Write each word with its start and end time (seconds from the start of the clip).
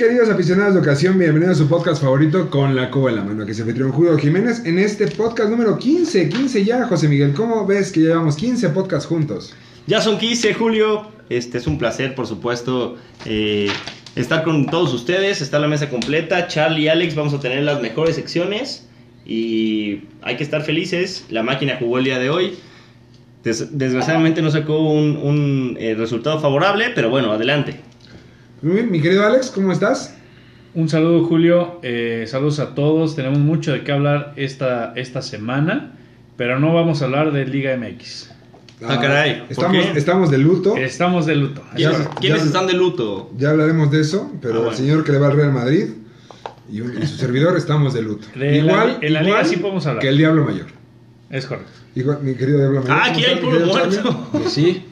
Queridos 0.00 0.30
aficionados 0.30 0.72
de 0.72 0.80
ocasión, 0.80 1.18
bienvenidos 1.18 1.56
a 1.56 1.62
su 1.62 1.68
podcast 1.68 2.00
favorito 2.00 2.48
con 2.48 2.74
la 2.74 2.90
Cuba 2.90 3.10
en 3.10 3.16
la 3.16 3.22
mano, 3.22 3.44
que 3.44 3.52
se 3.52 3.60
anfitrión 3.60 3.92
Julio 3.92 4.16
Jiménez 4.16 4.64
en 4.64 4.78
este 4.78 5.06
podcast 5.08 5.50
número 5.50 5.76
15, 5.76 6.30
15 6.30 6.64
ya, 6.64 6.86
José 6.86 7.06
Miguel. 7.06 7.34
¿Cómo 7.34 7.66
ves 7.66 7.92
que 7.92 8.00
llevamos 8.00 8.34
15 8.36 8.70
podcasts 8.70 9.06
juntos? 9.06 9.54
Ya 9.86 10.00
son 10.00 10.16
15, 10.16 10.54
Julio. 10.54 11.06
Este 11.28 11.58
es 11.58 11.66
un 11.66 11.76
placer, 11.76 12.14
por 12.14 12.26
supuesto, 12.26 12.96
eh, 13.26 13.68
estar 14.16 14.42
con 14.42 14.64
todos 14.70 14.94
ustedes. 14.94 15.42
Está 15.42 15.58
la 15.58 15.68
mesa 15.68 15.90
completa. 15.90 16.46
Charlie 16.46 16.84
y 16.84 16.88
Alex, 16.88 17.14
vamos 17.14 17.34
a 17.34 17.40
tener 17.40 17.62
las 17.62 17.82
mejores 17.82 18.16
secciones. 18.16 18.88
Y 19.26 20.04
hay 20.22 20.38
que 20.38 20.44
estar 20.44 20.62
felices. 20.62 21.26
La 21.28 21.42
máquina 21.42 21.76
jugó 21.78 21.98
el 21.98 22.04
día 22.04 22.18
de 22.18 22.30
hoy. 22.30 22.54
Des- 23.44 23.76
desgraciadamente 23.76 24.40
no 24.40 24.50
sacó 24.50 24.78
un, 24.80 25.18
un, 25.18 25.76
eh, 25.78 25.94
resultado 25.94 26.40
favorable, 26.40 26.86
pero 26.94 27.10
bueno, 27.10 27.32
adelante. 27.32 27.80
Muy 28.62 28.74
bien, 28.74 28.90
mi 28.90 29.00
querido 29.00 29.24
Alex, 29.26 29.50
¿cómo 29.50 29.72
estás? 29.72 30.14
Un 30.74 30.88
saludo 30.88 31.24
Julio, 31.24 31.80
eh, 31.82 32.24
saludos 32.28 32.60
a 32.60 32.74
todos, 32.74 33.16
tenemos 33.16 33.38
mucho 33.38 33.72
de 33.72 33.82
qué 33.82 33.92
hablar 33.92 34.34
esta, 34.36 34.92
esta 34.96 35.22
semana, 35.22 35.92
pero 36.36 36.60
no 36.60 36.72
vamos 36.74 37.02
a 37.02 37.06
hablar 37.06 37.32
de 37.32 37.46
Liga 37.46 37.76
MX. 37.76 38.30
Ah, 38.86 38.98
caray, 39.00 39.40
¿por 39.42 39.50
Estamos, 39.52 39.86
qué? 39.92 39.98
estamos 39.98 40.30
de 40.30 40.38
luto. 40.38 40.76
Estamos 40.76 41.26
de 41.26 41.36
luto. 41.36 41.62
¿Quiénes, 41.74 41.98
Ya- 41.98 42.10
quiénes 42.20 42.40
ya- 42.40 42.46
están 42.46 42.66
de 42.66 42.72
luto? 42.74 43.30
Ya 43.36 43.50
hablaremos 43.50 43.90
de 43.90 44.00
eso, 44.00 44.32
pero 44.40 44.54
Ah, 44.54 44.56
bueno. 44.58 44.70
el 44.72 44.76
señor 44.76 45.04
que 45.04 45.12
le 45.12 45.18
va 45.18 45.26
al 45.28 45.36
Real 45.36 45.52
Madrid 45.52 45.86
y, 46.70 46.80
un- 46.80 47.02
y 47.02 47.06
su 47.06 47.16
servidor 47.16 47.56
estamos 47.58 47.92
de 47.92 48.02
luto. 48.02 48.26
De 48.34 48.58
igual, 48.58 48.98
la- 49.00 49.06
en 49.06 49.12
la 49.12 49.20
igual 49.22 49.24
liga 49.24 49.44
sí 49.44 49.56
podemos 49.56 49.86
hablar. 49.86 50.00
que 50.02 50.08
el 50.08 50.16
Diablo 50.18 50.44
Mayor. 50.44 50.66
Es 51.30 51.46
correcto. 51.46 51.70
Igual, 51.94 52.20
mi 52.22 52.34
querido 52.34 52.58
Diablo 52.58 52.80
Mayor. 52.82 52.96
Ah, 52.96 53.02
¿cómo 53.08 53.12
aquí 53.18 53.24
hay 53.24 53.36
puro 53.36 53.60
muerto. 53.66 54.30
Sí, 54.48 54.84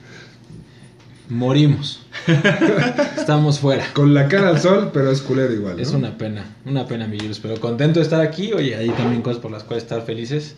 morimos. 1.28 2.00
Estamos 3.16 3.60
fuera. 3.60 3.84
Con 3.92 4.14
la 4.14 4.28
cara 4.28 4.48
al 4.48 4.60
sol, 4.60 4.90
pero 4.92 5.10
es 5.10 5.20
culero 5.20 5.52
igual. 5.52 5.76
¿no? 5.76 5.82
Es 5.82 5.92
una 5.92 6.16
pena, 6.16 6.56
una 6.64 6.86
pena, 6.86 7.06
mi 7.06 7.18
Jules, 7.18 7.40
pero 7.40 7.60
contento 7.60 8.00
de 8.00 8.04
estar 8.04 8.20
aquí. 8.20 8.52
Oye, 8.52 8.76
hay 8.76 8.90
también 8.90 9.22
cosas 9.22 9.40
por 9.40 9.50
las 9.50 9.64
cuales 9.64 9.84
estar 9.84 10.02
felices, 10.02 10.56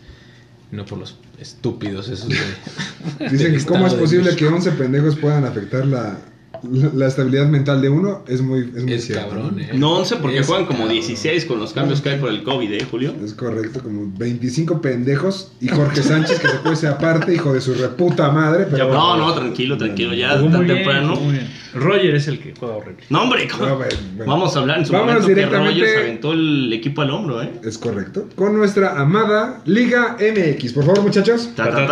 no 0.71 0.85
por 0.85 0.97
los 0.97 1.17
estúpidos 1.39 2.09
esos 2.09 2.29
de... 2.29 3.29
Dicen 3.31 3.57
que 3.57 3.65
cómo 3.65 3.87
es 3.87 3.93
posible 3.93 4.35
que 4.35 4.47
11 4.47 4.71
pendejos 4.71 5.15
puedan 5.15 5.45
afectar 5.45 5.85
la, 5.85 6.19
la, 6.63 7.07
estabilidad 7.07 7.47
mental 7.47 7.81
de 7.81 7.89
uno. 7.89 8.23
Es 8.27 8.41
muy, 8.41 8.59
es 8.75 8.83
muy 8.83 8.93
Es 8.93 9.05
cierto. 9.05 9.29
cabrón, 9.29 9.55
¿no? 9.57 9.61
eh. 9.61 9.69
No 9.73 9.97
11 9.97 10.15
porque 10.17 10.39
Es 10.39 10.47
juegan 10.47 10.65
como 10.65 10.79
cabrón. 10.79 10.93
16 10.95 11.45
con 11.45 11.59
los 11.59 11.73
cambios 11.73 12.01
que 12.01 12.09
hay 12.09 12.19
por 12.19 12.29
el 12.29 12.43
COVID, 12.43 12.71
¿eh, 12.73 12.87
Julio? 12.89 13.13
Es 13.23 13.33
correcto, 13.33 13.81
como 13.81 14.11
25 14.17 14.81
pendejos 14.81 15.51
y 15.59 15.67
Jorge 15.69 16.01
Sánchez 16.03 16.39
que 16.39 16.47
se 16.47 16.57
puede 16.57 16.87
aparte, 16.87 17.33
hijo 17.33 17.53
de 17.53 17.61
su 17.61 17.73
reputa 17.73 18.29
madre. 18.31 18.65
Pero 18.69 18.87
Ya, 18.89 18.93
no, 18.93 19.17
no, 19.17 19.33
tranquilo, 19.33 19.77
tranquilo, 19.77 20.13
ya 20.13 20.33
tan 20.35 20.49
muy 20.49 20.65
bien, 20.65 20.77
temprano. 20.77 21.15
muy 21.15 21.33
bien. 21.33 21.61
Roger 21.73 22.15
es 22.15 22.27
el 22.27 22.37
que 22.39 22.53
juega 22.59 22.75
horrible. 22.75 23.03
No, 23.09 23.21
hombre, 23.23 23.47
No, 23.47 23.77
bueno, 23.77 23.85
vamos 24.25 24.53
a 24.55 24.59
hablar 24.59 24.79
en 24.79 24.85
su 24.85 24.91
momento 24.91 25.21
que 25.25 25.35
directamente- 25.35 25.79
Rogers 25.79 25.97
aventó 26.01 26.33
el 26.33 26.73
equipo 26.73 27.01
al 27.01 27.11
hombro, 27.11 27.41
¿eh? 27.41 27.49
Es 27.63 27.77
correcto. 27.77 28.27
Con 28.35 28.57
nuestra 28.57 28.99
amada 28.99 29.61
Liga 29.65 30.17
MX. 30.19 30.73
Por 30.73 30.83
favor, 30.85 31.01
muchachos. 31.03 31.49
Ta, 31.55 31.69
ta, 31.69 31.87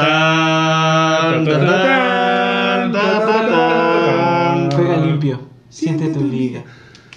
limpio, 5.19 5.41
siente 5.69 6.07
tu 6.09 6.24
liga. 6.24 6.63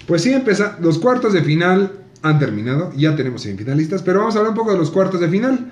Pues 0.06 0.22
sí, 0.22 0.32
empeza 0.32 0.76
los 0.80 0.98
cuartos 0.98 1.32
de 1.32 1.42
final 1.42 1.92
han 2.22 2.38
terminado, 2.38 2.92
ya 2.96 3.16
tenemos 3.16 3.42
semifinalistas, 3.42 4.02
pero 4.02 4.20
vamos 4.20 4.34
a 4.34 4.38
hablar 4.38 4.52
un 4.52 4.56
poco 4.56 4.72
de 4.72 4.78
los 4.78 4.90
cuartos 4.90 5.20
de 5.20 5.28
final, 5.28 5.70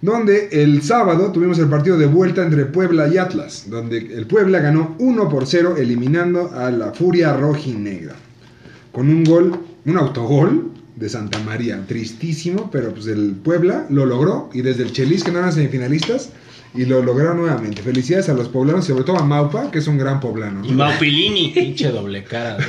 donde 0.00 0.48
el 0.52 0.82
sábado 0.82 1.32
tuvimos 1.32 1.58
el 1.58 1.68
partido 1.68 1.98
de 1.98 2.06
vuelta 2.06 2.44
entre 2.44 2.66
Puebla 2.66 3.08
y 3.08 3.18
Atlas, 3.18 3.66
donde 3.68 3.98
el 3.98 4.26
Puebla 4.26 4.60
ganó 4.60 4.94
1 4.98 5.28
por 5.28 5.46
0 5.46 5.76
eliminando 5.78 6.50
a 6.54 6.70
la 6.70 6.92
Furia 6.92 7.32
Rojinegra, 7.34 8.14
con 8.92 9.08
un 9.08 9.24
gol, 9.24 9.58
un 9.86 9.96
autogol 9.96 10.70
de 10.96 11.08
Santa 11.08 11.38
María, 11.40 11.84
tristísimo, 11.86 12.70
pero 12.70 12.92
pues 12.92 13.06
el 13.06 13.32
Puebla 13.32 13.86
lo 13.88 14.04
logró 14.04 14.50
y 14.52 14.62
desde 14.62 14.82
el 14.82 14.92
Chelis 14.92 15.24
que 15.24 15.32
no 15.32 15.38
eran 15.38 15.52
semifinalistas 15.52 16.30
y 16.74 16.84
lo 16.84 17.02
lograron 17.02 17.38
nuevamente. 17.38 17.82
Felicidades 17.82 18.28
a 18.28 18.34
los 18.34 18.48
poblanos, 18.48 18.86
sobre 18.86 19.04
todo 19.04 19.18
a 19.18 19.24
Maupa, 19.24 19.70
que 19.70 19.78
es 19.78 19.86
un 19.86 19.98
gran 19.98 20.20
poblano. 20.20 20.64
Y 20.64 20.72
Maupilini. 20.72 21.52
Pinche 21.54 21.90
doble 21.90 22.24
cara. 22.24 22.58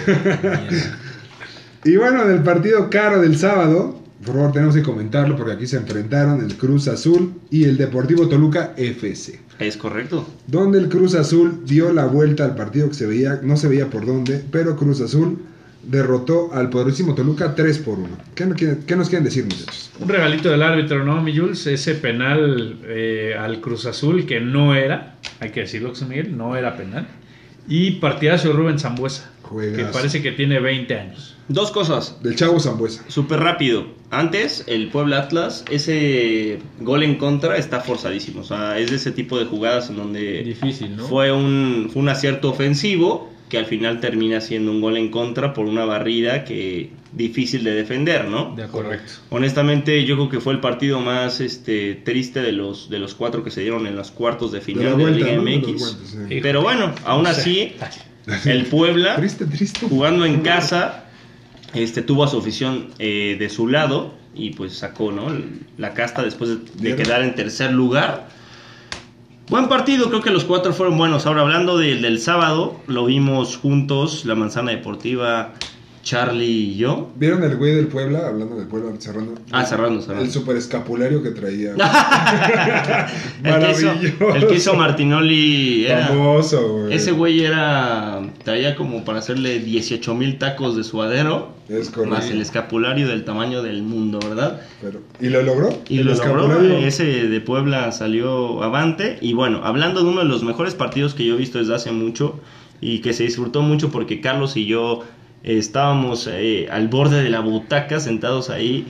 Y 1.86 1.96
bueno, 1.96 2.28
del 2.28 2.44
partido 2.44 2.90
caro 2.90 3.22
del 3.22 3.38
sábado, 3.38 4.02
por 4.26 4.36
favor 4.36 4.52
tenemos 4.52 4.76
que 4.76 4.84
comentarlo 4.84 5.38
porque 5.38 5.54
aquí 5.54 5.66
se 5.66 5.78
enfrentaron 5.78 6.42
el 6.44 6.58
Cruz 6.58 6.90
Azul 6.90 7.36
y 7.50 7.64
el 7.64 7.78
Deportivo 7.78 8.28
Toluca 8.28 8.74
FC. 8.76 9.40
Es 9.60 9.78
correcto. 9.78 10.28
Donde 10.48 10.78
el 10.78 10.90
Cruz 10.90 11.16
Azul 11.16 11.62
dio 11.66 11.94
la 11.94 12.06
vuelta 12.06 12.44
al 12.44 12.56
partido 12.56 12.90
que 12.90 12.96
se 12.96 13.06
veía, 13.06 13.40
no 13.44 13.56
se 13.56 13.70
veía 13.70 13.90
por 13.90 14.06
dónde, 14.06 14.44
pero 14.52 14.76
Cruz 14.76 15.00
Azul 15.00 15.40
derrotó 15.90 16.54
al 16.54 16.70
poderosísimo 16.70 17.16
Toluca 17.16 17.56
3 17.56 17.80
por 17.80 17.98
1. 18.00 18.10
¿Qué, 18.36 18.46
nos 18.46 18.58
quieren- 18.58 18.84
qué 18.86 18.96
nos 18.96 19.10
quieren 19.10 19.24
decir, 19.26 19.44
muchachos? 19.44 19.92
Un 20.00 20.08
regalito 20.10 20.50
del 20.50 20.62
árbitro, 20.62 21.04
¿no, 21.04 21.22
mi 21.22 21.36
Jules? 21.36 21.66
Ese 21.68 21.96
penal 21.96 22.78
eh, 22.86 23.36
al 23.38 23.60
Cruz 23.60 23.86
Azul 23.86 24.26
que 24.26 24.40
no 24.40 24.76
era, 24.76 25.16
hay 25.40 25.50
que 25.52 25.62
decirlo, 25.62 25.90
José 25.90 26.06
Miguel, 26.06 26.38
no 26.38 26.56
era 26.56 26.78
penal. 26.78 27.08
Y 27.68 27.92
partidazo 27.92 28.50
de 28.50 28.54
Rubén 28.56 28.80
Zambuesa, 28.80 29.32
que 29.76 29.86
parece 29.92 30.22
que 30.22 30.32
tiene 30.32 30.60
20 30.60 30.96
años. 30.98 31.36
Dos 31.50 31.72
cosas. 31.72 32.18
Del 32.22 32.36
Chavo 32.36 32.60
Zambuesa. 32.60 33.04
Súper 33.08 33.40
rápido. 33.40 33.86
Antes, 34.12 34.64
el 34.68 34.90
Puebla 34.90 35.18
Atlas, 35.20 35.66
ese 35.72 36.60
gol 36.80 37.02
en 37.04 37.16
contra 37.16 37.58
está 37.58 37.80
forzadísimo. 37.82 38.42
O 38.42 38.44
sea, 38.44 38.78
es 38.78 38.90
de 38.92 38.96
ese 38.98 39.12
tipo 39.12 39.38
de 39.40 39.46
jugadas 39.46 39.90
en 39.90 39.98
donde 39.98 40.44
Difícil, 40.44 40.96
¿no? 40.96 41.08
fue, 41.08 41.32
un, 41.32 41.90
fue 41.92 42.02
un 42.04 42.10
acierto 42.10 42.50
ofensivo 42.52 43.32
que 43.50 43.58
al 43.58 43.66
final 43.66 44.00
termina 44.00 44.40
siendo 44.42 44.72
un 44.72 44.80
gol 44.80 44.96
en 44.96 45.10
contra 45.10 45.54
por 45.54 45.66
una 45.66 45.84
barrida 45.84 46.46
que 46.46 46.92
difícil 47.12 47.64
de 47.64 47.72
defender, 47.72 48.26
¿no? 48.26 48.54
De 48.56 48.64
acuerdo. 48.64 48.90
Correcto. 48.90 49.14
Honestamente, 49.30 50.06
yo 50.06 50.16
creo 50.16 50.30
que 50.30 50.40
fue 50.40 50.54
el 50.54 50.60
partido 50.60 51.00
más 51.00 51.42
este, 51.42 51.96
triste 51.96 52.42
de 52.42 52.52
los, 52.52 52.90
de 52.90 53.00
los 53.00 53.16
cuatro 53.16 53.44
que 53.44 53.52
se 53.52 53.62
dieron 53.62 53.88
en 53.88 53.96
los 53.96 54.12
cuartos 54.12 54.52
de 54.52 54.60
De 54.60 54.66
final 54.66 54.84
de 54.84 54.90
la, 54.90 54.96
vuelta, 54.96 55.26
Liga 55.26 55.42
MX. 55.42 55.80
vueltas, 55.80 55.98
sí. 56.06 56.18
Sí. 56.30 56.40
Pero 56.42 56.62
bueno, 56.62 56.94
aún 57.06 57.26
así, 57.26 57.74
el 58.46 58.66
Puebla, 58.68 59.16
Triste, 59.16 59.46
triste. 59.46 59.88
jugando 59.88 60.26
en 60.26 60.42
casa, 60.42 61.06
este, 61.74 62.02
tuvo 62.02 62.24
a 62.24 62.28
su 62.28 62.38
afición 62.38 62.90
eh, 63.00 63.36
de 63.40 63.50
su 63.50 63.68
lado 63.68 64.14
y 64.36 64.52
pues 64.52 64.74
sacó 64.74 65.12
¿no? 65.12 65.28
la 65.78 65.94
casta 65.94 66.24
después 66.24 66.52
de, 66.76 66.96
quedar 66.96 67.24
en 67.24 67.36
tercer 67.36 67.72
lugar. 67.72 68.30
Buen 69.50 69.68
partido, 69.68 70.10
creo 70.10 70.22
que 70.22 70.30
los 70.30 70.44
cuatro 70.46 70.74
fueron 70.74 70.98
buenos. 70.98 71.26
Ahora 71.26 71.42
hablando 71.42 71.78
del- 71.78 72.02
del 72.04 72.20
sábado, 72.20 72.80
lo 72.88 73.06
vimos 73.06 73.58
juntos, 73.58 74.26
la 74.26 74.36
Manzana 74.36 74.72
Deportiva, 74.72 75.54
Charlie 76.04 76.46
y 76.46 76.78
yo. 76.78 77.12
¿Vieron 77.16 77.44
el 77.44 77.56
güey 77.58 77.76
del 77.76 77.88
Puebla, 77.88 78.28
hablando 78.28 78.56
del 78.56 78.68
Puebla, 78.68 78.92
cerrando? 79.00 79.36
Ah, 79.52 79.66
cerrando, 79.66 80.02
cerrando. 80.02 80.24
El 80.26 80.32
super 80.32 80.56
escapulario 80.56 81.22
que 81.22 81.32
traía. 81.32 81.74
El 83.44 83.60
que 83.60 83.72
hizo, 83.72 83.92
el 84.36 84.48
que 84.48 84.56
hizo 84.56 84.74
Martinoli 84.76 85.86
era... 85.86 86.08
Famoso, 86.08 86.78
güey. 86.84 86.94
Ese 86.94 87.12
güey 87.12 87.44
era. 87.44 88.22
Traía 88.44 88.76
como 88.76 89.06
para 89.06 89.20
hacerle 89.20 89.60
18 89.60 90.14
mil 90.16 90.38
tacos 90.38 90.76
de 90.76 90.84
suadero. 90.84 91.54
Es 91.70 91.90
correcto. 91.90 92.16
Más 92.16 92.30
el 92.30 92.42
escapulario 92.42 93.08
del 93.08 93.24
tamaño 93.26 93.62
del 93.62 93.84
mundo, 93.84 94.20
¿verdad? 94.20 94.62
Pero- 94.82 95.02
¿Y 95.20 95.30
lo 95.30 95.42
logró? 95.44 95.70
Y 95.88 96.00
lo 96.00 96.14
logró. 96.16 96.60
Ese 96.78 97.04
de 97.28 97.42
Puebla 97.42 97.92
salió 97.92 98.64
avante. 98.64 99.18
Y 99.22 99.34
bueno, 99.34 99.62
hablando 99.64 100.04
de 100.04 100.10
uno 100.10 100.22
de 100.22 100.28
los 100.28 100.44
mejores 100.44 100.76
partidos 100.76 101.14
que 101.14 101.26
yo 101.26 101.36
he 101.36 101.38
visto 101.38 101.60
desde 101.60 101.76
hace 101.76 101.92
mucho. 101.92 102.40
Y 102.82 103.00
que 103.00 103.14
se 103.14 103.24
disfrutó 103.24 103.62
mucho 103.62 103.92
porque 103.92 104.22
Carlos 104.22 104.56
y 104.56 104.66
yo 104.66 105.04
eh, 105.44 105.58
estábamos 105.58 106.28
eh, 106.32 106.68
al 106.72 106.88
borde 106.88 107.24
de 107.24 107.30
la 107.30 107.40
butaca, 107.40 108.00
sentados 108.00 108.50
ahí. 108.50 108.88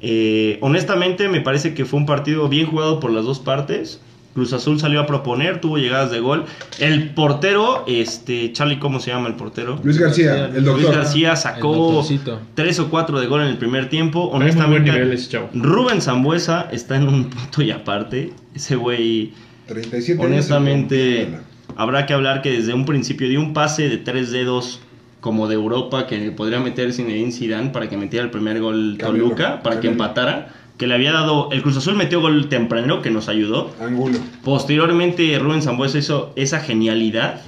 Eh, 0.00 0.58
honestamente, 0.60 1.28
me 1.28 1.40
parece 1.40 1.74
que 1.74 1.84
fue 1.84 1.98
un 1.98 2.06
partido 2.06 2.48
bien 2.48 2.66
jugado 2.66 3.00
por 3.00 3.10
las 3.10 3.24
dos 3.24 3.38
partes. 3.38 4.00
Cruz 4.34 4.52
Azul 4.52 4.78
salió 4.78 5.00
a 5.00 5.06
proponer, 5.06 5.60
tuvo 5.60 5.78
llegadas 5.78 6.12
de 6.12 6.20
gol. 6.20 6.44
El 6.78 7.10
portero, 7.10 7.84
este, 7.88 8.52
Charlie, 8.52 8.78
¿cómo 8.78 9.00
se 9.00 9.10
llama 9.10 9.26
el 9.26 9.34
portero? 9.34 9.80
Luis 9.82 9.98
García, 9.98 10.44
el 10.46 10.64
doctor. 10.64 10.82
Luis 10.82 10.96
García 10.96 11.34
sacó 11.34 12.06
tres 12.54 12.78
o 12.78 12.88
cuatro 12.88 13.18
de 13.18 13.26
gol 13.26 13.40
en 13.40 13.48
el 13.48 13.58
primer 13.58 13.88
tiempo. 13.88 14.24
Honestamente, 14.26 14.92
nivel 14.92 15.12
ese 15.12 15.30
chavo. 15.30 15.50
Rubén 15.54 16.00
Zambuesa 16.00 16.68
está 16.70 16.96
en 16.96 17.08
un 17.08 17.30
punto 17.30 17.62
y 17.62 17.72
aparte. 17.72 18.32
Ese 18.54 18.76
güey, 18.76 19.32
37 19.66 20.22
años 20.22 20.32
honestamente, 20.32 21.30
habrá 21.74 22.06
que 22.06 22.12
hablar 22.14 22.40
que 22.40 22.52
desde 22.52 22.74
un 22.74 22.84
principio 22.84 23.28
dio 23.28 23.40
un 23.40 23.54
pase 23.54 23.88
de 23.88 23.96
tres 23.96 24.30
dedos 24.30 24.80
como 25.20 25.48
de 25.48 25.54
Europa 25.54 26.06
que 26.06 26.30
podría 26.30 26.60
meter 26.60 26.92
Zinedine 26.92 27.32
Zidane 27.32 27.70
para 27.70 27.88
que 27.88 27.96
metiera 27.96 28.24
el 28.24 28.30
primer 28.30 28.60
gol 28.60 28.96
Canelo, 28.98 29.24
Toluca, 29.24 29.62
para 29.62 29.80
que 29.80 29.88
empatara, 29.88 30.54
que 30.76 30.86
le 30.86 30.94
había 30.94 31.12
dado, 31.12 31.48
el 31.50 31.62
Cruz 31.62 31.76
Azul 31.76 31.96
metió 31.96 32.20
gol 32.20 32.48
temprano 32.48 33.02
que 33.02 33.10
nos 33.10 33.28
ayudó. 33.28 33.72
Angulo. 33.80 34.18
Posteriormente 34.44 35.38
Rubén 35.38 35.62
Zambuesa 35.62 35.98
hizo 35.98 36.32
esa 36.36 36.60
genialidad 36.60 37.42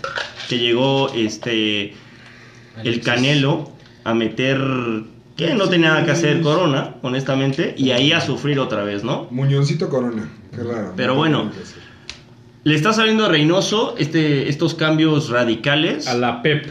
que 0.49 0.59
llegó 0.59 1.13
este 1.15 1.95
el. 2.85 3.01
Canelo 3.03 3.71
a 4.05 4.15
meter 4.15 4.59
que 5.37 5.55
no 5.55 5.69
tenía 5.69 5.91
nada 5.91 6.05
que 6.05 6.11
hacer 6.11 6.43
Corona, 6.43 6.97
honestamente, 7.03 7.75
y 7.79 7.93
ahí 7.93 8.13
a 8.13 8.21
sufrir 8.21 8.59
otra 8.59 8.83
vez, 8.85 9.05
¿no? 9.05 9.27
Muñoncito 9.31 9.89
Corona. 9.89 10.29
Qué 10.55 10.63
raro. 10.63 10.93
Pero 10.97 11.15
No 11.15 11.19
bueno. 11.21 11.51
Le 12.63 12.75
está 12.75 12.93
saliendo 12.93 13.25
a 13.25 13.29
Reynoso 13.31 13.95
este, 13.97 14.51
estos 14.51 14.75
cambios 14.75 15.31
radicales. 15.31 16.07
A 16.09 16.15
la 16.15 16.43
Pep. 16.43 16.67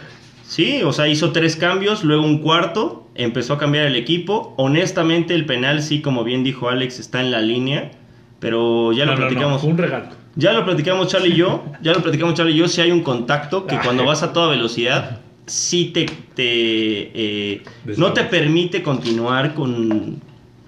Sí, 0.49 0.81
o 0.81 0.91
sea, 0.91 1.07
hizo 1.07 1.31
tres 1.31 1.55
cambios, 1.55 2.03
luego 2.03 2.23
un 2.23 2.39
cuarto, 2.39 3.07
empezó 3.13 3.53
a 3.53 3.59
cambiar 3.59 3.85
el 3.85 3.95
equipo. 3.95 4.55
Honestamente, 4.57 5.35
el 5.35 5.45
penal 5.45 5.83
sí, 5.83 6.01
como 6.01 6.23
bien 6.23 6.43
dijo 6.43 6.69
Alex, 6.69 6.97
está 6.99 7.21
en 7.21 7.29
la 7.29 7.39
línea, 7.39 7.91
pero 8.39 8.91
ya 8.91 9.05
lo 9.05 9.11
No, 9.11 9.17
no, 9.17 9.21
no, 9.21 9.27
platicamos. 9.27 9.63
un 9.63 9.77
regalo. 9.77 10.07
Ya 10.35 10.53
lo 10.53 10.65
platicamos 10.65 11.07
Charlie 11.07 11.33
y 11.33 11.35
yo, 11.35 11.63
ya 11.83 11.93
lo 11.93 12.01
platicamos 12.01 12.33
Charlie 12.33 12.53
y 12.53 12.57
yo, 12.57 12.67
si 12.67 12.81
hay 12.81 12.91
un 12.91 13.01
contacto 13.01 13.67
que 13.67 13.77
cuando 13.77 14.05
vas 14.05 14.23
a 14.23 14.33
toda 14.33 14.49
velocidad, 14.49 15.19
sí 15.45 15.91
te, 15.93 16.07
te 16.33 17.11
eh, 17.13 17.63
no 17.97 18.13
te 18.13 18.23
permite 18.23 18.81
continuar 18.81 19.53
con, 19.53 20.19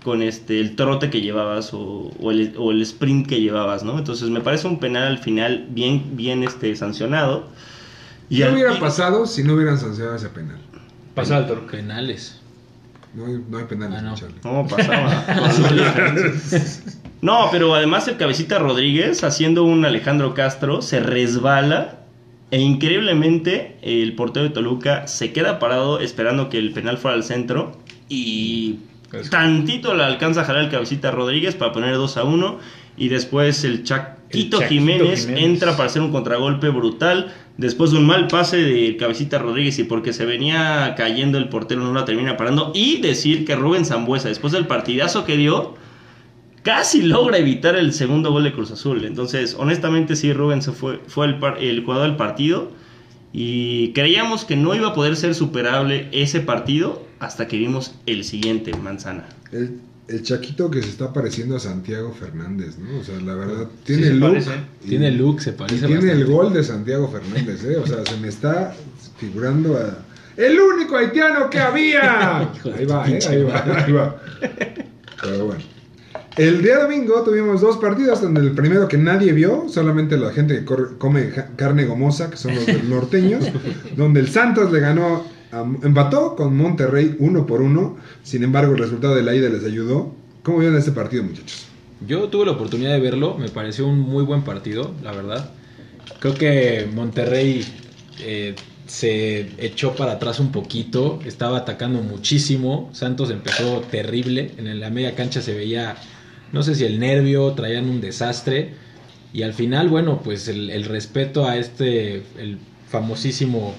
con 0.04 0.22
este, 0.22 0.60
el 0.60 0.75
trote 0.75 1.10
que 1.10 1.22
llevabas 1.22 1.74
o, 1.74 2.12
o 2.19 2.30
el, 2.30 2.54
o 2.56 2.69
el 2.69 2.83
sprint 2.83 3.25
que 3.25 3.42
llevabas, 3.42 3.83
¿no? 3.83 3.98
Entonces 3.98 4.30
me 4.30 4.42
parece 4.42 4.68
un 4.68 4.78
penal 4.78 5.07
al 5.07 5.18
final 5.18 5.66
bien, 5.69 6.04
bien 6.16 6.44
este, 6.44 6.75
sancionado. 6.75 7.48
¿Qué 8.38 8.44
al- 8.45 8.54
hubiera 8.54 8.74
y- 8.75 8.80
pasado 8.80 9.25
si 9.25 9.44
no 9.44 9.54
hubieran 9.56 9.78
sancionado 9.78 10.16
ese 10.16 10.30
penal? 10.30 10.57
Pasa 11.16 11.38
al. 11.38 11.45
Penales. 11.69 12.38
No 13.13 13.25
hay, 13.25 13.44
no 13.50 13.57
hay 13.57 13.66
penales, 13.66 14.00
Ah, 14.00 14.01
no. 14.01 14.16
Charlie. 14.16 14.38
No, 14.44 14.66
pasaba. 14.68 15.25
no, 17.22 17.50
pero 17.51 17.75
además 17.75 18.07
el 18.07 18.18
cabecita 18.18 18.57
Rodríguez, 18.60 19.24
haciendo 19.24 19.63
un 19.63 19.83
Alejandro 19.86 20.33
Castro, 20.33 20.81
se 20.81 21.00
resbala 21.01 22.00
e 22.51 22.60
increíblemente 22.60 23.78
el 23.81 24.16
portero 24.16 24.44
de 24.45 24.51
Toluca 24.51 25.07
se 25.07 25.31
queda 25.33 25.60
parado 25.60 26.00
esperando 26.00 26.50
que 26.50 26.57
el 26.57 26.72
penal 26.74 26.98
fuera 26.98 27.16
al 27.16 27.24
centro 27.24 27.78
y 28.10 28.80
tantito 29.30 29.94
le 29.94 30.04
alcanza 30.04 30.42
a 30.42 30.44
jalar 30.45 30.63
el 30.63 30.69
cabecita 30.69 31.12
Rodríguez 31.12 31.56
para 31.56 31.72
poner 31.74 31.94
2 31.95 32.18
a 32.18 32.24
1 32.24 32.60
y 32.98 33.10
después 33.10 33.63
el 33.63 33.83
Chaquito, 33.83 34.20
El 34.33 34.50
Chaquito 34.50 34.62
Jiménez, 34.62 35.22
Jiménez. 35.28 35.44
entra 35.44 35.72
para 35.78 35.86
hacer 35.89 36.01
un 36.01 36.12
contragolpe 36.12 36.69
brutal. 36.69 37.33
Después 37.57 37.92
de 37.92 37.98
un 37.98 38.06
mal 38.06 38.28
pase 38.28 38.57
de 38.57 38.98
cabecita 38.98 39.38
Rodríguez 39.38 39.78
y 39.80 39.83
porque 39.83 40.13
se 40.13 40.25
venía 40.25 40.95
cayendo 40.98 41.38
el 41.38 41.50
portero 41.50 41.81
no 41.83 41.94
la 41.94 42.06
termina 42.06 42.38
parando. 42.38 42.72
Y 42.74 43.01
decir 43.01 43.45
que 43.45 43.56
Rubén 43.56 43.86
Zambuesa 43.86 44.30
después 44.30 44.54
del 44.54 44.68
partidazo 44.68 45.25
que 45.25 45.38
dio 45.38 45.75
casi 46.63 47.01
logra 47.01 47.38
evitar 47.38 47.75
el 47.75 47.92
segundo 47.94 48.31
gol 48.31 48.44
de 48.44 48.54
Cruz 48.54 48.72
Azul. 48.72 49.04
Entonces 49.06 49.56
honestamente 49.60 50.16
sí 50.16 50.31
Rubén 50.33 50.62
se 50.62 50.72
fue, 50.72 51.00
fue 51.07 51.25
el, 51.28 51.39
par- 51.39 51.57
el 51.62 51.83
jugador 51.83 52.07
del 52.07 52.16
partido. 52.18 52.72
Y 53.33 53.94
creíamos 53.94 54.44
que 54.44 54.56
no 54.57 54.75
iba 54.75 54.89
a 54.89 54.94
poder 54.94 55.16
ser 55.16 55.36
superable 55.36 56.10
ese 56.12 56.42
partido 56.42 57.06
hasta 57.19 57.48
que 57.48 57.57
vimos 57.57 57.95
el 58.06 58.24
siguiente 58.25 58.74
Manzana. 58.75 59.25
El, 59.54 59.80
el 60.11 60.23
Chaquito 60.23 60.69
que 60.69 60.81
se 60.81 60.89
está 60.89 61.11
pareciendo 61.13 61.55
a 61.55 61.59
Santiago 61.59 62.13
Fernández, 62.13 62.77
¿no? 62.77 62.99
O 62.99 63.03
sea, 63.03 63.19
la 63.21 63.35
verdad, 63.35 63.67
tiene 63.85 64.07
el 64.07 64.19
look. 64.19 64.37
y- 64.83 64.89
Tiene 64.89 65.11
look, 65.11 65.41
se 65.41 65.49
y 65.51 65.53
parece 65.53 65.87
tiene 65.87 66.11
el 66.11 66.25
gol 66.25 66.53
de 66.53 66.63
Santiago 66.63 67.09
Fernández, 67.09 67.63
¿eh? 67.63 67.77
O 67.77 67.85
sea, 67.87 68.05
se 68.05 68.17
me 68.17 68.27
está 68.27 68.75
figurando 69.17 69.77
a. 69.77 70.05
¡El 70.37 70.59
único 70.59 70.95
haitiano 70.97 71.49
que 71.49 71.59
había! 71.59 72.39
Ahí 72.77 72.85
va, 72.85 73.09
¿eh? 73.09 73.19
Ahí 73.29 73.43
va, 73.43 73.83
ahí 73.85 73.91
va. 73.91 74.21
Pero 75.21 75.45
bueno. 75.45 75.61
El 76.37 76.61
día 76.63 76.79
domingo 76.79 77.21
tuvimos 77.23 77.59
dos 77.59 77.77
partidos 77.77 78.21
donde 78.21 78.39
el 78.39 78.51
primero 78.53 78.87
que 78.87 78.97
nadie 78.97 79.33
vio, 79.33 79.65
solamente 79.67 80.15
la 80.17 80.31
gente 80.31 80.55
que 80.55 80.65
corre- 80.65 80.97
come 80.97 81.29
carne 81.57 81.83
gomosa, 81.85 82.29
que 82.29 82.37
son 82.37 82.55
los 82.55 82.65
norteños, 82.85 83.43
donde 83.97 84.21
el 84.21 84.29
Santos 84.29 84.71
le 84.71 84.79
ganó, 84.79 85.25
empató 85.83 86.36
con 86.36 86.56
Monterrey 86.56 87.15
uno 87.19 87.45
por 87.45 87.62
uno, 87.62 87.98
sin 88.24 88.44
embargo 88.44 88.74
el 88.74 88.80
resultado 88.80 89.15
de 89.15 89.24
la 89.24 89.36
ida 89.36 89.50
les 89.50 89.63
ayudó. 89.63 90.13
¿Cómo 90.44 90.59
vieron 90.59 90.77
este 90.77 90.92
partido, 90.92 91.24
muchachos? 91.24 91.68
Yo 92.07 92.30
tuve 92.30 92.45
la 92.45 92.53
oportunidad 92.53 92.94
de 92.94 93.00
verlo, 93.00 93.38
me 93.38 93.50
pareció 93.50 93.88
un 93.88 94.00
muy 94.00 94.24
buen 94.24 94.44
partido, 94.44 94.94
la 95.03 95.12
verdad. 95.12 95.51
Creo 96.19 96.33
que 96.33 96.88
Monterrey 96.94 97.63
eh, 98.19 98.56
se 98.88 99.51
echó 99.63 99.95
para 99.95 100.13
atrás 100.13 100.39
un 100.39 100.51
poquito, 100.51 101.19
estaba 101.25 101.59
atacando 101.59 102.01
muchísimo. 102.01 102.89
Santos 102.94 103.30
empezó 103.30 103.81
terrible, 103.92 104.51
en 104.57 104.80
la 104.80 104.89
media 104.89 105.15
cancha 105.15 105.42
se 105.42 105.54
veía, 105.54 105.95
no 106.51 106.63
sé 106.63 106.75
si 106.75 106.86
el 106.86 107.00
nervio, 107.00 107.51
traían 107.54 107.89
un 107.89 108.01
desastre. 108.01 108.74
Y 109.33 109.44
al 109.44 109.54
final, 109.54 109.88
bueno, 109.88 110.21
pues 110.24 110.47
el, 110.47 110.71
el 110.71 110.86
respeto 110.86 111.47
a 111.47 111.57
este, 111.57 112.24
el 112.38 112.57
famosísimo 112.89 113.75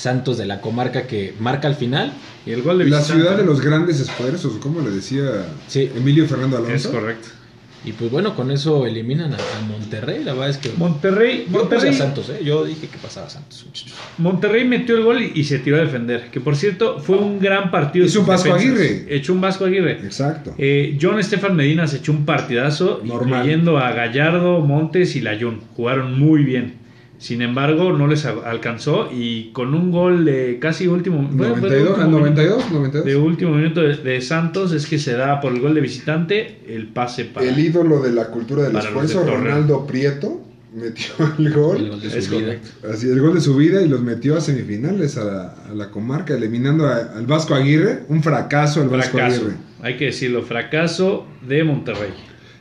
Santos 0.00 0.38
de 0.38 0.46
la 0.46 0.60
comarca 0.60 1.06
que 1.06 1.34
marca 1.40 1.68
al 1.68 1.74
final. 1.76 2.12
Y 2.46 2.52
el 2.52 2.62
gol 2.62 2.78
de 2.78 2.86
La 2.86 3.00
ciudad 3.02 3.36
de 3.36 3.44
los 3.44 3.60
grandes 3.60 4.00
esfuerzos, 4.00 4.54
¿cómo 4.60 4.80
le 4.80 4.90
decía 4.90 5.46
Sí. 5.68 5.90
Emilio 5.94 6.26
Fernando 6.26 6.58
Es 6.58 6.64
Alonso? 6.66 6.90
correcto. 6.92 7.28
Y 7.82 7.92
pues 7.92 8.10
bueno, 8.10 8.36
con 8.36 8.50
eso 8.50 8.86
eliminan 8.86 9.32
a, 9.32 9.36
a 9.36 9.62
Monterrey. 9.66 10.22
La 10.22 10.34
verdad 10.34 10.50
es 10.50 10.58
que 10.58 10.70
Monterrey, 10.76 11.46
Yo 11.50 11.56
a 11.56 11.60
Monterrey, 11.62 11.94
Santos, 11.94 12.28
¿eh? 12.28 12.44
Yo 12.44 12.62
dije 12.66 12.88
que 12.88 12.98
pasaba 12.98 13.30
Santos, 13.30 13.64
muchachos. 13.66 13.94
Monterrey 14.18 14.66
metió 14.66 14.96
el 14.98 15.02
gol 15.04 15.22
y, 15.22 15.32
y 15.34 15.44
se 15.44 15.60
tiró 15.60 15.76
a 15.78 15.80
defender. 15.80 16.30
Que 16.30 16.40
por 16.40 16.56
cierto, 16.56 16.98
fue 17.00 17.16
un 17.16 17.38
gran 17.40 17.70
partido. 17.70 18.04
Hizo 18.04 18.20
un 18.20 18.26
Vasco 18.26 18.52
defensas. 18.54 18.80
Aguirre. 18.80 19.16
Echó 19.16 19.32
un 19.32 19.40
Vasco 19.40 19.64
Aguirre. 19.64 19.92
Exacto. 19.92 20.54
Eh, 20.58 20.98
John 21.00 21.18
Estefan 21.18 21.56
Medina 21.56 21.86
se 21.86 21.98
echó 21.98 22.12
un 22.12 22.26
partidazo, 22.26 23.00
Normal. 23.02 23.40
incluyendo 23.40 23.78
a 23.78 23.92
Gallardo, 23.92 24.60
Montes 24.60 25.16
y 25.16 25.22
Layún. 25.22 25.60
Jugaron 25.74 26.18
muy 26.18 26.42
bien. 26.44 26.79
Sin 27.20 27.42
embargo, 27.42 27.92
no 27.92 28.06
les 28.06 28.24
alcanzó 28.24 29.10
y 29.12 29.50
con 29.52 29.74
un 29.74 29.92
gol 29.92 30.24
de 30.24 30.58
casi 30.58 30.86
último, 30.88 31.28
bueno, 31.30 31.54
fue 31.56 31.68
de 31.68 31.80
92, 31.84 31.88
último 31.90 32.02
al 32.02 32.08
minuto- 32.08 32.20
92, 32.42 32.72
92. 32.72 33.04
de 33.04 33.16
último 33.16 33.50
minuto 33.52 33.80
de, 33.82 33.94
de 33.96 34.20
Santos 34.22 34.72
es 34.72 34.86
que 34.86 34.98
se 34.98 35.12
da 35.12 35.38
por 35.40 35.52
el 35.52 35.60
gol 35.60 35.74
de 35.74 35.82
visitante 35.82 36.60
el 36.66 36.88
pase 36.88 37.26
para 37.26 37.46
El 37.46 37.58
ídolo 37.58 38.00
de 38.00 38.12
la 38.12 38.28
cultura 38.28 38.62
del 38.62 38.74
esfuerzo, 38.76 39.22
de. 39.22 39.30
Ronaldo 39.32 39.86
Prieto, 39.86 40.40
metió 40.74 41.12
el 41.38 41.46
El 41.48 41.52
gol. 41.52 41.88
gol 41.90 42.00
de 42.00 42.06
Es 42.08 42.24
su 42.24 42.30
vida. 42.30 42.40
correcto. 42.46 42.68
Así, 42.90 43.06
el 43.08 43.20
gol 43.20 43.34
de 43.34 43.40
su 43.42 43.54
vida 43.54 43.82
y 43.82 43.88
los 43.88 44.00
metió 44.00 44.38
a 44.38 44.40
semifinales 44.40 45.18
a 45.18 45.24
la, 45.24 45.54
a 45.70 45.74
la 45.74 45.90
comarca, 45.90 46.32
eliminando 46.34 46.86
a- 46.86 46.96
al 47.16 47.26
Vasco 47.26 47.54
Aguirre. 47.54 48.04
Un 48.08 48.22
fracaso 48.22 48.80
el 48.82 48.88
Vasco. 48.88 49.18
Aguirre. 49.18 49.56
Hay 49.82 49.98
que 49.98 50.06
decirlo, 50.06 50.42
fracaso 50.42 51.26
de 51.46 51.64
Monterrey. 51.64 52.12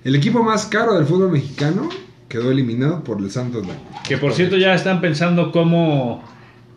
El 0.03 0.15
equipo 0.15 0.43
más 0.43 0.65
caro 0.65 0.95
del 0.97 1.05
fútbol 1.05 1.31
mexicano 1.31 1.87
quedó 2.29 2.51
eliminado 2.51 3.03
por 3.03 3.19
el 3.19 3.29
Santos 3.31 3.67
Laguna. 3.67 4.01
Que 4.07 4.17
por 4.17 4.33
cierto 4.33 4.55
ya 4.55 4.73
están 4.73 5.01
pensando 5.01 5.51
cómo, 5.51 6.23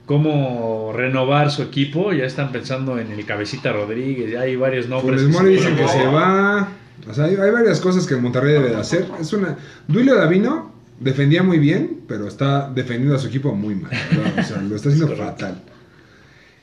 cómo 0.07 0.93
renovar 0.95 1.51
su 1.51 1.63
equipo, 1.63 2.13
ya 2.13 2.25
están 2.25 2.51
pensando 2.51 2.99
en 2.99 3.13
el 3.13 3.25
Cabecita 3.25 3.73
Rodríguez, 3.73 4.33
ya 4.33 4.41
hay 4.41 4.57
varios 4.57 4.89
nombres. 4.89 5.23
Funes 5.23 5.37
Mori 5.37 5.55
dice 5.57 5.75
que 5.77 5.87
se 5.87 6.07
va. 6.07 6.69
O 7.09 7.15
sea, 7.15 7.27
hay, 7.27 7.37
hay 7.37 7.51
varias 7.51 7.81
cosas 7.81 8.07
que 8.07 8.15
el 8.15 8.23
Monterrey 8.23 8.55
debe 8.55 8.71
de 8.71 8.77
hacer. 8.77 9.07
Es 9.21 9.33
una. 9.33 9.57
Duilio 9.87 10.17
Davino 10.17 10.73
defendía 10.99 11.43
muy 11.43 11.59
bien, 11.59 12.01
pero 12.09 12.27
está 12.27 12.71
defendiendo 12.71 13.15
a 13.15 13.19
su 13.19 13.29
equipo 13.29 13.55
muy 13.55 13.75
mal. 13.75 13.93
O 14.39 14.43
sea, 14.43 14.59
lo 14.63 14.75
está 14.75 14.89
haciendo 14.89 15.15
fatal. 15.17 15.61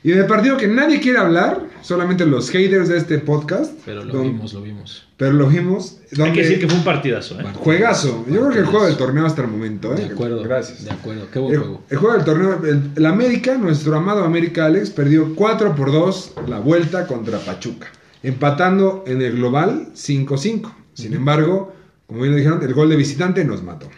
Y 0.02 0.12
del 0.12 0.26
partido 0.26 0.56
que 0.56 0.66
nadie 0.66 0.98
quiere 0.98 1.18
hablar, 1.18 1.60
solamente 1.82 2.24
los 2.24 2.48
haters 2.50 2.88
de 2.88 2.96
este 2.96 3.18
podcast. 3.18 3.72
Pero 3.84 4.02
lo 4.02 4.22
vimos, 4.22 4.54
lo 4.54 4.62
vimos. 4.62 5.06
Pero 5.18 5.34
lo 5.34 5.46
vimos. 5.46 5.98
Hay 6.18 6.32
que 6.32 6.40
decir 6.42 6.60
que 6.60 6.68
fue 6.68 6.78
un 6.78 6.84
partidazo. 6.84 7.38
¿eh? 7.38 7.44
Juegazo. 7.54 8.24
Yo 8.26 8.40
creo 8.40 8.50
que 8.50 8.58
el 8.60 8.64
juego 8.64 8.86
del 8.86 8.96
torneo 8.96 9.26
hasta 9.26 9.42
el 9.42 9.48
momento. 9.48 9.92
¿eh? 9.92 9.96
De 9.96 10.04
acuerdo. 10.06 10.42
Gracias. 10.42 10.84
De 10.84 10.90
acuerdo. 10.90 11.26
Qué 11.30 11.38
buen 11.38 11.54
El, 11.54 11.60
juego. 11.60 11.82
el 11.90 11.98
juego 11.98 12.16
del 12.16 12.24
torneo, 12.24 12.60
el, 12.64 12.90
el 12.96 13.06
América, 13.06 13.58
nuestro 13.58 13.94
amado 13.94 14.24
América 14.24 14.64
Alex, 14.64 14.88
perdió 14.88 15.34
4 15.34 15.74
por 15.76 15.92
2 15.92 16.34
la 16.48 16.58
vuelta 16.60 17.06
contra 17.06 17.38
Pachuca, 17.38 17.88
empatando 18.22 19.04
en 19.06 19.20
el 19.20 19.36
global 19.36 19.88
5-5. 19.94 20.72
Sin 20.94 21.12
embargo, 21.12 21.74
como 22.06 22.22
bien 22.22 22.32
lo 22.32 22.38
dijeron, 22.38 22.62
el 22.62 22.72
gol 22.72 22.88
de 22.88 22.96
visitante 22.96 23.44
nos 23.44 23.62
mató. 23.62 23.88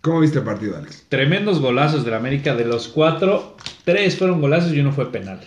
¿Cómo 0.00 0.20
viste 0.20 0.38
el 0.38 0.44
partido, 0.44 0.76
Alex? 0.76 1.04
Tremendos 1.08 1.60
golazos 1.60 2.04
del 2.04 2.14
América. 2.14 2.54
De 2.54 2.64
los 2.64 2.88
cuatro, 2.88 3.56
tres 3.84 4.16
fueron 4.16 4.40
golazos 4.40 4.72
y 4.72 4.80
uno 4.80 4.92
fue 4.92 5.12
penal. 5.12 5.40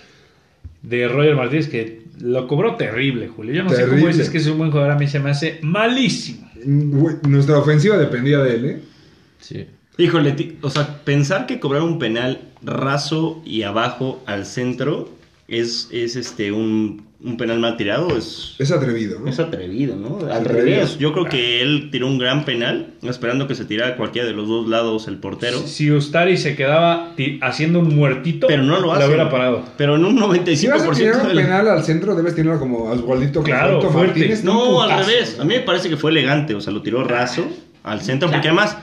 De 0.82 1.08
Roger 1.08 1.36
Martínez, 1.36 1.70
que 1.70 2.04
lo 2.20 2.48
cobró 2.48 2.76
terrible, 2.76 3.28
Julio. 3.28 3.54
Yo 3.54 3.64
no 3.64 3.70
sé 3.72 3.88
cómo 3.88 4.08
dices 4.08 4.30
que 4.30 4.38
es 4.38 4.48
un 4.48 4.60
buen 4.60 4.72
jugador. 4.72 4.92
A 4.92 4.98
mí 4.98 5.08
se 5.08 5.20
me 5.20 5.32
hace 5.32 5.60
malísimo. 5.62 6.50
Nuestra 6.66 7.58
ofensiva 7.58 7.98
dependía 7.98 8.40
de 8.40 8.56
él, 8.56 8.66
¿eh? 8.66 8.82
Sí. 9.40 9.68
Híjole, 9.98 10.58
o 10.62 10.70
sea, 10.70 11.04
pensar 11.04 11.46
que 11.46 11.60
cobrar 11.60 11.84
un 11.84 12.00
penal 12.00 12.42
raso 12.64 13.42
y 13.46 13.64
abajo 13.64 14.24
al 14.26 14.46
centro 14.46 15.10
es, 15.48 15.88
es 15.92 16.16
este 16.16 16.52
un, 16.52 17.06
un 17.24 17.38
penal 17.38 17.60
mal 17.60 17.78
tirado 17.78 18.18
es, 18.18 18.56
Es 18.60 18.72
atrevido, 18.72 19.20
¿no? 19.20 19.30
es 19.30 19.40
atrevido, 19.40 19.96
¿no? 19.96 20.20
Al 20.26 20.32
atrevido. 20.42 20.66
revés, 20.66 20.98
yo 20.98 21.14
creo 21.14 21.26
que 21.26 21.62
él 21.62 21.90
tiró 21.92 22.08
un 22.08 22.18
gran 22.18 22.44
penal, 22.46 22.96
esperando 23.02 23.48
que 23.48 23.56
se 23.56 23.64
tirara 23.66 23.96
cualquiera 23.96 24.28
de 24.28 24.34
los 24.34 24.48
dos 24.48 24.68
lados 24.68 25.08
el 25.08 25.18
portero. 25.18 25.60
Si 25.66 25.90
Ustari 25.92 26.36
se 26.38 26.56
quedaba 26.56 27.14
haciendo 27.42 27.80
un 27.80 27.96
muertito, 27.96 28.48
Pero 28.48 28.64
no 28.64 28.80
lo 28.80 28.92
hace. 28.92 29.06
hubiera 29.08 29.30
parado. 29.30 29.64
Pero 29.78 29.96
en 29.96 30.06
un 30.06 30.18
95% 30.20 30.56
Si 30.58 30.68
vas 30.68 30.82
a 30.88 30.92
tirar 30.92 31.22
un 31.22 31.28
del- 31.30 31.38
penal 31.38 31.68
al 31.70 31.84
centro, 31.84 32.14
debes 32.16 32.36
tirarlo 32.36 32.60
como 32.60 32.84
Oswaldito 32.92 33.42
Claro. 33.42 33.82
Martínez. 33.92 34.44
No, 34.44 34.82
al 34.82 35.06
revés. 35.06 35.38
A 35.40 35.46
mí 35.46 35.54
me 35.56 35.62
parece 35.62 35.90
que 35.90 35.98
fue 35.98 36.12
elegante, 36.12 36.54
o 36.56 36.62
sea, 36.62 36.74
lo 36.74 36.82
tiró 36.82 37.04
raso 37.04 37.46
al 37.84 38.02
centro, 38.02 38.30
porque 38.30 38.48
además 38.50 38.78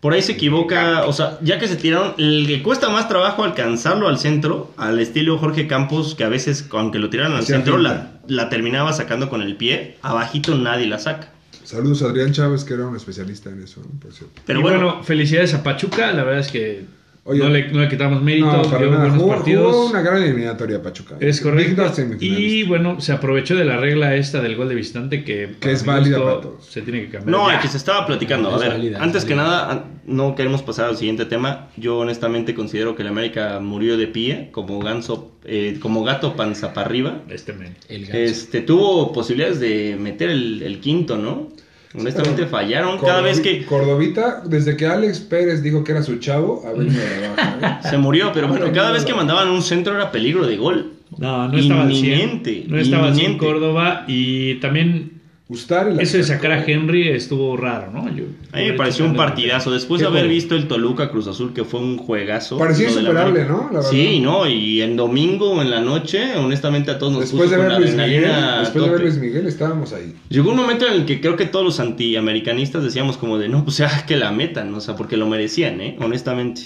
por 0.00 0.12
ahí 0.12 0.22
se 0.22 0.32
equivoca, 0.32 1.06
o 1.06 1.12
sea, 1.12 1.38
ya 1.42 1.58
que 1.58 1.66
se 1.66 1.76
tiraron, 1.76 2.14
le 2.16 2.62
cuesta 2.62 2.88
más 2.88 3.08
trabajo 3.08 3.42
alcanzarlo 3.42 4.08
al 4.08 4.18
centro, 4.18 4.72
al 4.76 5.00
estilo 5.00 5.38
Jorge 5.38 5.66
Campos, 5.66 6.14
que 6.14 6.24
a 6.24 6.28
veces, 6.28 6.66
aunque 6.70 6.98
lo 6.98 7.10
tiraran 7.10 7.32
al 7.34 7.44
centro, 7.44 7.78
la, 7.78 8.12
la 8.28 8.48
terminaba 8.48 8.92
sacando 8.92 9.28
con 9.28 9.42
el 9.42 9.56
pie, 9.56 9.96
abajito 10.02 10.56
nadie 10.56 10.86
la 10.86 10.98
saca. 10.98 11.32
Saludos 11.64 12.02
a 12.02 12.06
Adrián 12.06 12.32
Chávez, 12.32 12.64
que 12.64 12.74
era 12.74 12.86
un 12.86 12.96
especialista 12.96 13.50
en 13.50 13.62
eso, 13.62 13.82
¿no? 13.82 14.00
por 14.00 14.12
cierto. 14.12 14.40
Pero 14.46 14.60
Y 14.60 14.62
bueno, 14.62 15.02
felicidades 15.02 15.52
a 15.52 15.62
Pachuca, 15.62 16.12
la 16.12 16.24
verdad 16.24 16.40
es 16.40 16.50
que 16.50 16.84
Oye, 17.30 17.40
no, 17.40 17.50
le, 17.50 17.68
no 17.70 17.80
le 17.80 17.88
quitamos 17.88 18.22
mérito, 18.22 18.46
No, 18.46 18.62
para 18.62 18.86
nada. 18.86 18.98
buenos 19.00 19.18
Jugó, 19.18 19.28
partidos. 19.28 19.74
jugó 19.74 19.86
una 19.90 20.00
gran 20.00 20.22
eliminatoria 20.22 20.82
Pachuca. 20.82 21.16
Es 21.20 21.40
correcto. 21.42 21.84
Y 22.20 22.62
bueno, 22.64 23.00
se 23.02 23.12
aprovechó 23.12 23.54
de 23.54 23.66
la 23.66 23.76
regla 23.76 24.14
esta 24.16 24.40
del 24.40 24.56
gol 24.56 24.70
de 24.70 24.74
visitante 24.74 25.24
que, 25.24 25.56
es 25.60 25.84
válida 25.84 26.18
para 26.22 26.40
todos. 26.40 26.64
Se 26.64 26.80
tiene 26.80 27.02
que 27.02 27.10
cambiar. 27.10 27.28
no, 27.38 27.50
Ya. 27.50 27.60
que 27.60 27.68
se 27.68 27.76
estaba 27.76 28.06
platicando. 28.06 28.48
A 28.50 28.54
Es 28.56 28.60
ver, 28.62 28.70
válida, 28.70 29.02
antes 29.02 29.22
es 29.24 29.28
que 29.28 29.34
nada, 29.34 29.84
no 30.06 30.34
queremos 30.34 30.62
pasar 30.62 30.86
al 30.86 30.96
siguiente 30.96 31.26
tema. 31.26 31.68
Yo 31.76 31.98
honestamente 31.98 32.54
considero 32.54 32.96
que 32.96 33.02
el 33.02 33.08
América 33.08 33.60
murió 33.60 33.98
de 33.98 34.06
pie, 34.06 34.48
como 34.50 34.78
ganso, 34.80 35.32
eh, 35.44 35.76
como 35.80 36.04
gato 36.04 36.34
panza 36.34 36.72
para 36.72 36.86
arriba. 36.86 37.22
Este 37.28 37.52
men. 37.52 37.76
El 37.90 38.06
ganso. 38.06 38.16
Este, 38.18 38.62
tuvo 38.62 39.12
posibilidades 39.12 39.60
de 39.60 39.96
meter 40.00 40.30
el, 40.30 40.62
el 40.62 40.80
quinto, 40.80 41.18
¿no? 41.18 41.48
Honestamente 41.94 42.42
Pero 42.42 42.50
fallaron 42.50 42.98
cada 42.98 43.22
vez 43.22 43.40
que 43.40 43.64
Cordovita, 43.64 44.42
desde 44.44 44.76
que 44.76 44.86
Alex 44.86 45.20
Pérez 45.20 45.62
dijo 45.62 45.84
que 45.84 45.92
era 45.92 46.02
su 46.02 46.18
chavo, 46.18 46.62
a 46.66 46.72
ver, 46.72 46.88
¿eh? 46.88 47.78
se 47.88 47.96
murió, 47.96 48.30
pero 48.34 48.48
bueno, 48.48 48.66
cada 48.74 48.88
no. 48.88 48.94
vez 48.94 49.04
que 49.04 49.14
mandaban 49.14 49.48
un 49.48 49.62
centro 49.62 49.94
era 49.94 50.12
peligro 50.12 50.46
de 50.46 50.56
gol. 50.56 50.92
No, 51.16 51.48
no 51.48 51.56
estaba 51.58 51.82
al 51.84 51.94
100. 51.94 52.04
Inminente, 52.04 52.64
No 52.68 52.78
estaba 52.78 53.06
al 53.08 53.14
100 53.14 53.24
inminente. 53.32 53.46
Córdoba 53.46 54.04
y 54.06 54.56
también 54.56 55.17
Ustari 55.50 55.94
la 55.94 56.02
eso 56.02 56.18
de 56.18 56.24
sacar 56.24 56.52
a 56.52 56.62
Henry 56.62 57.08
estuvo 57.08 57.56
raro, 57.56 57.90
¿no? 57.90 58.14
Yo, 58.14 58.24
A 58.52 58.58
mí 58.58 58.66
me 58.66 58.74
pareció 58.74 59.06
un 59.06 59.16
partidazo. 59.16 59.70
Después 59.70 60.02
de 60.02 60.06
haber 60.06 60.24
juego. 60.24 60.34
visto 60.34 60.54
el 60.54 60.68
Toluca 60.68 61.10
Cruz 61.10 61.26
Azul, 61.26 61.54
que 61.54 61.64
fue 61.64 61.80
un 61.80 61.96
juegazo. 61.96 62.58
Parecía 62.58 62.88
insuperable. 62.88 63.46
¿no? 63.46 63.70
La. 63.72 63.82
Sí, 63.82 64.20
¿no? 64.20 64.46
Y 64.46 64.82
en 64.82 64.96
domingo, 64.96 65.62
en 65.62 65.70
la 65.70 65.80
noche, 65.80 66.36
honestamente 66.36 66.90
a 66.90 66.98
todos 66.98 67.14
nos 67.14 67.22
Después 67.22 67.48
de 67.48 67.56
puso 67.56 67.62
ver 67.62 67.72
con 67.72 67.72
la 67.72 67.78
Luis 67.80 67.94
Miguel, 67.94 68.30
después 68.60 68.84
de 68.84 68.90
ver. 68.90 69.00
Luis 69.00 69.16
Miguel, 69.16 69.46
estábamos 69.46 69.94
ahí. 69.94 70.14
Llegó 70.28 70.50
un 70.50 70.56
momento 70.56 70.86
en 70.86 70.92
el 70.92 71.06
que 71.06 71.22
creo 71.22 71.36
que 71.36 71.46
todos 71.46 71.64
los 71.64 71.80
antiamericanistas 71.80 72.84
decíamos 72.84 73.16
como 73.16 73.38
de, 73.38 73.48
no, 73.48 73.64
pues 73.64 73.78
ya 73.78 74.04
que 74.06 74.16
la 74.16 74.30
metan, 74.30 74.74
o 74.74 74.80
sea, 74.82 74.96
porque 74.96 75.16
lo 75.16 75.26
merecían, 75.26 75.80
¿eh? 75.80 75.96
Honestamente. 75.98 76.62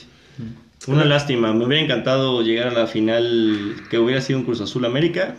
Una 0.88 1.04
lástima, 1.04 1.52
me 1.52 1.64
hubiera 1.64 1.84
encantado 1.84 2.42
llegar 2.42 2.66
a 2.66 2.72
la 2.72 2.88
final 2.88 3.76
que 3.88 4.00
hubiera 4.00 4.20
sido 4.20 4.40
un 4.40 4.44
Cruz 4.44 4.60
Azul 4.60 4.84
América 4.84 5.36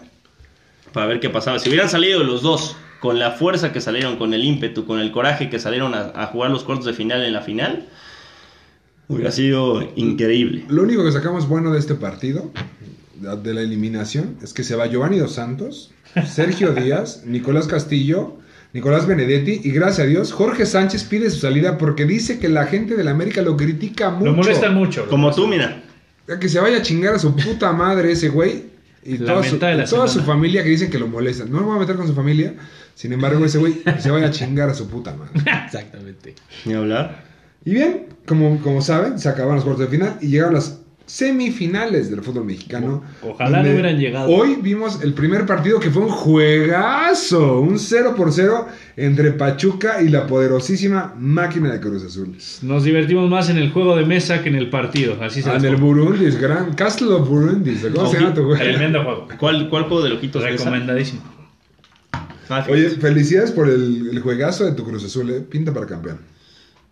para 0.93 1.07
ver 1.07 1.19
qué 1.19 1.29
pasaba. 1.29 1.59
Si 1.59 1.67
hubieran 1.67 1.89
salido 1.89 2.23
los 2.23 2.41
dos 2.41 2.77
con 3.03 3.19
la 3.19 3.31
fuerza 3.31 3.73
que 3.73 3.81
salieron, 3.81 4.15
con 4.15 4.33
el 4.33 4.45
ímpetu, 4.45 4.85
con 4.85 5.01
el 5.01 5.11
coraje 5.11 5.49
que 5.49 5.59
salieron 5.59 5.93
a, 5.93 6.13
a 6.15 6.27
jugar 6.27 6.49
los 6.51 6.63
cuartos 6.63 6.85
de 6.85 6.93
final 6.93 7.21
en 7.21 7.33
la 7.33 7.41
final, 7.41 7.89
hubiera 9.09 9.29
sido 9.29 9.85
increíble. 9.97 10.63
Lo 10.69 10.83
único 10.83 11.03
que 11.03 11.11
sacamos 11.11 11.49
bueno 11.49 11.73
de 11.73 11.79
este 11.79 11.95
partido, 11.95 12.49
de 13.15 13.35
de 13.35 13.53
la 13.53 13.59
eliminación, 13.59 14.37
es 14.41 14.53
que 14.53 14.63
se 14.63 14.77
va 14.77 14.87
Giovanni 14.87 15.17
Dos 15.17 15.33
Santos, 15.33 15.91
Sergio 16.25 16.71
Díaz, 16.75 17.23
Nicolás 17.25 17.67
Castillo, 17.67 18.37
Nicolás 18.71 19.05
Benedetti 19.05 19.59
y 19.65 19.71
gracias 19.71 20.07
a 20.07 20.09
Dios 20.09 20.31
Jorge 20.31 20.65
Sánchez 20.65 21.03
pide 21.03 21.29
su 21.29 21.41
salida 21.41 21.77
porque 21.77 22.05
dice 22.05 22.39
que 22.39 22.47
la 22.47 22.67
gente 22.67 22.95
del 22.95 23.09
América 23.09 23.41
lo 23.41 23.57
critica 23.57 24.11
mucho. 24.11 24.31
Lo 24.31 24.33
molestan 24.33 24.75
mucho. 24.75 25.09
Como 25.09 25.29
tú, 25.35 25.45
mira. 25.45 25.83
Que 26.39 26.47
se 26.47 26.57
vaya 26.61 26.77
a 26.77 26.81
chingar 26.81 27.15
a 27.15 27.19
su 27.19 27.35
puta 27.35 27.73
madre 27.73 28.13
ese 28.13 28.29
güey. 28.29 28.71
Y 29.05 29.17
La 29.17 29.33
toda, 29.33 29.43
su, 29.43 29.51
menta 29.51 29.67
de 29.67 29.75
la 29.75 29.83
y 29.83 29.87
toda 29.87 30.07
su 30.07 30.19
semana. 30.19 30.33
familia 30.33 30.63
que 30.63 30.69
dicen 30.69 30.89
que 30.89 30.99
lo 30.99 31.07
molestan. 31.07 31.51
No 31.51 31.59
me 31.59 31.65
voy 31.65 31.77
a 31.77 31.79
meter 31.79 31.95
con 31.95 32.07
su 32.07 32.13
familia. 32.13 32.53
Sin 32.95 33.11
embargo, 33.13 33.43
ese 33.45 33.57
güey 33.57 33.81
se 33.99 34.11
vaya 34.11 34.27
a 34.27 34.31
chingar 34.31 34.69
a 34.69 34.73
su 34.73 34.87
puta 34.87 35.15
madre. 35.15 35.31
Exactamente. 35.65 36.35
Ni 36.65 36.73
hablar. 36.73 37.23
Y 37.65 37.71
bien, 37.71 38.07
como, 38.27 38.59
como 38.61 38.81
saben, 38.81 39.19
se 39.19 39.29
acabaron 39.29 39.55
los 39.55 39.63
cuartos 39.63 39.85
de 39.85 39.91
final 39.91 40.17
y 40.21 40.27
llegaron 40.27 40.53
las 40.53 40.79
semifinales 41.05 42.09
del 42.09 42.21
fútbol 42.21 42.45
mexicano. 42.45 43.03
Ojalá 43.21 43.61
no 43.61 43.69
hubieran 43.71 43.97
llegado. 43.99 44.29
Hoy 44.29 44.57
vimos 44.61 45.01
el 45.03 45.13
primer 45.13 45.45
partido 45.45 45.79
que 45.79 45.89
fue 45.91 46.03
un 46.03 46.09
juegazo, 46.09 47.59
un 47.59 47.77
0 47.77 48.13
por 48.15 48.31
0 48.31 48.67
entre 48.95 49.31
Pachuca 49.33 50.01
y 50.01 50.09
la 50.09 50.25
poderosísima 50.27 51.13
máquina 51.17 51.71
de 51.73 51.79
Cruz 51.79 52.03
Azul. 52.05 52.35
Nos 52.61 52.83
divertimos 52.83 53.29
más 53.29 53.49
en 53.49 53.57
el 53.57 53.71
juego 53.71 53.95
de 53.95 54.05
mesa 54.05 54.41
que 54.41 54.49
en 54.49 54.55
el 54.55 54.69
partido. 54.69 55.17
Así 55.21 55.41
se 55.41 55.49
Ah, 55.49 55.57
en 55.57 55.65
el 55.65 55.73
pongo. 55.75 55.87
Burundis, 55.87 56.39
gran 56.39 56.73
Castle 56.73 57.07
of 57.09 57.27
Burundis, 57.27 57.85
¿cómo 57.93 58.09
se 58.09 58.19
llama 58.19 58.33
tu 58.33 58.43
güey? 58.45 58.59
Tremendo 58.59 59.03
juego. 59.03 59.27
¿Cuál, 59.39 59.69
cuál 59.69 59.83
juego 59.83 60.03
de 60.03 60.09
loquitos? 60.09 60.41
Recomendadísimo. 60.43 61.21
Ah, 62.49 62.65
Oye, 62.69 62.89
felicidades 62.89 63.51
por 63.51 63.69
el, 63.69 64.09
el 64.11 64.19
juegazo 64.19 64.65
de 64.65 64.73
tu 64.73 64.83
Cruz 64.83 65.03
Azul, 65.05 65.29
¿eh? 65.31 65.39
Pinta 65.41 65.73
para 65.73 65.85
campeón. 65.85 66.19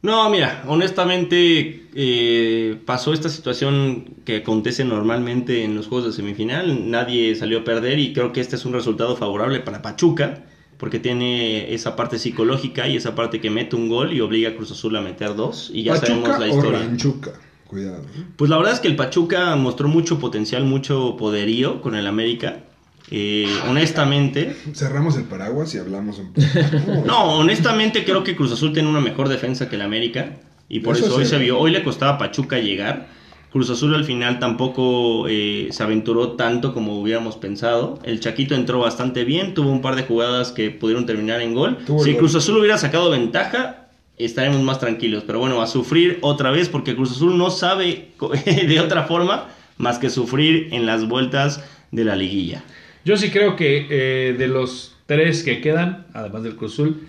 No, 0.01 0.29
mira, 0.31 0.63
honestamente 0.67 1.85
eh, 1.93 2.77
pasó 2.85 3.13
esta 3.13 3.29
situación 3.29 4.15
que 4.25 4.37
acontece 4.37 4.83
normalmente 4.83 5.63
en 5.63 5.75
los 5.75 5.87
juegos 5.87 6.07
de 6.07 6.13
semifinal. 6.13 6.89
Nadie 6.89 7.35
salió 7.35 7.59
a 7.59 7.63
perder 7.63 7.99
y 7.99 8.13
creo 8.13 8.33
que 8.33 8.41
este 8.41 8.55
es 8.55 8.65
un 8.65 8.73
resultado 8.73 9.15
favorable 9.15 9.59
para 9.59 9.81
Pachuca 9.81 10.43
porque 10.77 10.97
tiene 10.97 11.71
esa 11.75 11.95
parte 11.95 12.17
psicológica 12.17 12.87
y 12.87 12.95
esa 12.95 13.13
parte 13.13 13.39
que 13.39 13.51
mete 13.51 13.75
un 13.75 13.87
gol 13.87 14.13
y 14.13 14.21
obliga 14.21 14.49
a 14.49 14.55
Cruz 14.55 14.71
Azul 14.71 14.95
a 14.95 15.01
meter 15.01 15.35
dos 15.35 15.69
y 15.71 15.83
ya 15.83 15.93
¿Pachuca 15.93 16.07
sabemos 16.07 16.39
la 16.39 16.45
o 16.45 16.49
historia. 16.49 16.79
Ranchuca? 16.79 17.33
Cuidado. 17.67 18.01
¿eh? 18.01 18.23
Pues 18.35 18.49
la 18.49 18.57
verdad 18.57 18.73
es 18.73 18.79
que 18.79 18.87
el 18.87 18.95
Pachuca 18.95 19.55
mostró 19.55 19.87
mucho 19.87 20.17
potencial, 20.17 20.63
mucho 20.65 21.15
poderío 21.17 21.81
con 21.81 21.93
el 21.95 22.07
América. 22.07 22.63
Eh, 23.09 23.47
honestamente, 23.69 24.55
Cerramos 24.73 25.17
el 25.17 25.23
paraguas 25.23 25.73
y 25.75 25.77
hablamos 25.77 26.19
un 26.19 26.33
poco. 26.33 26.47
No, 27.05 27.33
honestamente 27.39 28.05
creo 28.05 28.23
que 28.23 28.35
Cruz 28.35 28.51
Azul 28.51 28.73
tiene 28.73 28.89
una 28.89 29.01
mejor 29.01 29.27
defensa 29.27 29.69
que 29.69 29.75
el 29.75 29.81
América 29.81 30.37
y 30.69 30.79
por 30.79 30.95
Eso 30.95 31.07
eso, 31.07 31.15
hoy 31.15 31.25
sí. 31.25 31.31
se 31.31 31.37
vio. 31.37 31.59
Hoy 31.59 31.71
le 31.71 31.83
costaba 31.83 32.13
a 32.13 32.17
Pachuca 32.17 32.59
llegar. 32.59 33.09
Cruz 33.51 33.69
Azul 33.69 33.93
al 33.93 34.05
final 34.05 34.39
tampoco 34.39 35.27
eh, 35.27 35.67
se 35.71 35.83
aventuró 35.83 36.33
tanto 36.33 36.73
como 36.73 37.01
hubiéramos 37.01 37.35
pensado. 37.35 37.99
El 38.03 38.21
Chaquito 38.21 38.55
entró 38.55 38.79
bastante 38.79 39.25
bien, 39.25 39.53
tuvo 39.53 39.69
un 39.69 39.81
par 39.81 39.97
de 39.97 40.03
jugadas 40.03 40.53
que 40.53 40.71
pudieron 40.71 41.05
terminar 41.05 41.41
en 41.41 41.53
gol. 41.53 41.79
Tuvo 41.85 42.01
si. 42.01 42.15
Cruz 42.15 42.33
Azul 42.35 42.57
hubiera 42.59 42.77
sacado 42.77 43.09
ventaja, 43.09 43.89
estaremos 44.17 44.61
más 44.61 44.79
tranquilos. 44.79 45.25
Pero 45.27 45.39
bueno, 45.39 45.61
a 45.61 45.67
sufrir 45.67 46.19
otra 46.21 46.51
vez 46.51 46.69
porque 46.69 46.95
Cruz 46.95 47.11
Azul 47.11 47.37
no 47.37 47.49
sabe 47.49 48.11
de 48.45 48.79
otra 48.79 49.03
forma 49.03 49.49
más 49.77 49.99
que 49.99 50.09
sufrir 50.09 50.69
en 50.71 50.85
las 50.85 51.05
vueltas 51.09 51.61
de 51.91 52.05
la 52.05 52.15
liguilla. 52.15 52.63
Yo 53.03 53.17
sí 53.17 53.29
creo 53.31 53.55
que 53.55 53.87
eh, 53.89 54.33
de 54.33 54.47
los 54.47 54.95
tres 55.05 55.43
que 55.43 55.61
quedan, 55.61 56.05
además 56.13 56.43
del 56.43 56.55
Cruz 56.55 56.73
Azul, 56.73 57.01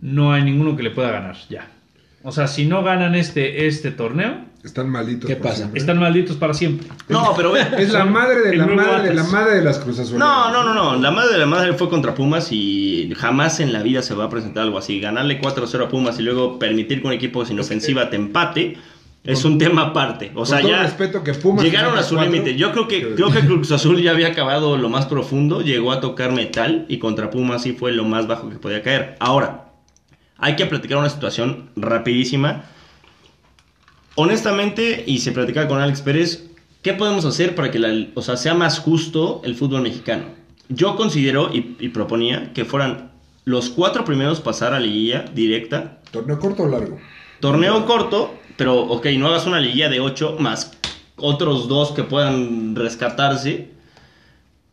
no 0.00 0.32
hay 0.32 0.42
ninguno 0.42 0.76
que 0.76 0.82
le 0.82 0.90
pueda 0.90 1.10
ganar 1.10 1.36
ya. 1.48 1.68
O 2.22 2.32
sea, 2.32 2.46
si 2.46 2.66
no 2.66 2.82
ganan 2.82 3.14
este, 3.14 3.66
este 3.66 3.90
torneo, 3.90 4.44
Están 4.62 4.90
malitos. 4.90 5.26
¿Qué 5.26 5.36
pasa? 5.36 5.56
siempre. 5.56 5.80
están 5.80 5.98
malditos 5.98 6.36
para 6.36 6.52
siempre. 6.52 6.86
No, 7.08 7.32
pero 7.34 7.50
ve. 7.50 7.66
Es 7.78 7.92
la 7.92 8.04
madre 8.04 8.42
de 8.42 8.56
la 8.56 8.66
madre 8.66 9.08
de 9.08 9.14
la 9.14 9.24
madre 9.24 9.56
de 9.56 9.62
las 9.62 9.78
Cruz. 9.78 9.98
No, 10.12 10.52
no, 10.52 10.62
no, 10.62 10.74
no. 10.74 10.96
La 11.00 11.10
madre 11.10 11.32
de 11.32 11.38
la 11.38 11.46
madre 11.46 11.72
fue 11.72 11.88
contra 11.88 12.14
Pumas 12.14 12.52
y 12.52 13.10
jamás 13.16 13.60
en 13.60 13.72
la 13.72 13.82
vida 13.82 14.02
se 14.02 14.14
va 14.14 14.24
a 14.24 14.28
presentar 14.28 14.64
algo 14.64 14.76
así. 14.76 15.00
Ganarle 15.00 15.40
4-0 15.40 15.84
a 15.84 15.88
Pumas 15.88 16.18
y 16.18 16.22
luego 16.22 16.58
permitir 16.58 17.00
que 17.00 17.06
un 17.06 17.14
equipo 17.14 17.46
sin 17.46 17.58
ofensiva 17.58 18.10
te 18.10 18.16
empate 18.16 18.76
es 19.24 19.44
un 19.44 19.58
tema 19.58 19.82
aparte. 19.82 20.32
O 20.34 20.46
sea, 20.46 20.60
ya 20.62 20.82
respeto 20.82 21.22
que 21.22 21.34
Pumas 21.34 21.64
llegaron 21.64 21.96
a 21.98 22.02
su 22.02 22.18
límite. 22.20 22.56
Yo 22.56 22.72
creo 22.72 22.88
que 22.88 23.14
creo 23.14 23.30
que 23.30 23.40
Cruz 23.40 23.70
Azul 23.72 24.00
ya 24.02 24.12
había 24.12 24.28
acabado 24.28 24.76
lo 24.76 24.88
más 24.88 25.06
profundo, 25.06 25.60
llegó 25.60 25.92
a 25.92 26.00
tocar 26.00 26.32
metal 26.32 26.86
y 26.88 26.98
contra 26.98 27.30
Pumas 27.30 27.62
sí 27.62 27.72
fue 27.72 27.92
lo 27.92 28.04
más 28.04 28.26
bajo 28.26 28.48
que 28.48 28.56
podía 28.56 28.82
caer. 28.82 29.16
Ahora, 29.20 29.66
hay 30.38 30.56
que 30.56 30.64
platicar 30.66 30.98
una 30.98 31.10
situación 31.10 31.70
rapidísima. 31.76 32.64
Honestamente, 34.16 35.04
y 35.06 35.18
se 35.18 35.32
platicaba 35.32 35.68
con 35.68 35.80
Alex 35.80 36.02
Pérez, 36.02 36.46
¿qué 36.82 36.92
podemos 36.94 37.24
hacer 37.24 37.54
para 37.54 37.70
que 37.70 37.78
la- 37.78 38.06
o 38.14 38.22
sea, 38.22 38.36
sea 38.36 38.54
más 38.54 38.78
justo 38.78 39.40
el 39.44 39.54
fútbol 39.54 39.82
mexicano? 39.82 40.24
Yo 40.68 40.96
considero 40.96 41.50
y, 41.52 41.76
y 41.80 41.88
proponía 41.88 42.52
que 42.52 42.64
fueran 42.64 43.10
los 43.44 43.70
cuatro 43.70 44.04
primeros 44.04 44.40
pasar 44.40 44.74
a 44.74 44.80
liguilla 44.80 45.24
directa, 45.34 45.98
¿Torneo 46.10 46.38
corto 46.38 46.64
o 46.64 46.68
largo? 46.68 46.98
torneo 47.40 47.86
corto, 47.86 48.34
pero 48.60 48.78
ok, 48.82 49.06
no 49.16 49.28
hagas 49.28 49.46
una 49.46 49.58
liguilla 49.58 49.88
de 49.88 50.00
ocho 50.00 50.36
más 50.38 50.72
otros 51.16 51.66
dos 51.66 51.92
que 51.92 52.02
puedan 52.04 52.76
rescatarse. 52.76 53.68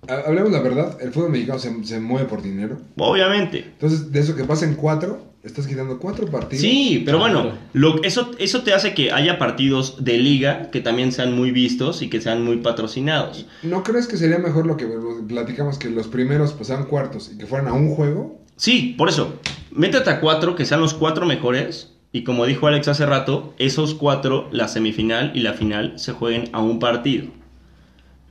ha- 0.09 0.27
hablemos 0.27 0.51
la 0.51 0.59
verdad, 0.59 0.97
el 1.01 1.11
fútbol 1.13 1.29
mexicano 1.31 1.57
se, 1.57 1.83
se 1.85 1.99
mueve 2.01 2.27
por 2.27 2.41
dinero. 2.41 2.79
Obviamente. 2.97 3.59
Entonces, 3.59 4.11
de 4.11 4.19
eso 4.19 4.35
que 4.35 4.43
pasen 4.43 4.75
cuatro, 4.75 5.21
estás 5.43 5.67
quitando 5.67 5.99
cuatro 5.99 6.27
partidos. 6.27 6.61
Sí, 6.61 7.03
pero 7.05 7.17
bueno, 7.19 7.53
lo, 7.71 8.03
eso, 8.03 8.31
eso 8.39 8.61
te 8.63 8.73
hace 8.73 8.93
que 8.93 9.13
haya 9.13 9.37
partidos 9.37 10.03
de 10.03 10.17
liga 10.17 10.69
que 10.69 10.81
también 10.81 11.13
sean 11.13 11.33
muy 11.33 11.51
vistos 11.51 12.01
y 12.01 12.09
que 12.09 12.19
sean 12.19 12.43
muy 12.43 12.57
patrocinados. 12.57 13.45
¿No 13.63 13.83
crees 13.83 14.07
que 14.07 14.17
sería 14.17 14.37
mejor 14.39 14.65
lo 14.65 14.75
que 14.75 14.85
platicamos 15.29 15.77
que 15.77 15.89
los 15.89 16.07
primeros 16.09 16.51
pasaran 16.51 16.85
cuartos 16.87 17.31
y 17.33 17.37
que 17.37 17.45
fueran 17.45 17.69
a 17.69 17.73
un 17.73 17.89
juego? 17.95 18.41
Sí, 18.57 18.95
por 18.97 19.07
eso, 19.07 19.39
métete 19.71 20.09
a 20.09 20.19
cuatro, 20.19 20.55
que 20.55 20.65
sean 20.65 20.81
los 20.81 20.93
cuatro 20.93 21.25
mejores. 21.25 21.93
Y 22.17 22.23
como 22.23 22.47
dijo 22.47 22.65
Alex 22.65 22.87
hace 22.87 23.05
rato, 23.05 23.53
esos 23.59 23.93
cuatro, 23.93 24.47
la 24.51 24.67
semifinal 24.67 25.31
y 25.35 25.41
la 25.41 25.53
final, 25.53 25.93
se 25.99 26.13
jueguen 26.13 26.49
a 26.51 26.61
un 26.63 26.79
partido. 26.79 27.27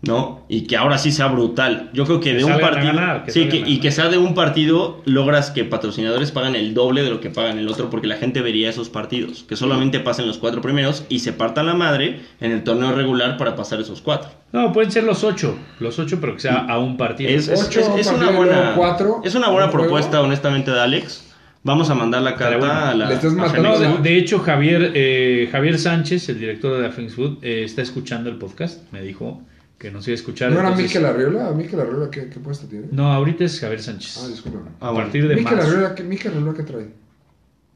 ¿No? 0.03 0.45
Y 0.49 0.63
que 0.67 0.77
ahora 0.77 0.99
sí 0.99 1.13
sea 1.13 1.29
brutal. 1.29 1.91
Yo 1.93 2.05
creo 2.05 2.19
que 2.21 2.33
de 2.33 2.39
Que 2.39 2.45
un 2.45 2.61
partido. 2.61 2.87
ganar, 2.93 3.25
que 3.25 3.31
sí, 3.31 3.45
salgan 3.45 3.59
que, 3.59 3.65
a 3.65 3.69
y 3.75 3.79
que 3.81 3.91
sea 3.93 4.09
de 4.09 4.19
un 4.19 4.35
partido, 4.35 5.01
logras 5.05 5.51
que 5.53 5.65
patrocinadores 5.65 6.33
pagan 6.33 6.55
el 6.57 6.75
doble 6.75 7.03
de 7.03 7.11
lo 7.11 7.21
que 7.21 7.31
pagan 7.31 7.59
el 7.59 7.69
otro, 7.69 7.89
porque 7.91 8.07
la 8.09 8.17
gente 8.17 8.41
vería 8.43 8.69
esos 8.69 8.89
partidos. 8.89 9.45
Que 9.45 9.55
solamente 9.57 10.01
pasen 10.01 10.27
los 10.27 10.39
cuatro 10.39 10.61
primeros 10.61 11.05
y 11.09 11.21
se 11.21 11.33
partan 11.33 11.67
la 11.67 11.75
madre 11.75 12.21
en 12.41 12.51
el 12.51 12.65
torneo 12.65 12.93
regular 12.93 13.37
para 13.37 13.55
pasar 13.55 13.81
esos 13.81 14.01
cuatro. 14.01 14.31
No, 14.53 14.73
pueden 14.73 14.91
ser 14.91 15.05
los 15.05 15.23
ocho. 15.23 15.57
Los 15.79 15.99
ocho, 16.01 16.19
pero 16.21 16.35
que 16.35 16.41
sea 16.41 16.67
a 16.69 16.79
un 16.79 16.97
partido. 16.97 17.31
Es, 17.31 17.49
es- 17.49 17.67
Ocho 17.69 17.81
es- 17.81 18.07
es 18.07 18.13
una 18.13 18.31
buena, 18.31 18.53
luego 18.57 18.73
cuatro, 18.77 19.21
es 19.25 19.35
una 19.37 19.49
buena 19.49 19.67
un 19.67 19.71
juego. 19.73 19.87
propuesta, 19.87 20.21
honestamente, 20.21 20.73
de 20.73 20.81
Alex. 20.81 21.23
Vamos 21.67 21.91
a 21.91 21.95
mandar 21.95 22.23
la 22.23 22.37
carta 22.37 22.57
bueno. 22.59 22.73
a 22.73 22.95
la. 22.95 23.09
Le 23.09 23.15
estás 23.17 23.33
a 23.37 23.59
No, 23.59 23.79
de, 23.79 23.99
de 24.03 24.17
hecho, 24.19 24.39
Javier, 24.39 24.93
eh, 24.95 25.49
Javier 25.51 25.79
Sánchez, 25.79 26.29
el 26.29 26.39
director 26.39 26.77
de 26.77 26.83
la 26.83 26.91
Fings 26.93 27.15
Food, 27.15 27.39
eh, 27.43 27.65
está 27.65 27.83
escuchando 27.83 28.31
el 28.31 28.37
podcast. 28.37 28.91
Me 28.93 29.03
dijo 29.03 29.43
que 29.77 29.91
nos 29.91 30.07
iba 30.07 30.13
a 30.13 30.15
escuchar. 30.15 30.53
¿No 30.53 30.61
era 30.61 30.69
entonces- 30.71 31.05
Arriola? 31.05 31.51
¿Mikel 31.51 31.81
Arriola 31.81 32.09
qué, 32.11 32.29
qué 32.31 32.39
puesto 32.41 32.67
tiene? 32.69 32.87
No, 32.93 33.13
ahorita 33.13 33.45
es 33.45 33.59
Javier 33.61 33.83
Sánchez. 33.83 34.17
Ah, 34.25 34.29
discúlpame. 34.29 34.71
Ah, 34.81 34.91
a 34.91 34.95
partir 34.95 35.27
de 35.29 35.35
Mikel 35.35 35.57
marzo. 35.57 35.69
Arriola, 35.71 35.95
¿qué, 35.95 36.03
Mikel 36.05 36.33
Arriola 36.33 36.55
qué 36.55 36.63
trae? 36.63 36.87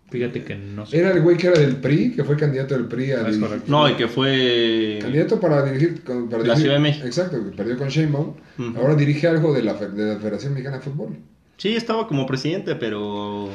Fíjate 0.09 0.43
que 0.45 0.57
no 0.57 0.87
sé. 0.87 0.99
Era 0.99 1.11
el 1.13 1.23
güey 1.23 1.37
que 1.37 1.49
era 1.49 1.59
del 1.61 1.77
PRI, 1.77 2.13
que 2.17 2.25
fue 2.25 2.37
candidato 2.37 2.75
del 2.75 2.87
PRI 2.87 3.13
a 3.13 3.17
Ah, 3.21 3.25
dirigir- 3.29 3.41
correcto. 3.41 3.65
No, 3.71 3.89
y 3.89 3.95
que 3.95 4.09
fue. 4.09 4.99
Candidato 5.03 5.39
para 5.41 5.63
dirigir, 5.65 6.03
La 6.45 6.57
Ciudad 6.57 6.75
de 6.75 6.81
México. 6.81 7.07
Exacto, 7.07 7.37
que 7.45 7.57
perdió 7.57 7.77
con 7.77 7.89
Sheinbaum. 7.89 8.35
Ujú. 8.59 8.79
Ahora 8.79 8.95
dirige 8.95 9.27
algo 9.29 9.53
de 9.53 9.63
la, 9.63 9.75
fe- 9.75 9.89
de 9.89 10.15
la 10.15 10.21
Federación 10.21 10.53
Mexicana 10.55 10.79
de 10.79 10.83
Fútbol. 10.83 11.17
Sí, 11.59 11.77
estaba 11.77 12.09
como 12.09 12.27
presidente, 12.27 12.75
pero. 12.75 13.51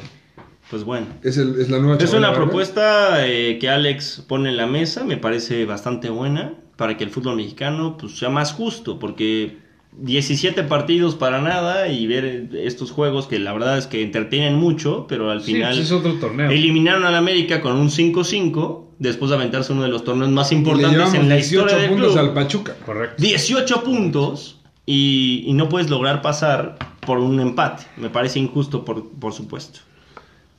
Pues 0.70 0.84
bueno. 0.84 1.06
Es, 1.22 1.36
el, 1.38 1.60
es 1.60 1.70
la 1.70 1.78
nueva 1.78 1.96
Es 2.02 2.12
una 2.12 2.32
propuesta 2.32 3.26
eh, 3.26 3.58
que 3.60 3.68
Alex 3.70 4.24
pone 4.26 4.48
en 4.50 4.56
la 4.56 4.66
mesa, 4.66 5.04
me 5.04 5.16
parece 5.16 5.64
bastante 5.64 6.10
buena 6.10 6.54
para 6.76 6.96
que 6.96 7.04
el 7.04 7.10
fútbol 7.10 7.36
mexicano 7.36 7.96
pues, 7.98 8.18
sea 8.18 8.28
más 8.30 8.52
justo, 8.52 8.98
porque 8.98 9.58
17 9.98 10.62
partidos 10.64 11.14
para 11.14 11.40
nada 11.40 11.88
y 11.88 12.06
ver 12.06 12.50
estos 12.54 12.90
juegos 12.90 13.26
que 13.28 13.38
la 13.38 13.52
verdad 13.52 13.78
es 13.78 13.86
que 13.86 14.02
entretienen 14.02 14.56
mucho, 14.56 15.06
pero 15.08 15.30
al 15.30 15.40
Sí, 15.42 15.52
final 15.54 15.74
pues 15.74 15.86
es 15.86 15.92
otro 15.92 16.14
torneo. 16.14 16.50
eliminaron 16.50 17.04
al 17.04 17.14
América 17.14 17.60
con 17.62 17.76
un 17.76 17.88
5-5 17.88 18.84
después 18.98 19.30
de 19.30 19.36
aventarse 19.36 19.72
uno 19.72 19.82
de 19.84 19.88
los 19.88 20.04
torneos 20.04 20.30
más 20.30 20.52
importantes 20.52 21.14
en 21.14 21.28
la 21.28 21.36
18 21.36 21.64
historia 21.64 21.76
del 21.78 21.90
puntos 21.90 22.12
club. 22.12 22.18
al 22.24 22.34
Pachuca. 22.34 22.76
Correcto. 22.84 23.22
18 23.22 23.84
puntos 23.84 24.60
y, 24.84 25.44
y 25.46 25.52
no 25.54 25.68
puedes 25.68 25.88
lograr 25.88 26.20
pasar 26.22 26.76
por 27.06 27.18
un 27.18 27.40
empate. 27.40 27.84
Me 27.96 28.10
parece 28.10 28.38
injusto, 28.38 28.84
por, 28.84 29.08
por 29.10 29.32
supuesto. 29.32 29.80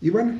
Y 0.01 0.10
bueno, 0.10 0.34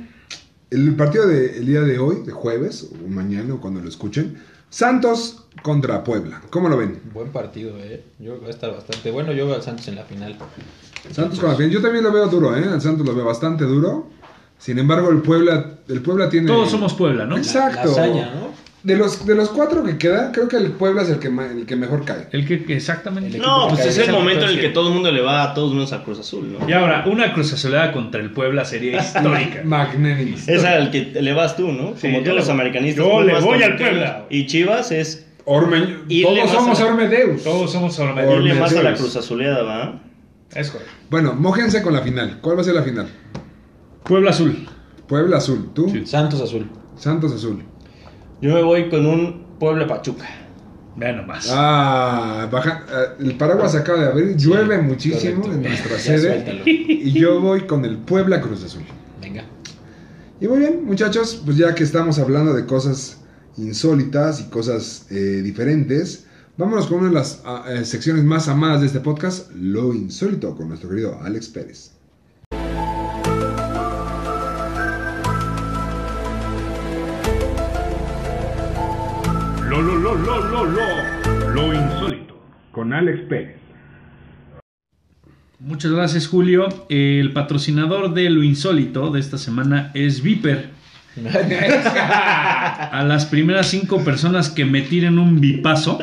el 0.70 0.96
partido 0.96 1.28
del 1.28 1.66
día 1.66 1.82
de 1.82 2.00
hoy, 2.00 2.24
de 2.26 2.32
jueves, 2.32 2.90
o 2.92 3.08
mañana, 3.08 3.56
o 3.56 3.62
cuando 3.62 3.82
lo 3.82 3.90
escuchen, 3.90 4.38
Santos 4.70 5.46
contra 5.64 6.04
Puebla. 6.04 6.42
¿Cómo 6.50 6.70
lo 6.70 6.78
ven? 6.78 7.02
Buen 7.14 7.32
partido, 7.32 7.78
¿eh? 7.78 8.04
Yo 8.20 8.26
creo 8.26 8.36
que 8.36 8.42
va 8.42 8.48
a 8.48 8.54
estar 8.54 8.72
bastante 8.72 9.12
bueno. 9.12 9.32
Yo 9.32 9.46
veo 9.48 9.56
al 9.56 9.64
Santos 9.64 9.88
en 9.88 9.96
la 9.96 10.04
final. 10.04 10.38
Santos 11.12 11.40
con 11.40 11.50
la 11.50 11.56
final. 11.56 11.72
Yo 11.72 11.82
también 11.82 12.04
lo 12.04 12.12
veo 12.12 12.28
duro, 12.28 12.56
¿eh? 12.56 12.64
El 12.64 12.82
Santos 12.82 13.06
lo 13.06 13.16
veo 13.16 13.26
bastante 13.26 13.64
duro. 13.64 14.10
Sin 14.60 14.78
embargo, 14.80 15.10
el 15.10 15.22
Puebla, 15.22 15.78
el 15.88 16.02
Puebla 16.02 16.30
tiene... 16.30 16.48
Todos 16.48 16.72
somos 16.72 16.94
Puebla, 16.96 17.26
¿no? 17.26 17.38
Exacto. 17.38 17.86
La 17.86 17.92
hazaña, 17.92 18.34
¿no? 18.36 18.67
De 18.84 18.96
los, 18.96 19.26
de 19.26 19.36
los 19.36 19.50
cuatro 19.50 19.84
que 19.84 19.98
quedan, 19.98 20.32
creo 20.32 20.48
que 20.48 20.56
el 20.56 20.72
Puebla 20.72 21.02
es 21.02 21.10
el 21.10 21.20
que, 21.20 21.28
el 21.28 21.66
que 21.66 21.76
mejor 21.76 22.06
cae. 22.06 22.28
El 22.32 22.48
que, 22.48 22.64
que 22.64 22.78
exactamente. 22.78 23.36
El 23.36 23.42
No, 23.42 23.68
que 23.68 23.74
pues 23.74 23.82
cae 23.82 23.90
es 23.90 23.98
el 23.98 24.14
momento 24.14 24.46
en 24.46 24.52
el 24.52 24.62
que 24.62 24.70
todo 24.70 24.90
el 24.90 24.94
mundo 24.94 25.12
le 25.12 25.22
va 25.22 25.44
a 25.44 25.54
todos 25.54 25.74
menos 25.74 25.92
a 25.94 26.04
Cruz 26.04 26.20
Azul, 26.20 26.56
¿no? 26.58 26.70
Y 26.70 26.74
ahora, 26.74 27.04
una 27.08 27.34
cruz 27.34 27.52
azulada 27.54 27.92
contra 27.92 28.22
el 28.22 28.32
Puebla 28.32 28.66
sería 28.66 29.00
histórica. 29.02 29.62
Magnánimo. 29.64 30.38
Es 30.46 30.64
al 30.64 30.92
que 30.92 31.12
le 31.20 31.34
vas 31.34 31.58
tú, 31.58 31.72
¿no? 31.72 31.96
Sí, 31.98 32.08
Como 32.08 32.22
todos 32.24 32.38
los 32.38 32.50
americanistas. 32.50 33.04
Yo 33.04 33.24
le 33.24 33.34
vas 33.34 33.44
voy 33.44 33.64
al. 33.64 33.76
Puebla. 33.78 34.26
Y 34.30 34.46
Chivas 34.46 34.92
es 34.92 35.28
Orme... 35.46 35.80
Todos 36.22 36.52
somos 36.52 36.80
Ormedeus. 36.82 37.44
Todos 37.44 37.72
somos 37.72 37.98
irle 37.98 38.12
Ormedeus. 38.12 38.60
más 38.60 38.76
a 38.76 38.84
la. 38.84 38.94
Cruz 38.94 39.16
Azuleada, 39.16 39.64
¿va? 39.64 40.02
Es 40.54 40.70
correcto. 40.72 40.94
Bueno, 41.10 41.34
mójense 41.34 41.82
con 41.82 41.94
la 41.94 42.02
final. 42.02 42.40
¿Cuál 42.42 42.58
va 42.58 42.62
a 42.62 42.64
ser 42.66 42.76
la 42.76 42.84
final? 42.84 43.08
Puebla 44.04 44.32
Azul. 44.32 44.68
Puebla 45.08 45.38
Azul. 45.38 45.72
¿Tú? 45.74 45.90
Sí. 45.90 46.06
Santos 46.06 46.42
Azul. 46.42 46.70
Santos 46.96 47.34
Azul. 47.34 47.64
Yo 48.40 48.54
me 48.54 48.62
voy 48.62 48.90
con 48.90 49.06
un 49.06 49.46
Puebla 49.60 49.88
Pachuca. 49.88 50.26
Vean 50.96 51.18
nomás. 51.18 51.50
Ah, 51.52 52.48
baja, 52.52 52.86
eh, 52.90 53.24
el 53.24 53.38
paraguas 53.38 53.74
acaba 53.76 54.00
de 54.00 54.08
abrir, 54.08 54.36
llueve 54.36 54.80
muchísimo 54.80 55.42
correcto. 55.42 55.56
en 55.56 55.64
nuestra 55.64 55.98
sede 56.00 56.62
y 56.66 57.12
yo 57.12 57.42
voy 57.42 57.62
con 57.62 57.84
el 57.86 57.98
Puebla 57.98 58.42
Cruz 58.42 58.64
Azul. 58.64 58.84
Venga. 59.22 59.44
Y 60.40 60.48
muy 60.48 60.60
bien, 60.60 60.86
muchachos, 60.86 61.42
pues 61.46 61.58
ya 61.58 61.74
que 61.74 61.84
estamos 61.84 62.20
hablando 62.20 62.54
de 62.54 62.66
cosas 62.66 63.22
insólitas 63.58 64.40
y 64.40 64.50
cosas 64.50 65.08
eh, 65.10 65.42
diferentes, 65.44 66.26
vámonos 66.58 66.86
con 66.88 67.00
una 67.00 67.10
de 67.10 67.16
las 67.16 67.42
ah, 67.44 67.66
eh, 67.70 67.86
secciones 67.86 68.24
más 68.24 68.48
amadas 68.48 68.82
de 68.82 68.88
este 68.88 69.00
podcast, 69.00 69.52
Lo 69.56 69.94
Insólito, 69.96 70.56
con 70.56 70.68
nuestro 70.68 70.90
querido 70.90 71.20
Alex 71.24 71.50
Pérez. 71.50 71.97
Lo, 79.78 79.84
lo, 79.84 79.96
lo, 80.00 80.16
lo, 80.18 80.66
lo, 80.66 80.66
lo, 80.66 81.50
lo 81.54 81.74
insólito. 81.74 82.36
Con 82.72 82.94
Alex 82.94 83.20
Pérez. 83.30 83.58
Muchas 85.60 85.92
gracias, 85.92 86.28
Julio. 86.28 86.68
El 86.90 87.32
patrocinador 87.32 88.14
de 88.16 88.30
lo 88.32 88.42
insólito 88.44 89.12
de 89.12 89.20
esta 89.20 89.38
semana 89.38 89.92
es 89.94 90.24
Viper. 90.24 90.70
A 92.92 93.04
las 93.08 93.26
primeras 93.28 93.68
cinco 93.68 94.04
personas 94.04 94.50
que 94.50 94.66
me 94.66 94.82
tiren 94.82 95.20
un 95.20 95.40
bipazo, 95.40 96.00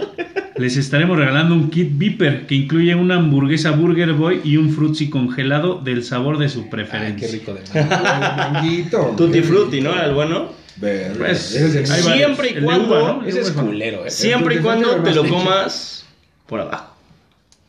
les 0.56 0.76
estaremos 0.76 1.16
regalando 1.18 1.54
un 1.54 1.70
kit 1.70 1.98
Viper 1.98 2.46
que 2.46 2.54
incluye 2.54 2.94
una 2.94 3.16
hamburguesa 3.16 3.72
Burger 3.72 4.12
Boy 4.12 4.40
y 4.44 4.56
un 4.56 4.70
frutzi 4.70 5.10
congelado 5.10 5.80
del 5.80 6.04
sabor 6.04 6.38
de 6.38 6.48
su 6.48 6.60
Ay, 6.62 6.68
preferencia. 6.70 7.28
qué 7.28 7.32
rico 7.38 7.54
de 7.54 7.60
mango. 7.74 8.36
Manguito. 8.52 9.14
Tutti 9.16 9.40
Frutti, 9.42 9.80
¿no? 9.80 9.92
Era 9.92 10.06
el 10.06 10.14
bueno. 10.14 10.63
Pues, 10.80 11.54
ese 11.54 11.80
es 11.82 11.90
el- 11.90 11.94
hay 11.96 12.02
Siempre 12.18 12.50
y 12.50 12.62
cuando- 12.62 12.88
uva, 13.02 13.12
¿no? 13.14 13.22
El 13.22 13.28
Ese 13.28 13.40
es 13.42 13.50
culero, 13.52 14.04
¿eh? 14.06 14.10
Siempre 14.10 14.56
y 14.56 14.58
cuando 14.58 14.96
te 15.02 15.14
lo 15.14 15.26
comas 15.28 16.04
por 16.46 16.60
abajo. 16.60 16.90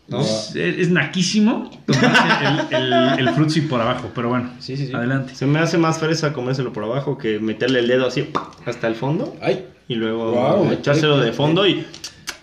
¿no? 0.07 0.21
Es, 0.21 0.55
es 0.55 0.91
naquísimo 0.91 1.71
tomarse 1.87 2.75
el, 2.75 2.93
el, 2.93 3.19
el 3.27 3.29
frutzi 3.33 3.61
por 3.61 3.81
abajo, 3.81 4.11
pero 4.13 4.29
bueno, 4.29 4.51
Sí, 4.59 4.77
sí, 4.77 4.85
sí. 4.87 4.93
adelante. 4.93 5.33
Se 5.33 5.47
me 5.47 5.57
hace 5.59 5.79
más 5.79 5.97
fresa 5.97 6.31
comérselo 6.31 6.71
por 6.73 6.83
abajo 6.83 7.17
que 7.17 7.39
meterle 7.39 7.79
el 7.79 7.87
dedo 7.87 8.05
así 8.05 8.29
hasta 8.67 8.87
el 8.87 8.93
fondo 8.93 9.35
Ay, 9.41 9.65
y 9.87 9.95
luego 9.95 10.69
echárselo 10.71 11.17
de 11.17 11.31
fondo 11.33 11.65
y 11.67 11.87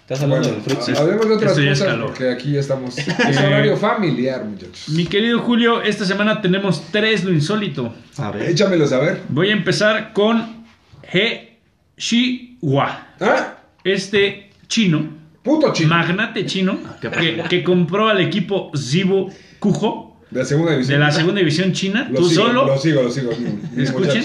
estás 0.02 0.22
hablando 0.22 0.48
Bueno, 0.48 0.62
del 0.64 0.74
frutzi. 0.76 0.92
hablemos 1.00 1.28
de 1.28 1.34
otras 1.34 1.52
cosas 1.58 1.78
calor. 1.88 2.06
porque 2.06 2.30
aquí 2.30 2.52
ya 2.52 2.60
estamos. 2.60 2.96
Es 2.98 3.38
horario 3.38 3.76
familiar, 3.76 4.44
muchachos. 4.44 4.88
Mi 4.90 5.06
querido 5.06 5.40
Julio, 5.40 5.82
esta 5.82 6.04
semana 6.04 6.40
tenemos 6.42 6.84
tres 6.92 7.24
lo 7.24 7.32
insólito. 7.32 7.94
a 8.18 8.30
ver. 8.30 8.50
Échamelos 8.50 8.92
a 8.92 8.98
ver. 8.98 9.20
Voy 9.28 9.48
a 9.50 9.52
empezar 9.52 10.12
con 10.12 10.64
He 11.12 11.58
Shihua. 11.96 13.08
¿Ah? 13.20 13.54
Este 13.84 14.50
chino, 14.68 15.08
Puto 15.42 15.72
chino. 15.72 15.88
magnate 15.90 16.46
chino, 16.46 16.78
qué 17.00 17.10
que, 17.10 17.42
que 17.48 17.62
compró 17.64 18.08
al 18.08 18.20
equipo 18.20 18.70
Zibo 18.76 19.28
Kujo 19.58 20.20
De 20.30 20.38
la 20.40 20.44
segunda 20.44 20.72
división. 20.72 20.98
de 20.98 21.04
la 21.04 21.10
segunda 21.12 21.38
división 21.40 21.72
china. 21.72 22.08
Lo 22.10 22.20
Tú 22.20 22.28
sigo, 22.28 22.46
solo, 22.46 22.66
Lo 22.66 22.78
sigo, 22.78 23.02
lo 23.02 23.10
sigo. 23.10 23.32
mi 23.74 23.82
escuchen, 23.82 24.22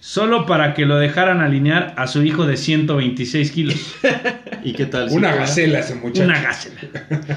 solo 0.00 0.46
para 0.46 0.74
que 0.74 0.84
lo 0.84 0.96
dejaran 0.98 1.40
alinear 1.40 1.94
a 1.96 2.06
su 2.08 2.22
hijo 2.24 2.46
de 2.46 2.56
126 2.56 3.50
kilos. 3.52 3.76
¿Y 4.64 4.72
qué 4.72 4.86
tal? 4.86 5.08
Una 5.10 5.32
¿Sí? 5.32 5.38
gacela 5.38 5.78
ese 5.80 5.94
muchacho. 5.94 6.24
Una 6.24 6.40
gacela. 6.42 6.76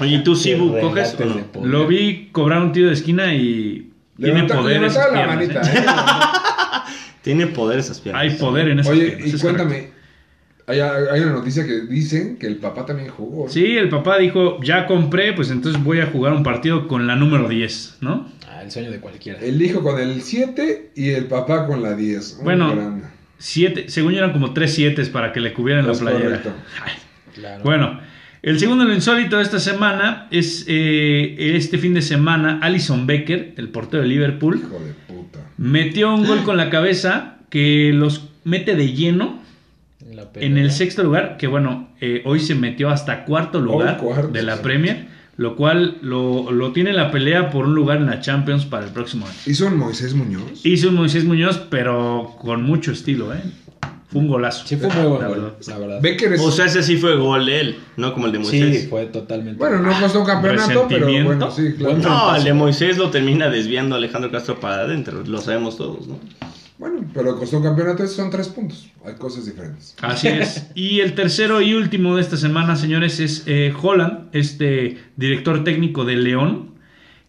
Oye, 0.00 0.16
¿y 0.16 0.22
tú 0.24 0.34
Sibu 0.36 0.74
Qué 0.74 0.80
coges 0.80 1.16
o 1.20 1.24
no? 1.60 1.66
Lo 1.66 1.86
vi 1.86 2.28
cobrar 2.32 2.62
un 2.62 2.72
tiro 2.72 2.88
de 2.88 2.94
esquina 2.94 3.34
y 3.34 3.90
tiene 4.20 4.44
poder 4.44 4.84
esas 4.84 5.06
la 5.06 5.12
piernas, 5.12 5.36
manita, 5.36 5.60
¿eh? 5.62 5.84
¿eh? 5.86 6.92
Tiene 7.22 7.46
poder 7.48 7.78
esas 7.78 8.00
piernas. 8.00 8.22
Hay 8.22 8.30
poder 8.30 8.68
en 8.68 8.80
esas 8.80 8.92
Oye, 8.92 9.06
piernas, 9.06 9.28
y 9.28 9.36
es 9.36 9.42
cuéntame. 9.42 9.88
Hay, 10.66 10.78
hay 10.78 11.20
una 11.20 11.32
noticia 11.32 11.66
que 11.66 11.80
dicen 11.82 12.36
que 12.38 12.46
el 12.46 12.56
papá 12.56 12.86
también 12.86 13.08
jugó. 13.08 13.46
¿no? 13.46 13.50
Sí, 13.52 13.76
el 13.76 13.88
papá 13.88 14.18
dijo, 14.18 14.60
ya 14.62 14.86
compré, 14.86 15.32
pues 15.32 15.50
entonces 15.50 15.82
voy 15.82 16.00
a 16.00 16.06
jugar 16.06 16.32
un 16.32 16.42
partido 16.44 16.86
con 16.88 17.06
la 17.06 17.16
número 17.16 17.48
10, 17.48 17.98
¿no? 18.00 18.28
Ah, 18.48 18.62
el 18.62 18.70
sueño 18.70 18.90
de 18.90 19.00
cualquiera. 19.00 19.40
El 19.40 19.60
hijo 19.60 19.82
con 19.82 20.00
el 20.00 20.22
7 20.22 20.92
y 20.94 21.10
el 21.10 21.26
papá 21.26 21.66
con 21.66 21.82
la 21.82 21.94
10. 21.94 22.36
Un 22.38 22.44
Bueno, 22.44 23.02
Siete, 23.44 23.86
según 23.88 24.12
yo 24.12 24.18
eran 24.18 24.32
como 24.32 24.52
tres 24.54 24.72
siete 24.72 25.04
para 25.06 25.32
que 25.32 25.40
le 25.40 25.52
cubrieran 25.52 25.84
la 25.84 25.94
playera. 25.94 26.22
correcto. 26.26 26.52
Ay, 26.84 26.92
Claro. 27.42 27.64
Bueno, 27.64 28.00
el 28.42 28.58
segundo 28.58 28.84
lo 28.84 28.94
insólito 28.94 29.36
de 29.36 29.42
esta 29.42 29.58
semana 29.60 30.26
es 30.30 30.64
eh, 30.68 31.34
este 31.56 31.78
fin 31.78 31.94
de 31.94 32.02
semana, 32.02 32.58
Alison 32.62 33.06
Becker, 33.06 33.54
el 33.56 33.68
portero 33.68 34.02
de 34.02 34.08
Liverpool, 34.08 34.56
Hijo 34.64 34.78
de 34.80 34.92
puta. 35.12 35.40
metió 35.58 36.14
un 36.14 36.26
gol 36.26 36.42
con 36.44 36.56
la 36.56 36.70
cabeza 36.70 37.36
que 37.50 37.92
los 37.94 38.28
mete 38.44 38.74
de 38.74 38.92
lleno 38.92 39.40
En, 40.00 40.16
la 40.16 40.22
en 40.22 40.28
pelea. 40.28 40.62
el 40.64 40.70
sexto 40.72 41.02
lugar, 41.02 41.36
que 41.36 41.46
bueno, 41.46 41.90
eh, 42.00 42.22
hoy 42.24 42.40
se 42.40 42.54
metió 42.54 42.90
hasta 42.90 43.24
cuarto 43.24 43.60
lugar 43.60 43.98
cuarto, 43.98 44.28
de 44.28 44.42
la 44.42 44.56
sí. 44.56 44.62
Premier, 44.62 45.06
lo 45.36 45.54
cual 45.56 45.98
lo, 46.02 46.50
lo 46.50 46.72
tiene 46.72 46.90
en 46.90 46.96
la 46.96 47.10
pelea 47.10 47.50
por 47.50 47.64
un 47.66 47.74
lugar 47.74 47.98
en 47.98 48.06
la 48.06 48.20
Champions 48.20 48.64
para 48.66 48.84
el 48.86 48.92
próximo 48.92 49.26
año. 49.26 49.36
¿Hizo 49.46 49.66
un 49.66 49.76
Moisés 49.78 50.14
Muñoz? 50.14 50.64
Hizo 50.64 50.88
un 50.88 50.96
Moisés 50.96 51.24
Muñoz, 51.24 51.58
pero 51.70 52.34
con 52.40 52.62
mucho 52.64 52.90
estilo, 52.92 53.32
¿eh? 53.32 53.40
Fue 54.12 54.20
un 54.20 54.28
golazo. 54.28 54.66
Sí, 54.66 54.76
fue 54.76 54.88
muy 54.88 55.06
buen 55.06 55.20
La 55.22 55.28
gol, 55.28 55.40
verdad. 55.40 55.54
la 55.66 55.78
verdad. 55.78 56.00
Becker 56.02 56.34
es... 56.34 56.40
O 56.42 56.50
sea, 56.52 56.66
ese 56.66 56.82
sí 56.82 56.98
fue 56.98 57.16
gol 57.16 57.46
de 57.46 57.60
él, 57.60 57.80
no 57.96 58.12
como 58.12 58.26
el 58.26 58.32
de 58.32 58.38
Moisés. 58.40 58.82
Sí, 58.82 58.86
fue 58.88 59.06
totalmente. 59.06 59.58
bueno, 59.58 59.78
no 59.80 59.98
costó 59.98 60.20
un 60.20 60.26
campeonato, 60.26 60.86
pero 60.88 61.06
bueno, 61.06 61.50
sí, 61.50 61.74
claro. 61.78 61.96
No, 61.96 62.36
el 62.36 62.44
de 62.44 62.52
Moisés 62.52 62.98
lo 62.98 63.10
termina 63.10 63.48
desviando 63.48 63.96
Alejandro 63.96 64.30
Castro 64.30 64.60
para 64.60 64.82
adentro, 64.82 65.22
lo 65.24 65.40
sabemos 65.40 65.78
todos, 65.78 66.06
¿no? 66.06 66.18
Bueno, 66.78 67.08
pero 67.14 67.38
costó 67.38 67.58
un 67.58 67.62
campeonato, 67.62 68.02
esos 68.02 68.16
son 68.16 68.30
tres 68.30 68.48
puntos. 68.48 68.88
Hay 69.04 69.14
cosas 69.14 69.46
diferentes. 69.46 69.94
Así 70.02 70.26
es. 70.28 70.66
Y 70.74 71.00
el 71.00 71.14
tercero 71.14 71.60
y 71.62 71.74
último 71.74 72.16
de 72.16 72.22
esta 72.22 72.36
semana, 72.36 72.74
señores, 72.76 73.20
es 73.20 73.44
eh, 73.46 73.72
Holland, 73.80 74.28
este 74.32 74.98
director 75.16 75.62
técnico 75.64 76.04
de 76.04 76.16
León. 76.16 76.72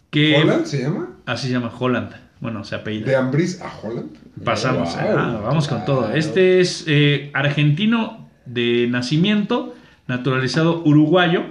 Que 0.10 0.38
¿Holland 0.38 0.66
se 0.66 0.82
llama? 0.82 1.10
Así 1.26 1.48
se 1.48 1.54
llama 1.54 1.72
Holland. 1.78 2.14
Bueno, 2.40 2.64
se 2.64 2.76
apellida. 2.76 3.06
¿De 3.06 3.16
Ambris 3.16 3.62
a 3.62 3.72
Holland? 3.82 4.10
Pasamos. 4.44 4.96
Wow, 4.96 5.18
ah, 5.18 5.42
vamos 5.44 5.68
con 5.68 5.86
todo. 5.86 6.14
Este 6.14 6.60
es 6.60 6.86
eh, 6.88 7.30
argentino 7.34 8.30
de 8.46 8.88
nacimiento, 8.90 9.76
naturalizado 10.08 10.82
uruguayo. 10.84 11.44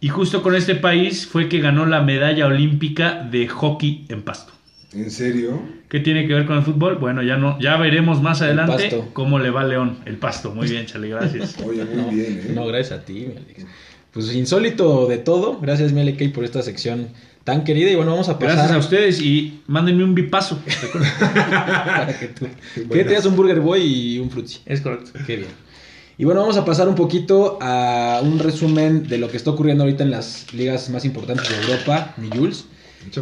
Y 0.00 0.08
justo 0.08 0.42
con 0.42 0.54
este 0.54 0.76
país 0.76 1.26
fue 1.26 1.48
que 1.48 1.60
ganó 1.60 1.84
la 1.84 2.02
medalla 2.02 2.46
olímpica 2.46 3.14
de 3.14 3.48
hockey 3.48 4.06
en 4.08 4.22
pasto. 4.22 4.52
¿En 4.92 5.10
serio? 5.10 5.60
¿Qué 5.88 6.00
tiene 6.00 6.26
que 6.26 6.34
ver 6.34 6.46
con 6.46 6.56
el 6.56 6.62
fútbol? 6.62 6.96
Bueno, 6.96 7.22
ya 7.22 7.36
no, 7.36 7.58
ya 7.58 7.76
veremos 7.76 8.22
más 8.22 8.40
adelante 8.40 9.02
cómo 9.12 9.38
le 9.38 9.50
va 9.50 9.62
a 9.62 9.64
León. 9.64 9.98
El 10.04 10.16
pasto. 10.16 10.54
Muy 10.54 10.68
bien, 10.68 10.86
Chale, 10.86 11.08
gracias. 11.08 11.56
Oye, 11.64 11.84
muy 11.84 12.14
bien, 12.14 12.42
¿eh? 12.46 12.52
No, 12.54 12.66
gracias 12.66 13.00
a 13.00 13.04
ti, 13.04 13.26
mi 13.26 13.36
Alex. 13.36 13.66
Pues 14.12 14.34
insólito 14.34 15.06
de 15.06 15.18
todo. 15.18 15.58
Gracias, 15.60 15.92
Alex, 15.92 16.28
por 16.32 16.44
esta 16.44 16.62
sección 16.62 17.08
tan 17.48 17.64
querida. 17.64 17.90
Y 17.90 17.94
bueno, 17.94 18.10
vamos 18.10 18.28
a 18.28 18.38
pasar. 18.38 18.56
Gracias 18.56 18.76
a 18.76 18.78
ustedes 18.78 19.22
y 19.22 19.62
mándenme 19.68 20.04
un 20.04 20.14
bipaso. 20.14 20.58
para 20.92 22.18
que 22.18 22.28
tú. 22.28 22.46
¿Qué 22.92 23.04
te 23.04 23.14
das 23.14 23.24
un 23.24 23.36
Burger 23.36 23.60
Boy 23.60 23.80
y 23.80 24.18
un 24.18 24.30
Fruitsy? 24.30 24.60
es 24.66 24.82
correcto. 24.82 25.12
Qué 25.26 25.36
bien. 25.36 25.48
Y 26.18 26.26
bueno, 26.26 26.42
vamos 26.42 26.58
a 26.58 26.66
pasar 26.66 26.88
un 26.88 26.94
poquito 26.94 27.58
a 27.62 28.20
un 28.22 28.38
resumen 28.38 29.08
de 29.08 29.16
lo 29.16 29.30
que 29.30 29.38
está 29.38 29.50
ocurriendo 29.50 29.84
ahorita 29.84 30.04
en 30.04 30.10
las 30.10 30.52
ligas 30.52 30.90
más 30.90 31.06
importantes 31.06 31.48
de 31.48 31.56
Europa, 31.62 32.12
mi 32.18 32.28
Jules. 32.28 32.66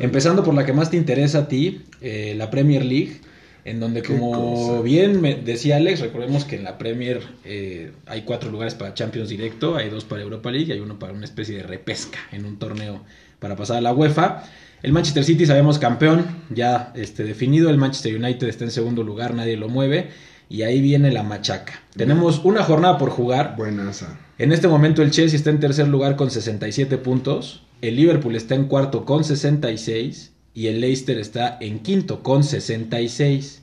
Empezando 0.00 0.42
por 0.42 0.54
la 0.54 0.66
que 0.66 0.72
más 0.72 0.90
te 0.90 0.96
interesa 0.96 1.40
a 1.40 1.48
ti, 1.48 1.82
eh, 2.00 2.34
la 2.36 2.50
Premier 2.50 2.84
League, 2.84 3.20
en 3.64 3.78
donde 3.78 4.02
como 4.02 4.32
cosa. 4.32 4.82
bien 4.82 5.20
me 5.20 5.36
decía 5.36 5.76
Alex, 5.76 6.00
recordemos 6.00 6.44
que 6.44 6.56
en 6.56 6.64
la 6.64 6.78
Premier 6.78 7.20
eh, 7.44 7.92
hay 8.06 8.22
cuatro 8.22 8.50
lugares 8.50 8.74
para 8.74 8.92
Champions 8.92 9.28
directo, 9.28 9.76
hay 9.76 9.88
dos 9.88 10.04
para 10.04 10.22
Europa 10.22 10.50
League 10.50 10.66
y 10.66 10.72
hay 10.72 10.80
uno 10.80 10.98
para 10.98 11.12
una 11.12 11.26
especie 11.26 11.58
de 11.58 11.62
repesca 11.62 12.18
en 12.32 12.44
un 12.44 12.58
torneo 12.58 13.04
para 13.38 13.56
pasar 13.56 13.78
a 13.78 13.80
la 13.80 13.92
UEFA. 13.92 14.44
El 14.82 14.92
Manchester 14.92 15.24
City 15.24 15.46
sabemos 15.46 15.78
campeón, 15.78 16.24
ya 16.50 16.92
este, 16.94 17.24
definido, 17.24 17.70
el 17.70 17.78
Manchester 17.78 18.14
United 18.16 18.46
está 18.48 18.64
en 18.64 18.70
segundo 18.70 19.02
lugar, 19.02 19.34
nadie 19.34 19.56
lo 19.56 19.68
mueve 19.68 20.10
y 20.48 20.62
ahí 20.62 20.80
viene 20.80 21.10
la 21.10 21.22
machaca. 21.22 21.82
Tenemos 21.96 22.40
una 22.44 22.62
jornada 22.62 22.98
por 22.98 23.10
jugar, 23.10 23.54
Buenaza. 23.56 24.18
en 24.38 24.52
este 24.52 24.68
momento 24.68 25.02
el 25.02 25.10
Chelsea 25.10 25.36
está 25.38 25.50
en 25.50 25.60
tercer 25.60 25.88
lugar 25.88 26.14
con 26.16 26.30
67 26.30 26.98
puntos, 26.98 27.62
el 27.82 27.96
Liverpool 27.96 28.36
está 28.36 28.54
en 28.54 28.66
cuarto 28.66 29.04
con 29.04 29.24
66 29.24 30.32
y 30.54 30.68
el 30.68 30.80
Leicester 30.80 31.18
está 31.18 31.56
en 31.60 31.80
quinto 31.80 32.22
con 32.22 32.44
66. 32.44 33.62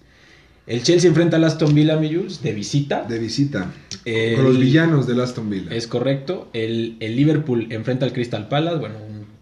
El 0.65 0.81
Chelsea 0.83 1.09
enfrenta 1.09 1.35
al 1.37 1.43
Aston 1.43 1.73
Villa, 1.75 1.97
mi 1.97 2.13
Jules, 2.13 2.41
de 2.41 2.53
visita. 2.53 3.03
De 3.03 3.19
visita. 3.19 3.71
El- 4.05 4.35
Con 4.35 4.45
los 4.45 4.57
villanos 4.59 5.07
del 5.07 5.19
Aston 5.19 5.49
Villa. 5.49 5.71
Es 5.75 5.87
correcto. 5.87 6.49
El, 6.53 6.95
el 7.01 7.15
Liverpool 7.17 7.67
enfrenta 7.71 8.05
al 8.05 8.13
Crystal 8.13 8.47
Palace, 8.47 8.77
bueno, 8.77 8.95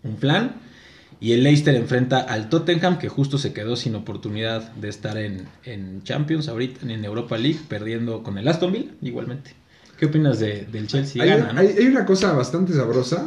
un, 0.03 0.15
plan. 0.15 0.55
Y 1.19 1.33
el 1.33 1.43
Leicester 1.43 1.75
enfrenta 1.75 2.19
al 2.19 2.49
Tottenham, 2.49 2.97
que 2.97 3.07
justo 3.07 3.37
se 3.37 3.53
quedó 3.53 3.75
sin 3.75 3.93
oportunidad 3.95 4.71
de 4.73 4.89
estar 4.89 5.17
en, 5.17 5.45
en 5.65 6.01
Champions 6.03 6.47
ahorita, 6.47 6.91
en 6.91 7.05
Europa 7.05 7.37
League, 7.37 7.59
perdiendo 7.67 8.23
con 8.23 8.37
el 8.39 8.47
Aston 8.47 8.71
Villa, 8.71 8.91
igualmente. 9.03 9.53
¿Qué 9.99 10.07
opinas 10.07 10.39
de- 10.39 10.65
del 10.71 10.87
Chelsea? 10.87 11.21
hay, 11.21 11.29
Gana, 11.29 11.53
¿no? 11.53 11.59
hay- 11.59 11.75
hay 11.77 11.85
una 11.85 12.05
cosa 12.07 12.33
bastante 12.33 12.73
sabrosa. 12.73 13.23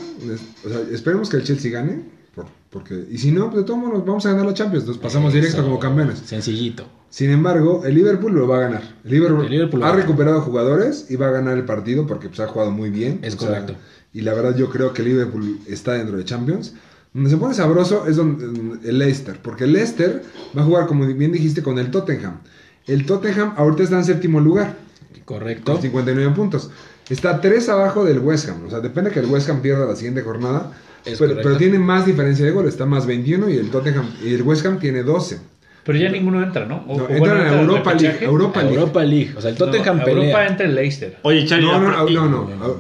O 0.64 0.68
sea, 0.68 0.80
esperemos 0.90 1.28
que 1.30 1.36
el 1.36 1.44
Chelsea 1.44 1.70
gane. 1.70 2.02
por- 2.34 2.46
porque, 2.70 3.04
y 3.08 3.18
si 3.18 3.30
no, 3.30 3.44
pues 3.48 3.58
de 3.62 3.66
todos 3.68 3.78
modos 3.78 4.04
vamos 4.04 4.26
a 4.26 4.30
ganar 4.32 4.46
la 4.46 4.54
Champions. 4.54 4.84
Nos 4.88 4.98
pasamos 4.98 5.32
directo 5.32 5.62
como 5.62 5.78
campeones. 5.78 6.18
Sencillito. 6.18 6.84
Sin 7.08 7.30
embargo, 7.30 7.84
el 7.86 7.94
Liverpool 7.94 8.34
lo 8.34 8.48
va 8.48 8.56
a 8.56 8.60
ganar. 8.62 8.82
El 9.04 9.10
Liverpool, 9.12 9.44
El 9.44 9.50
Liverpool 9.52 9.78
lo 9.78 9.86
ha 9.86 9.92
recuperado 9.94 10.40
jugadores 10.40 11.06
y 11.10 11.14
va 11.14 11.28
a 11.28 11.30
ganar 11.30 11.56
el 11.56 11.64
partido 11.64 12.08
porque 12.08 12.26
pues, 12.28 12.40
ha 12.40 12.48
jugado 12.48 12.72
muy 12.72 12.90
bien. 12.90 13.20
Es 13.22 13.36
O 13.36 13.38
sea, 13.38 13.48
correcto. 13.50 13.74
Y 14.14 14.20
la 14.20 14.32
verdad 14.32 14.56
yo 14.56 14.70
creo 14.70 14.94
que 14.94 15.02
Liverpool 15.02 15.58
está 15.66 15.94
dentro 15.94 16.16
de 16.16 16.24
Champions. 16.24 16.74
Donde 17.12 17.30
se 17.30 17.36
pone 17.36 17.52
sabroso 17.52 18.06
es 18.06 18.16
donde, 18.16 18.88
el 18.88 18.98
Leicester. 18.98 19.38
Porque 19.42 19.64
el 19.64 19.72
Leicester 19.72 20.22
va 20.56 20.62
a 20.62 20.64
jugar, 20.64 20.86
como 20.86 21.06
bien 21.06 21.32
dijiste, 21.32 21.62
con 21.62 21.78
el 21.78 21.90
Tottenham. 21.90 22.38
El 22.86 23.06
Tottenham 23.06 23.54
ahorita 23.56 23.82
está 23.82 23.98
en 23.98 24.04
séptimo 24.04 24.40
lugar. 24.40 24.76
Correcto. 25.24 25.72
Con 25.72 25.82
59 25.82 26.34
puntos. 26.34 26.70
Está 27.08 27.40
3 27.40 27.68
abajo 27.68 28.04
del 28.04 28.20
West 28.20 28.48
Ham. 28.48 28.66
O 28.66 28.70
sea, 28.70 28.80
depende 28.80 29.10
que 29.10 29.20
el 29.20 29.26
West 29.26 29.48
Ham 29.50 29.62
pierda 29.62 29.84
la 29.84 29.96
siguiente 29.96 30.22
jornada. 30.22 30.72
Pero, 31.04 31.36
pero 31.36 31.56
tiene 31.56 31.78
más 31.78 32.06
diferencia 32.06 32.44
de 32.44 32.50
gol. 32.50 32.66
Está 32.66 32.86
más 32.86 33.06
21 33.06 33.50
y 33.50 33.56
el 33.58 33.70
Tottenham 33.70 34.10
y 34.24 34.32
el 34.32 34.42
West 34.42 34.64
Ham 34.64 34.78
tiene 34.78 35.02
12. 35.02 35.38
Pero 35.84 35.98
ya 35.98 36.08
ninguno 36.08 36.42
entra, 36.42 36.64
¿no? 36.66 36.84
O- 36.88 36.96
No, 36.96 37.02
entran 37.02 37.18
bueno, 37.18 37.34
en 37.36 37.40
entra 37.42 37.60
Europa 37.60 37.94
League. 37.94 38.24
Europa 38.24 38.62
League. 38.62 38.74
Europa 38.76 39.04
League. 39.04 39.34
O 39.36 39.40
sea, 39.40 39.50
el 39.50 39.56
Tottenham 39.56 39.98
No, 39.98 40.04
pelea. 40.04 40.22
Europa 40.24 40.46
entra 40.46 40.66
el 40.66 40.74
Leicester. 40.74 41.16
Oye, 41.22 41.44
Charlie, 41.44 41.66
No, 41.66 41.78
no, 41.80 42.10
no, 42.28 42.28
no, 42.56 42.76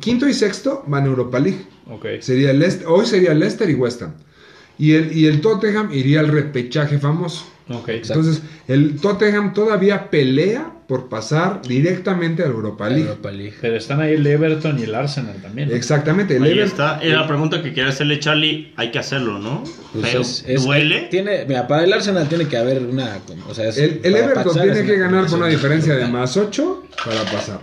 Quinto 0.00 0.28
y 0.28 0.32
sexto 0.34 0.84
van 0.86 1.04
a 1.04 1.06
Europa 1.06 1.38
League. 1.40 1.58
Ok. 1.90 2.06
Sería 2.20 2.52
el 2.52 2.60
Leicester- 2.60 2.86
hoy 2.88 3.04
sería 3.06 3.34
Leicester 3.34 3.68
y 3.68 3.74
West 3.74 4.02
Ham. 4.02 4.14
Y 4.78 4.92
el, 4.94 5.16
y 5.16 5.26
el 5.26 5.40
Tottenham 5.40 5.90
iría 5.92 6.20
al 6.20 6.28
repechaje 6.28 6.98
famoso. 6.98 7.46
Entonces, 7.68 8.42
el 8.68 8.96
Tottenham 9.00 9.52
todavía 9.52 10.08
pelea 10.10 10.72
por 10.86 11.08
pasar 11.08 11.62
directamente 11.66 12.44
a 12.44 12.46
la 12.46 12.52
Europa 12.52 12.88
League. 12.88 13.02
Europa 13.08 13.32
League. 13.32 13.54
Pero 13.60 13.74
están 13.76 14.00
ahí 14.00 14.12
el 14.14 14.24
Everton 14.24 14.78
y 14.78 14.84
el 14.84 14.94
Arsenal 14.94 15.34
también. 15.42 15.70
¿no? 15.70 15.74
Exactamente. 15.74 16.36
El 16.36 16.44
Ahí 16.44 16.52
Everton- 16.52 16.64
está. 16.66 17.00
Era 17.02 17.22
la 17.22 17.26
pregunta 17.26 17.60
que 17.62 17.70
quería 17.72 17.88
hacerle 17.88 18.20
Charlie. 18.20 18.72
Hay 18.76 18.92
que 18.92 19.00
hacerlo, 19.00 19.40
¿no? 19.40 19.64
Pues 19.92 20.06
Pero, 20.06 20.20
es- 20.20 20.44
es- 20.46 20.62
¿duele? 20.64 21.08
Tiene, 21.10 21.44
mira, 21.48 21.66
para 21.66 21.82
el 21.82 21.92
Arsenal 21.92 22.28
tiene 22.28 22.46
que 22.46 22.56
haber 22.56 22.82
una. 22.82 23.18
O 23.48 23.54
sea, 23.54 23.68
es- 23.68 23.78
El, 23.78 24.00
el 24.04 24.14
Everton 24.14 24.44
pasar 24.44 24.62
tiene 24.62 24.78
es 24.80 24.86
que 24.86 24.96
ganar 24.98 25.26
por 25.26 25.38
una 25.38 25.48
diferencia 25.48 25.96
de 25.96 26.06
más 26.06 26.36
8 26.36 26.84
para 27.04 27.24
pasar. 27.24 27.60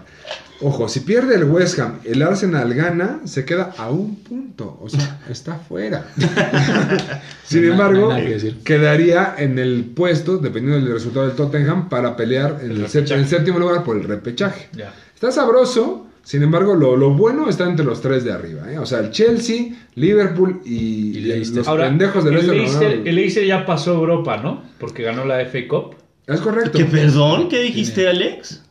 Ojo, 0.64 0.88
si 0.88 1.02
pierde 1.02 1.36
el 1.36 1.44
West 1.44 1.78
Ham, 1.80 2.00
el 2.06 2.22
Arsenal 2.22 2.74
gana, 2.74 3.20
se 3.26 3.44
queda 3.46 3.74
a 3.78 3.90
un 3.90 4.16
punto. 4.16 4.80
O 4.82 4.90
sea, 4.90 5.20
está 5.30 5.56
fuera. 5.56 6.08
Sin 7.44 7.66
embargo, 7.66 8.10
no 8.12 8.16
que 8.16 8.56
quedaría 8.64 9.36
en 9.38 9.60
el 9.60 9.84
puesto, 9.96 10.38
dependiendo 10.38 10.84
del 10.86 10.94
resultado 10.94 11.28
del 11.28 11.36
Tottenham, 11.36 11.90
para 11.90 12.16
pelear 12.16 12.60
en 12.62 12.72
el, 12.72 12.78
El 12.82 12.88
sép- 12.88 12.94
repechaje. 12.94 13.14
en 13.16 13.20
el 13.20 13.28
séptimo 13.28 13.60
lugar 13.60 13.84
por 13.84 13.98
el 13.98 14.04
repechaje. 14.04 14.70
Ya. 14.74 14.94
Está 15.14 15.32
sabroso. 15.32 16.08
Sin 16.24 16.42
embargo, 16.42 16.74
lo, 16.76 16.96
lo 16.96 17.10
bueno 17.12 17.50
está 17.50 17.66
entre 17.68 17.84
los 17.86 18.00
tres 18.02 18.24
de 18.24 18.32
arriba. 18.32 18.72
¿eh? 18.72 18.78
O 18.80 18.86
sea, 18.86 19.00
el 19.00 19.12
Chelsea, 19.12 19.74
Liverpool 19.96 20.62
y, 20.64 21.18
Y 21.18 21.20
Leicester. 21.20 21.58
los 21.58 21.68
Ahora, 21.68 21.88
pendejos 21.90 22.24
de 22.24 22.30
el 22.30 22.36
Leicester. 22.38 22.58
Leicester, 22.58 22.88
ganaron. 22.88 23.08
el 23.08 23.16
Leicester 23.16 23.46
ya 23.46 23.66
pasó 23.66 23.92
a 23.92 23.96
Europa, 23.96 24.38
¿no? 24.38 24.64
Porque 24.80 25.04
ganó 25.04 25.26
la 25.26 25.42
FA 25.46 25.60
Cup. 25.68 25.96
Es 26.26 26.40
correcto. 26.40 26.78
¿Qué 26.78 26.86
perdón? 26.86 27.50
¿Qué 27.50 27.60
dijiste, 27.64 28.08
Alex? 28.08 28.64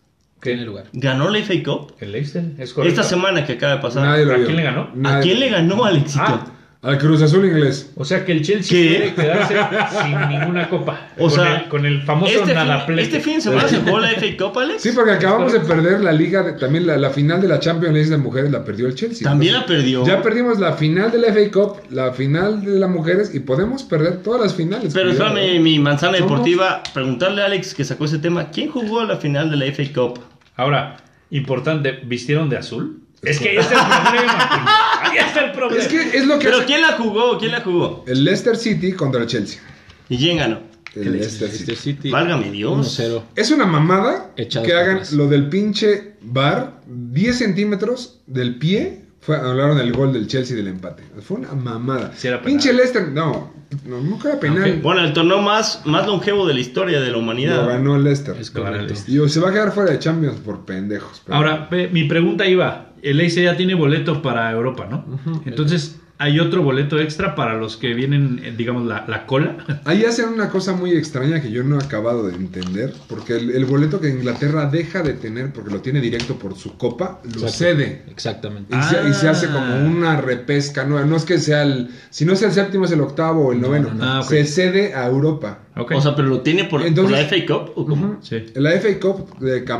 Tiene 0.43 0.65
lugar. 0.65 0.87
¿Ganó 0.93 1.31
la 1.31 1.39
FA 1.39 1.55
Cup? 1.65 1.95
El 2.01 2.13
Leicester, 2.13 2.43
es 2.59 2.73
correcto. 2.73 3.01
Esta 3.01 3.09
semana 3.09 3.47
que 3.47 3.53
acaba 3.55 3.77
de 3.77 3.81
pasar. 3.81 4.03
Nadie 4.03 4.25
lo 4.27 4.33
¿A 4.35 4.37
vio. 4.37 4.47
quién 4.47 4.57
le 4.57 4.63
ganó? 4.65 4.81
¿A 4.83 4.91
Nadie. 4.95 5.23
quién 5.23 5.41
le 5.41 5.49
ganó, 5.51 5.85
Alexito? 5.85 6.25
Ah, 6.27 6.47
Al 6.83 6.99
Cruz 6.99 7.23
Azul 7.23 7.45
inglés. 7.47 7.93
o 7.95 8.05
sea 8.05 8.25
que 8.25 8.33
el 8.33 8.43
Chelsea 8.43 8.77
¿Qué? 8.77 9.13
puede 9.15 9.29
quedarse 9.29 9.55
sin 10.03 10.29
ninguna 10.29 10.69
copa. 10.69 11.11
O 11.17 11.29
con, 11.29 11.31
sea, 11.31 11.57
el, 11.61 11.69
con 11.69 11.87
el 11.87 12.03
famoso 12.03 12.33
este, 12.33 12.47
fin, 12.47 12.55
nadaplete. 12.57 13.03
este 13.03 13.21
fin 13.21 13.35
de 13.37 13.41
semana 13.41 13.69
se 13.69 13.77
jugó 13.77 14.01
la 14.01 14.09
FA 14.09 14.27
Cup, 14.37 14.59
Alex. 14.59 14.83
Sí, 14.83 14.91
porque 14.93 15.13
acabamos 15.13 15.53
de 15.53 15.61
perder 15.61 16.01
la 16.01 16.11
liga, 16.11 16.43
de- 16.43 16.55
también 16.55 16.89
la, 16.89 16.97
la 16.97 17.11
final 17.11 17.41
de 17.41 17.47
la 17.47 17.61
Champions 17.61 17.95
League 17.95 18.11
de 18.11 18.17
mujeres 18.17 18.51
la 18.51 18.65
perdió 18.65 18.89
el 18.89 18.97
Chelsea. 18.97 19.23
También 19.29 19.53
la 19.53 19.61
Entonces, 19.61 19.85
perdió. 19.85 20.05
Ya 20.05 20.21
perdimos 20.23 20.59
la 20.59 20.73
final 20.73 21.13
de 21.13 21.19
la 21.19 21.29
FA 21.33 21.51
Cup, 21.53 21.77
la 21.91 22.13
final 22.15 22.65
de 22.65 22.81
las 22.81 22.91
mujeres 22.91 23.33
y 23.33 23.39
podemos 23.39 23.85
perder 23.85 24.17
todas 24.25 24.41
las 24.41 24.53
finales. 24.55 24.93
Pero 24.93 25.11
Cuidado, 25.11 25.37
espérame, 25.37 25.57
¿eh? 25.57 25.61
mi 25.61 25.79
manzana 25.79 26.19
Somos- 26.19 26.31
deportiva, 26.31 26.83
preguntarle 26.93 27.43
a 27.43 27.45
Alex 27.45 27.75
que 27.75 27.85
sacó 27.85 28.07
ese 28.07 28.19
tema. 28.19 28.49
¿Quién 28.51 28.71
jugó 28.73 29.05
la 29.05 29.19
final 29.19 29.53
de 29.53 29.57
la 29.57 29.67
FA 29.67 29.85
Cup? 29.95 30.19
Ahora, 30.57 30.97
importante, 31.31 31.93
¿vistieron 32.05 32.49
de 32.49 32.59
azul? 32.59 33.03
Es 33.23 33.39
que 33.39 33.51
ahí 33.51 33.57
está 33.57 33.75
el 33.75 34.13
problema. 34.13 34.69
Ahí 35.03 35.19
está 35.19 35.45
el 35.45 35.53
problema. 35.53 35.83
Es 35.83 35.89
que 35.89 36.17
es 36.17 36.27
lo 36.27 36.39
que 36.39 36.45
¿Pero 36.45 36.57
hace 36.59 36.67
quién 36.67 36.83
la 36.83 36.93
jugó? 36.93 37.39
¿Quién 37.39 37.53
la 37.53 37.61
jugó? 37.61 38.05
el 38.07 38.25
Leicester 38.25 38.57
City 38.57 38.93
contra 38.93 39.21
el 39.21 39.27
Chelsea. 39.29 39.61
¿Y 40.09 40.17
quién 40.19 40.39
ganó? 40.39 40.61
el 40.95 41.13
Leicester 41.13 41.49
City. 41.49 41.67
Leicester 41.67 41.77
City. 41.77 42.11
Válgame 42.11 42.51
Dios. 42.51 43.01
1-0. 43.01 43.23
Es 43.37 43.51
una 43.51 43.65
mamada 43.67 44.33
Echados 44.37 44.67
que 44.67 44.73
para 44.73 44.85
hagan 44.85 44.97
atrás. 44.97 45.13
lo 45.13 45.29
del 45.29 45.49
pinche 45.49 46.15
bar 46.21 46.81
10 46.87 47.39
centímetros 47.39 48.21
del 48.27 48.57
pie. 48.59 49.03
Fue, 49.21 49.37
hablaron 49.37 49.79
del 49.79 49.93
gol 49.93 50.13
del 50.13 50.27
Chelsea 50.27 50.57
del 50.57 50.67
empate. 50.69 51.05
Fue 51.21 51.37
una 51.39 51.53
mamada. 51.53 52.13
Sí 52.17 52.27
era 52.27 52.39
penal. 52.39 52.53
pinche 52.53 52.73
Leicester, 52.73 53.09
no, 53.09 53.53
no, 53.87 54.01
nunca 54.01 54.31
era 54.31 54.41
penal. 54.41 54.81
Bueno, 54.83 55.03
el 55.05 55.13
torneo 55.13 55.41
más, 55.41 55.83
más 55.85 56.07
longevo 56.07 56.47
de 56.47 56.55
la 56.55 56.61
historia 56.61 57.01
de 57.01 57.07
la 57.07 57.13
Lo 57.13 57.19
humanidad. 57.21 57.67
ganó 57.67 57.97
el 57.97 58.05
Leicester. 58.05 58.37
Es 58.39 58.51
correcto. 58.51 58.95
Y 59.07 59.29
se 59.29 59.41
va 59.41 59.51
a 59.51 59.53
quedar 59.53 59.73
fuera 59.73 59.91
de 59.93 59.99
Champions 59.99 60.41
por 60.41 60.65
pendejos. 60.65 61.23
pero- 61.25 61.37
Ahora, 61.37 61.69
mi 61.91 62.05
pregunta 62.05 62.47
iba, 62.47 62.93
el 63.03 63.21
AC 63.21 63.43
ya 63.43 63.57
tiene 63.57 63.75
boleto 63.75 64.23
para 64.23 64.51
Europa, 64.53 64.87
¿no? 64.91 65.05
Entonces, 65.45 66.01
¿hay 66.23 66.39
otro 66.41 66.63
boleto 66.63 66.99
extra 67.01 67.35
para 67.35 67.55
los 67.57 67.77
que 67.77 67.95
vienen, 67.95 68.41
eh, 68.45 68.55
digamos, 68.57 68.87
la, 68.87 69.05
la 69.09 69.27
cola? 69.27 69.57
Ahí 69.85 70.05
hacen 70.05 70.29
una 70.29 70.49
cosa 70.51 70.73
muy 70.73 70.93
extraña 70.93 71.41
que 71.43 71.51
yo 71.51 71.63
no 71.65 71.79
he 71.81 71.85
acabado 71.85 72.27
de 72.27 72.35
entender, 72.35 72.93
porque 73.09 73.37
el, 73.37 73.51
el 73.51 73.65
boleto 73.65 74.01
que 74.01 74.09
Inglaterra 74.09 74.67
deja 74.67 75.03
de 75.03 75.15
tener, 75.15 75.53
porque 75.53 75.71
lo 75.71 75.81
tiene 75.81 76.01
directo 76.01 76.37
por 76.37 76.57
su 76.57 76.77
copa, 76.79 77.21
lo 77.25 77.31
Exacto. 77.31 77.53
cede. 77.53 78.03
Exactamente. 78.09 78.75
Y, 78.77 78.83
se, 78.83 79.09
y 79.09 79.13
se 79.15 79.29
hace 79.29 79.47
Ah. 79.47 79.53
como 79.53 79.87
una 79.87 80.21
repesca, 80.21 80.85
no, 80.85 81.05
no 81.05 81.17
es 81.17 81.25
que 81.25 81.39
sea 81.39 81.63
el, 81.63 81.91
si 82.11 82.25
no 82.25 82.33
es 82.35 82.43
el 82.43 82.53
séptimo 82.53 82.85
es 82.85 82.93
el 82.93 83.01
octavo 83.01 83.49
o 83.49 83.53
el 83.53 83.61
No, 83.61 83.67
noveno, 83.69 83.89
no, 83.93 83.95
no. 84.05 84.13
Ah, 84.21 84.23
se 84.23 84.45
cede 84.45 84.95
a 84.95 85.07
Europa. 85.07 85.59
O 85.75 86.01
sea, 86.01 86.15
pero 86.15 86.29
lo 86.29 86.41
tiene 86.43 86.65
por, 86.65 86.83
Entonces- 86.83 87.13
por 87.13 87.23
la 87.23 87.27
FA 87.29 87.47
Cup. 87.47 87.73
¿o 87.77 87.87
cómo? 87.87 88.07
Ujú. 88.07 88.17
Sí. 88.23 88.45
La 88.55 88.71
FA 88.73 89.01
Cup, 89.01 89.29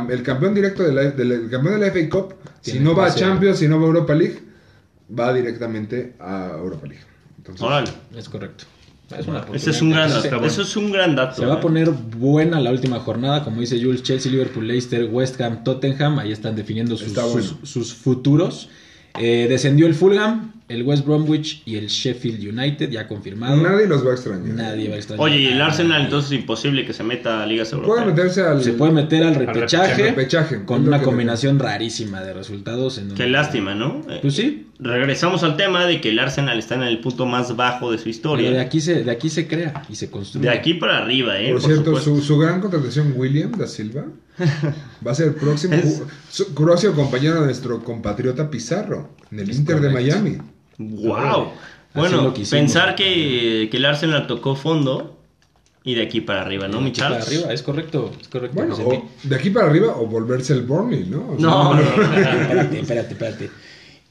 el 0.09 0.23
campeón 0.23 0.53
directo 0.53 0.83
de 0.83 0.91
la, 0.93 1.01
del- 1.11 1.31
el 1.31 1.49
campeón 1.49 1.79
de 1.79 1.85
la 1.85 1.91
FA 1.93 2.09
Cup, 2.09 2.33
si 2.61 2.79
no 2.79 2.95
va 2.95 3.05
a. 3.07 3.13
Champions, 3.15 3.59
si 3.59 3.67
no 3.67 3.77
va 3.77 3.83
a 3.83 3.87
Europa 3.87 4.13
League, 4.15 4.39
va 5.09 5.33
directamente 5.33 6.13
a 6.19 6.51
Europa 6.57 6.87
League. 6.87 7.03
Entonces, 7.37 7.61
Órale. 7.61 7.89
Es 8.17 8.29
correcto. 8.29 8.65
Es 9.17 9.27
una 9.27 9.45
Ese 9.53 9.69
es 9.71 9.81
un 9.81 9.91
gran 9.91 10.09
bueno. 10.09 10.45
Eso 10.47 10.61
es 10.63 10.75
un 10.77 10.91
gran 10.91 11.15
dato. 11.15 11.41
Se 11.41 11.45
va 11.45 11.55
a 11.55 11.57
¿eh? 11.57 11.61
poner 11.61 11.89
buena 11.91 12.59
la 12.59 12.71
última 12.71 12.99
jornada, 12.99 13.43
como 13.43 13.59
dice 13.61 13.79
Jules, 13.83 14.01
Chelsea, 14.01 14.31
Liverpool, 14.31 14.67
Leicester, 14.67 15.07
West 15.11 15.39
Ham, 15.41 15.63
Tottenham, 15.63 16.17
ahí 16.19 16.31
están 16.31 16.55
definiendo 16.55 16.97
sus, 16.97 17.07
Está 17.09 17.25
bueno. 17.25 17.41
sus- 17.43 17.69
sus 17.69 17.93
futuros. 17.93 18.69
Eh, 19.19 19.45
descendió 19.47 19.85
el 19.85 19.93
Fulham, 19.93 20.53
el 20.69 20.81
West 20.81 21.05
Bromwich 21.05 21.61
y 21.65 21.75
el 21.75 21.85
Sheffield 21.87 22.39
United, 22.57 22.89
ya 22.89 23.07
confirmado. 23.07 23.57
nadie 23.57 23.85
los 23.85 24.03
va 24.03 24.09
a 24.11 24.13
extrañar. 24.13 24.55
Nadie 24.55 24.89
va 24.89 24.95
a 24.95 24.97
extrañar. 24.97 25.23
Oye, 25.23 25.37
y 25.41 25.45
el 25.47 25.61
Arsenal 25.61 26.05
entonces 26.05 26.31
es 26.31 26.39
imposible 26.39 26.83
que 26.83 26.93
se 26.93 27.03
meta 27.03 27.43
a 27.43 27.45
ligas 27.45 27.69
Puede 27.69 27.83
europeas. 27.83 28.07
meterse 28.07 28.41
al... 28.41 28.63
Se 28.63 28.73
puede 28.73 28.91
meter 28.93 29.23
al 29.23 29.35
repechaje, 29.35 30.01
repechaje. 30.05 30.65
con 30.65 30.87
una 30.87 31.03
combinación 31.03 31.59
rarísima 31.59 32.21
de 32.23 32.33
resultados. 32.33 32.97
En 32.97 33.13
Qué 33.13 33.27
lástima, 33.27 33.75
¿no? 33.75 34.01
Pues 34.23 34.33
sí, 34.33 34.69
Regresamos 34.79 35.43
al 35.43 35.55
tema 35.55 35.85
de 35.85 36.01
que 36.01 36.09
el 36.09 36.19
Arsenal 36.19 36.57
está 36.59 36.75
en 36.75 36.81
el 36.83 36.99
punto 36.99 37.25
más 37.25 37.55
bajo 37.55 37.91
de 37.91 37.97
su 37.97 38.03
pero 38.05 38.05
de 38.05 38.09
historia. 38.11 38.61
aquí, 38.61 38.81
se, 38.81 39.03
de 39.03 39.11
aquí 39.11 39.29
se 39.29 39.47
crea 39.47 39.83
y 39.87 39.95
se 39.95 40.09
construye. 40.09 40.47
De 40.49 40.51
aquí 40.53 40.73
para 40.73 40.97
arriba, 40.97 41.39
¿eh? 41.39 41.51
Por 41.51 41.61
cierto, 41.61 41.99
su, 41.99 42.21
su 42.21 42.37
gran 42.37 42.59
contratación, 42.59 43.13
William 43.15 43.51
da 43.51 43.67
Silva, 43.67 44.05
va 45.05 45.11
a 45.11 45.15
ser 45.15 45.27
el 45.27 45.35
próximo, 45.35 45.73
Es- 45.83 46.01
su 46.29 46.53
próximo 46.53 46.93
compañero 46.93 47.35
de 47.41 47.45
nuestro 47.45 47.83
compatriota 47.83 48.49
Pizarro, 48.49 49.11
en 49.31 49.39
el 49.39 49.49
Es 49.49 49.57
Inter 49.59 49.79
de. 49.79 49.89
Miami. 49.89 50.37
¡Wow! 50.79 51.13
Así 51.93 51.99
Bueno, 51.99 52.33
pensar 52.49 52.95
que, 52.95 53.67
que 53.69 53.77
el 53.77 53.85
Arsenal 53.85 54.25
tocó 54.25 54.55
fondo 54.55 55.19
y 55.83 55.93
de 55.93 56.01
aquí 56.01 56.21
para 56.21 56.41
arriba, 56.41 56.67
¿no, 56.67 56.79
mi 56.81 56.85
De 56.85 56.89
aquí 56.91 57.01
para 57.01 57.21
arriba, 57.21 57.53
es 57.53 57.61
correcto, 57.61 58.11
es 58.19 58.27
correcto. 58.27 58.55
Bueno, 58.55 58.75
en 58.75 58.81
o 58.87 59.09
de 59.21 59.35
aquí 59.35 59.51
para 59.51 59.67
arriba 59.67 59.95
o 59.95 60.07
volverse 60.07 60.53
el 60.53 60.63
Burnley, 60.63 61.05
¿no? 61.05 61.29
O 61.33 61.37
sea, 61.39 61.47
No, 61.47 61.73
no, 61.75 61.81
no. 61.81 61.81
espérate, 62.17 62.79
espérate, 62.79 63.11
espérate. 63.13 63.49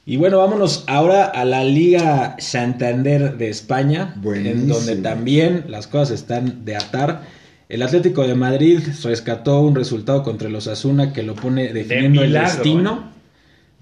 Y 0.05 0.17
bueno, 0.17 0.38
vámonos 0.38 0.83
ahora 0.88 1.27
a 1.27 1.45
la 1.45 1.62
Liga 1.62 2.35
Santander 2.41 3.37
de 3.37 3.49
España, 3.49 4.17
en 4.25 4.67
donde 4.67 4.97
también 4.97 5.67
las 5.69 5.87
cosas 5.87 6.11
están 6.11 6.65
de 6.65 6.75
atar. 6.75 7.23
El 7.69 7.83
Atlético 7.83 8.27
de 8.27 8.35
Madrid 8.35 8.81
rescató 9.05 9.61
un 9.61 9.77
resultado 9.77 10.25
contra 10.25 10.49
el 10.49 10.57
Osasuna 10.57 11.12
que 11.12 11.23
lo 11.23 11.37
pone 11.37 11.73
definiendo 11.73 12.23
el 12.23 12.29
milagro, 12.31 12.51
destino. 12.51 13.12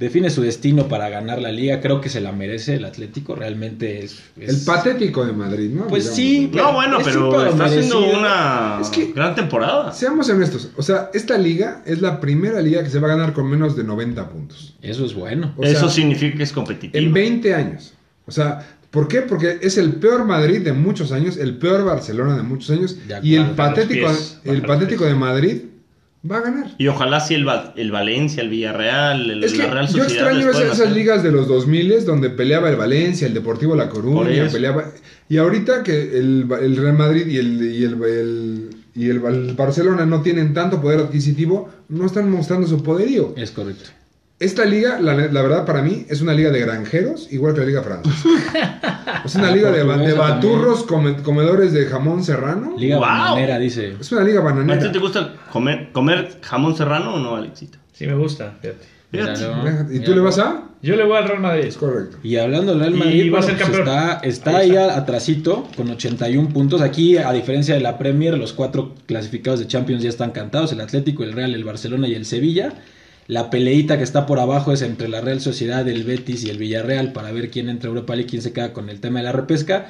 Define 0.01 0.31
su 0.31 0.41
destino 0.41 0.89
para 0.89 1.09
ganar 1.11 1.41
la 1.43 1.53
liga. 1.53 1.81
Creo 1.81 2.01
que 2.01 2.09
se 2.09 2.21
la 2.23 2.33
merece 2.33 2.75
el 2.77 2.87
Atlético. 2.87 3.35
Realmente 3.37 4.03
es. 4.03 4.19
es- 4.41 4.49
El 4.49 4.65
patético 4.65 5.25
de 5.27 5.33
Madrid, 5.35 5.71
¿no? 5.71 5.87
Pues 5.89 6.17
Digamos. 6.17 6.17
sí. 6.17 6.51
No, 6.55 6.73
bueno, 6.73 6.99
Es 7.01 7.05
pero 7.07 7.47
está 7.51 7.65
haciendo 7.67 8.19
una 8.19 8.79
Es 8.81 8.89
que- 8.89 9.13
gran 9.13 9.35
temporada. 9.35 9.93
Seamos 9.93 10.29
honestos, 10.31 10.71
o 10.77 10.83
sea, 10.83 11.11
esta 11.15 11.37
liga 11.37 11.83
es 11.85 12.01
la 12.01 12.19
primera 12.19 12.61
liga 12.63 12.83
que 12.83 12.89
se 12.91 12.99
va 12.99 13.09
a 13.13 13.17
ganar 13.17 13.35
con 13.35 13.49
menos 13.51 13.77
de 13.77 13.85
90 13.85 14.29
puntos. 14.31 14.75
Eso 14.83 15.05
es 15.05 15.13
bueno. 15.15 15.53
O 15.59 15.63
Eso 15.65 15.81
sea, 15.81 15.89
significa 15.91 16.35
que 16.37 16.43
es 16.45 16.53
competitivo. 16.53 16.97
En 17.07 17.13
20 17.13 17.55
años. 17.55 17.93
O 18.27 18.33
sea, 18.33 18.67
¿por 18.91 19.07
qué? 19.07 19.21
Porque 19.21 19.59
es 19.61 19.77
el 19.77 19.93
peor 19.97 20.25
Madrid 20.25 20.63
de 20.63 20.73
muchos 20.73 21.13
años, 21.13 21.37
el 21.37 21.59
peor 21.59 21.85
Barcelona 21.85 22.37
de 22.37 22.43
muchos 22.43 22.71
años, 22.71 22.97
De 23.07 23.19
y 23.23 23.35
el 23.35 23.51
patético, 23.51 24.07
pies, 24.09 24.39
el 24.45 24.63
patético 24.63 25.05
de 25.05 25.15
Madrid 25.15 25.57
va 26.29 26.39
a 26.39 26.41
ganar. 26.41 26.71
Y 26.79 26.89
ojalá 26.89 27.21
si 27.21 27.35
el, 27.35 27.47
Va- 27.47 27.73
el 27.77 27.91
Valencia, 27.91 28.43
el 28.43 28.49
Villarreal, 28.51 29.31
el, 29.31 29.45
Es 29.45 29.53
que 29.53 29.59
la 29.59 29.71
Real 29.71 29.87
yo 29.87 30.03
Sociedad. 30.05 30.29
extraño 30.31 30.37
les 30.39 30.45
esas, 30.47 30.55
puedan 30.57 30.73
esas 30.73 30.81
hacer. 30.87 30.97
ligas 30.97 31.23
de 31.23 31.33
los 31.33 31.49
2000 31.49 32.05
donde 32.05 32.31
peleaba 32.31 32.69
el 32.71 32.77
Valencia, 32.77 33.27
el 33.27 33.35
Deportivo 33.35 33.75
La 33.77 33.89
Por 33.89 34.03
Coruña, 34.03 34.45
eso. 34.45 34.53
peleaba... 34.53 34.85
Y 35.29 35.37
ahorita 35.37 35.83
que 35.85 36.19
el, 36.19 36.47
el 36.61 36.77
Real 36.77 36.97
Madrid 36.99 37.27
y 37.27 37.37
el, 37.37 37.63
y 37.75 37.85
el, 37.85 38.03
el- 38.03 38.71
y 38.97 39.09
el 39.09 39.21
Val- 39.21 39.55
Barcelona 39.57 40.05
no 40.05 40.21
tienen 40.21 40.53
tanto 40.53 40.81
poder 40.81 40.99
adquisitivo, 41.01 41.69
no 41.89 42.07
están 42.07 42.29
mostrando 42.31 42.67
su 42.67 42.83
poderío. 42.83 43.33
Es 43.37 43.53
correcto. 43.53 43.85
Esta 44.41 44.65
liga, 44.65 44.99
la, 45.01 45.15
la 45.15 45.43
verdad 45.43 45.67
para 45.67 45.83
mí, 45.83 46.07
es 46.09 46.23
una 46.23 46.33
liga 46.33 46.51
de 46.51 46.61
granjeros, 46.61 47.29
igual 47.31 47.53
que 47.55 47.61
la 47.61 47.67
liga 47.67 47.83
francesa. 47.83 48.15
es 49.25 49.35
una 49.35 49.49
Ah, 49.49 49.55
liga 49.55 49.71
de, 49.71 49.83
ba- 49.83 49.99
de 49.99 50.15
baturros 50.15 50.83
come- 50.85 51.23
comedores 51.23 51.73
de 51.75 51.85
jamón 51.85 52.25
serrano. 52.25 52.75
Liga 52.79 52.97
Wow. 52.97 53.05
bananera, 53.07 53.59
dice. 53.59 53.97
Es 54.01 54.11
una 54.13 54.23
liga 54.25 54.41
¿A 54.41 54.43
ti 54.43 54.49
bananera. 54.59 54.91
te 54.93 54.99
gusta 54.99 55.35
comer, 55.53 55.91
comer 55.93 56.39
jamón 56.41 56.75
serrano 56.75 57.15
o 57.15 57.19
no, 57.21 57.37
Alexito? 57.37 57.79
Sí, 57.93 58.07
me 58.07 58.15
gusta, 58.15 58.55
fíjate. 58.63 58.87
¿Y 59.95 60.01
tú 60.01 60.15
le 60.15 60.21
vas 60.21 60.39
a? 60.39 60.63
Yo 60.83 60.97
le 60.97 61.05
voy 61.05 61.19
al 61.19 61.29
Real 61.29 61.41
Madrid. 61.41 61.65
Es 61.65 61.77
correcto. 61.77 62.17
Y 62.23 62.37
hablando 62.37 62.73
del 62.73 62.81
Real 62.81 62.95
Y 62.95 62.99
Madrid, 62.99 63.33
va 63.35 63.39
a 63.39 63.43
bueno, 63.43 63.59
ser 63.59 63.67
pues 63.67 63.79
está, 63.79 64.13
está 64.21 64.51
Ahí 64.57 64.71
ahí 64.71 64.77
está. 64.77 64.97
atrasito 64.97 65.69
con 65.77 65.91
81 65.91 66.49
puntos. 66.49 66.81
Aquí, 66.81 67.19
a 67.19 67.31
diferencia 67.33 67.75
de 67.75 67.81
la 67.83 67.99
Premier, 67.99 68.39
los 68.39 68.55
cuatro 68.55 68.95
clasificados 69.05 69.61
de 69.61 69.67
Champions 69.67 70.03
ya 70.03 70.09
están 70.09 70.31
cantados. 70.31 70.73
El 70.73 70.81
Atlético, 70.81 71.25
el 71.25 71.33
Real, 71.35 71.55
el 71.55 71.65
Barcelona 71.65 72.09
y 72.09 72.15
el 72.15 72.25
Sevilla. 72.25 72.73
La 73.27 73.49
peleita 73.51 73.97
que 73.97 74.03
está 74.05 74.27
por 74.27 74.41
abajo 74.41 74.73
es 74.73 74.83
entre 74.83 75.09
la 75.09 75.21
Real 75.21 75.41
Sociedad, 75.41 75.87
el 75.89 76.05
Betis 76.05 76.45
y 76.45 76.51
el 76.51 76.59
Villarreal 76.59 77.13
para 77.13 77.31
ver 77.33 77.51
quién 77.51 77.69
entra 77.69 77.89
a 77.89 77.91
Europa 77.91 78.17
League, 78.17 78.29
quién 78.29 78.43
se 78.43 78.53
queda 78.53 78.73
con 78.73 78.91
el 78.91 79.01
tema 79.01 79.21
de 79.21 79.25
la 79.27 79.33
repesca. 79.33 79.87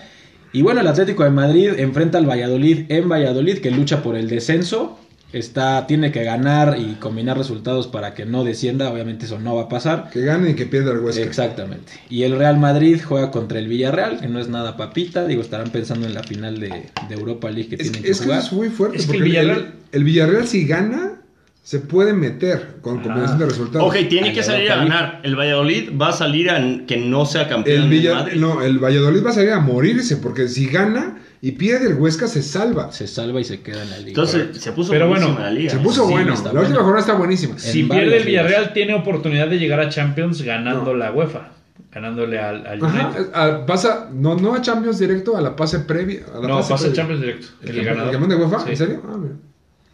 Y 0.53 0.62
bueno, 0.62 0.81
el 0.81 0.87
Atlético 0.88 1.25
de 1.25 1.31
Madrid 1.31 1.71
enfrenta 1.79 2.19
al 2.19 2.29
Valladolid 2.29 2.85
en 2.90 3.09
Valladolid, 3.09 3.59
que 3.59 3.71
lucha 3.71 4.03
por 4.03 4.16
el 4.16 4.29
descenso. 4.29 4.99
Está, 5.33 5.87
tiene 5.87 6.11
que 6.11 6.25
ganar 6.25 6.77
y 6.81 6.95
combinar 6.95 7.38
resultados 7.38 7.87
para 7.87 8.14
que 8.14 8.27
no 8.27 8.43
descienda. 8.43 8.90
Obviamente 8.93 9.27
eso 9.27 9.38
no 9.38 9.55
va 9.55 9.62
a 9.62 9.69
pasar. 9.69 10.11
Que 10.12 10.23
gane 10.23 10.51
y 10.51 10.55
que 10.55 10.66
pierda 10.66 10.90
el 10.90 10.99
Huesca. 10.99 11.23
Exactamente. 11.23 11.93
Y 12.11 12.25
el 12.25 12.37
Real 12.37 12.59
Madrid 12.59 13.01
juega 13.03 13.31
contra 13.31 13.61
el 13.61 13.69
Villarreal, 13.69 14.19
que 14.19 14.27
no 14.27 14.40
es 14.40 14.49
nada 14.49 14.77
papita. 14.77 15.27
Digo, 15.29 15.40
estarán 15.40 15.71
pensando 15.71 16.05
en 16.09 16.14
la 16.14 16.25
final 16.25 16.59
de, 16.59 16.69
de 17.09 17.14
Europa 17.14 17.49
League 17.49 17.69
que 17.69 17.77
Es, 17.77 17.83
tienen 17.83 18.03
que 18.03 18.11
es 18.11 18.21
jugar. 18.21 18.40
es 18.40 18.53
muy 18.53 18.71
fuerte. 18.71 18.97
Es 18.99 19.07
que 19.07 19.12
porque 19.12 19.23
el 19.23 19.33
Villarreal- 19.33 19.57
el, 19.59 19.73
el 19.93 20.05
Villarreal 20.05 20.49
si 20.49 20.66
gana, 20.66 21.19
se 21.62 21.79
puede 21.81 22.12
meter 22.14 22.77
con 22.81 22.94
Ajá. 22.96 23.03
combinación 23.05 23.38
de 23.38 23.46
resultados. 23.46 23.88
Ok, 23.88 24.09
tiene 24.09 24.33
que 24.33 24.42
salir 24.42 24.70
a 24.73 24.77
ganar. 24.77 25.20
El 25.23 25.37
Valladolid 25.38 25.90
va 26.01 26.09
a 26.09 26.12
salir 26.12 26.51
a 26.51 26.87
que 26.87 26.96
no 26.96 27.27
sea 27.27 27.49
campeón 27.49 27.83
El, 27.85 27.90
de 27.90 27.96
Villa- 27.96 28.14
Madrid. 28.14 28.40
no, 28.40 28.62
el 28.62 28.79
Valladolid 28.79 29.25
va 29.25 29.31
a 29.31 29.35
salir 29.35 29.51
a 29.53 29.61
morirse 29.61 30.16
porque 30.16 30.49
si 30.49 30.66
gana 30.66 31.18
y 31.42 31.53
pierde 31.53 31.88
el 31.88 31.94
Huesca 31.94 32.27
se 32.29 32.42
salva. 32.42 32.92
Se 32.92 33.07
salva 33.07 33.40
y 33.40 33.44
se 33.44 33.61
queda 33.61 33.83
en 33.83 33.90
la 33.90 33.96
liga. 33.99 34.09
Entonces 34.09 34.57
se 34.61 34.73
puso 34.73 34.90
Pero 34.90 35.07
buenísima 35.09 35.35
bueno, 35.35 35.46
la 35.49 35.53
liga. 35.55 35.70
Se 35.70 35.79
puso 35.79 36.07
Sí, 36.07 36.12
bueno. 36.12 36.35
La 36.35 36.40
bueno. 36.42 36.61
última 36.61 36.79
jornada 36.81 37.01
está 37.01 37.14
buenísima. 37.14 37.59
Si 37.59 37.81
En 37.81 37.88
pierde 37.88 38.16
el 38.16 38.25
Villarreal, 38.25 38.73
tiene 38.73 38.94
oportunidad 38.94 39.49
de 39.49 39.59
llegar 39.59 39.81
a 39.81 39.88
Champions 39.90 40.42
ganando 40.42 40.92
No. 40.92 40.94
la 40.94 41.12
UEFA. 41.12 41.53
Ganándole 41.92 42.38
al, 42.38 42.66
al 42.66 42.85
Ajá, 42.85 43.07
United. 43.09 43.31
a- 43.35 43.66
pasa, 43.66 44.09
no, 44.12 44.37
no 44.37 44.55
a 44.55 44.62
Champions 44.62 44.99
directo, 44.99 45.37
a 45.37 45.40
la 45.40 45.57
pase 45.57 45.81
previa. 45.81 46.20
A 46.35 46.38
la 46.40 46.49
No, 46.49 46.59
pasa 46.61 46.77
previa. 46.77 46.92
Champions 46.94 47.20
directo. 47.20 47.46
¿El, 47.62 47.68
El, 47.70 47.75
campeón- 47.77 47.85
ganador. 47.87 48.07
el 48.14 48.20
campeón 48.20 48.31
de 48.40 48.44
UEFA? 48.46 48.64
Sí. 48.64 48.70
¿En 48.70 48.77
serio? 48.77 49.03
Ah, 49.09 49.16
mira. 49.18 49.35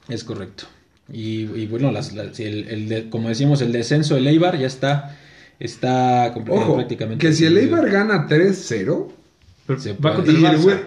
Es 0.09 0.23
correcto. 0.25 0.65
Y, 1.13 1.43
y 1.55 1.67
bueno, 1.67 1.93
las, 1.93 2.13
las- 2.15 2.39
el, 2.41 2.69
el 2.69 2.89
de- 2.89 3.09
como 3.11 3.29
decimos, 3.29 3.61
el 3.63 3.73
descenso 3.73 4.15
del 4.17 4.27
Eibar 4.27 4.59
ya 4.59 4.67
está, 4.67 5.17
está 5.61 6.31
completamente 6.35 6.65
Ojo, 6.67 6.75
prácticamente. 6.77 7.27
que 7.27 7.33
si 7.33 7.45
el. 7.45 7.57
Eibar 7.59 7.89
gana 7.91 8.27
3-0, 8.29 9.09
Pero 9.67 9.81
Se 9.81 9.93
va 9.95 10.15
contra 10.15 10.33
el 10.33 10.45
el 10.45 10.59
Barça. 10.59 10.81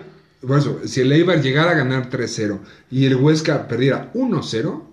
Por 0.45 0.57
eso, 0.59 0.79
si 0.85 1.01
el 1.01 1.11
Eibar 1.11 1.41
llegara 1.41 1.71
a 1.71 1.73
ganar 1.73 2.09
3-0 2.09 2.59
y 2.91 3.05
el 3.05 3.15
Huesca 3.17 3.67
perdiera 3.67 4.11
1-0, 4.13 4.83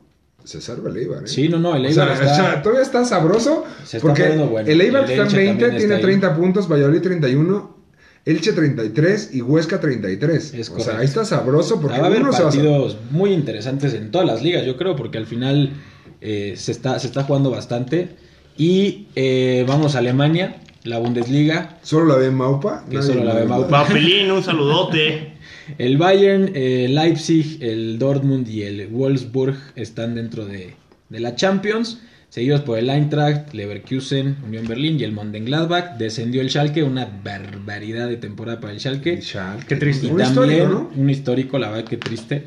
se 0.45 0.61
salva 0.61 0.91
el 0.91 0.97
Eibar. 0.97 1.25
¿eh? 1.25 1.29
Sí, 1.29 1.49
no, 1.49 1.59
no, 1.59 1.75
el 1.77 1.87
O 1.87 1.93
sea, 1.93 2.05
Eibar 2.05 2.21
está- 2.23 2.33
o 2.33 2.37
sea, 2.37 2.63
todavía 2.63 2.83
está 2.83 3.05
sabroso. 3.05 3.65
Se 3.85 3.99
está 3.99 4.09
porque 4.09 4.29
bueno. 4.29 4.59
el 4.69 4.81
Eibar 4.81 5.05
El 5.05 5.11
está 5.11 5.23
en 5.23 5.27
Elche 5.29 5.37
20, 5.39 5.61
también 5.63 5.79
tiene 5.79 5.95
está 5.95 5.95
ahí. 5.97 6.03
30 6.19 6.37
puntos, 6.37 6.69
Valladolid 6.71 7.01
31, 7.01 7.76
Elche 8.27 8.53
33 8.53 9.31
y 9.35 9.41
Huesca 9.41 9.81
33. 9.81 10.55
Es 10.55 10.69
o 10.69 10.73
correcto. 10.73 10.91
sea, 10.91 11.01
ahí 11.01 11.07
está 11.07 11.25
sabroso 11.25 11.81
porque 11.81 11.99
va 11.99 12.05
a 12.05 12.07
haber 12.09 12.23
uno 12.23 12.33
se 12.33 12.43
va 12.43 12.49
a 12.49 12.51
partidos 12.51 12.97
muy 13.13 13.33
interesantes 13.33 13.95
en 13.95 14.11
todas 14.11 14.27
las 14.27 14.43
ligas, 14.43 14.67
yo 14.67 14.77
creo, 14.77 14.97
porque 14.97 15.17
al 15.17 15.27
final 15.27 15.71
eh, 16.21 16.55
se, 16.57 16.73
está, 16.73 16.99
se 16.99 17.07
está 17.07 17.23
jugando 17.23 17.51
bastante. 17.51 18.09
Y 18.59 19.07
eh, 19.15 19.65
vamos 19.69 19.95
a 19.95 19.99
Alemania, 19.99 20.57
la 20.83 20.99
Bundesliga, 20.99 21.79
Solo 21.83 22.07
la 22.07 22.17
ve 22.17 22.33
Maupa. 22.33 22.85
Que 22.91 23.01
solo 23.01 23.23
la 23.23 23.35
ve 23.35 23.45
Maupa. 23.45 23.85
Papelín, 23.85 24.31
un 24.33 24.43
saludote. 24.43 25.35
el 25.79 25.97
Bayern, 25.97 26.51
el 26.57 26.97
Leipzig, 26.97 27.59
el 27.61 27.97
Dortmund 28.01 28.49
y 28.49 28.63
el 28.63 28.89
Wolfsburg 28.89 29.57
están 29.77 30.17
dentro 30.17 30.47
de, 30.47 30.75
de 31.11 31.21
la 31.21 31.37
Champions. 31.37 32.01
Seguidos 32.37 32.61
por 32.61 32.79
el 32.79 32.91
Eintracht, 32.91 33.55
Leverkusen, 33.55 34.37
Unión 34.47 34.69
Berlín 34.69 35.01
y 35.01 35.05
el 35.05 35.13
Mönchengladbach. 35.13 35.97
Descendió 35.97 36.43
el 36.43 36.51
Schalke, 36.51 36.83
una 36.83 37.09
barbaridad 37.25 38.09
de 38.09 38.19
temporada 38.19 38.61
para 38.61 38.75
el 38.75 38.79
Schalke. 38.79 39.23
Schalke. 39.23 39.65
Qué 39.67 39.77
triste. 39.77 40.07
Y 40.07 40.11
Un 40.11 40.19
también 40.19 40.51
histórico, 40.51 40.69
¿no? 40.69 40.91
un 41.03 41.09
histórico, 41.09 41.59
la 41.59 41.71
verdad 41.71 41.89
que 41.89 41.97
triste. 41.97 42.43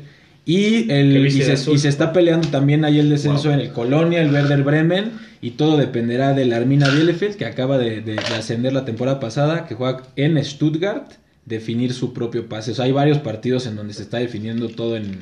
Y, 0.46 0.88
el, 0.92 1.26
y, 1.26 1.32
se, 1.32 1.50
azul. 1.54 1.74
y 1.74 1.78
se 1.80 1.88
está 1.88 2.12
peleando 2.12 2.46
también 2.50 2.84
ahí 2.84 3.00
el 3.00 3.10
descenso 3.10 3.48
Wow. 3.48 3.54
en 3.54 3.60
el 3.62 3.72
Colonia, 3.72 4.22
el 4.22 4.32
Werder 4.32 4.62
Bremen. 4.62 5.10
Y 5.42 5.50
todo 5.50 5.76
dependerá 5.76 6.34
del 6.34 6.52
Armina 6.52 6.88
Bielefeld, 6.88 7.34
que 7.34 7.46
acaba 7.46 7.76
de, 7.76 8.00
de- 8.00 8.14
de 8.14 8.34
ascender 8.38 8.72
la 8.72 8.84
temporada 8.84 9.18
pasada, 9.18 9.66
que 9.66 9.74
juega 9.74 10.02
en 10.14 10.38
Stuttgart, 10.44 11.14
definir 11.46 11.94
su 11.94 12.12
propio 12.14 12.48
pase. 12.48 12.70
O 12.70 12.74
sea, 12.76 12.84
hay 12.84 12.92
varios 12.92 13.18
partidos 13.18 13.66
en 13.66 13.74
donde 13.74 13.92
se 13.94 14.02
está 14.02 14.18
definiendo 14.18 14.68
todo 14.68 14.96
en, 14.96 15.18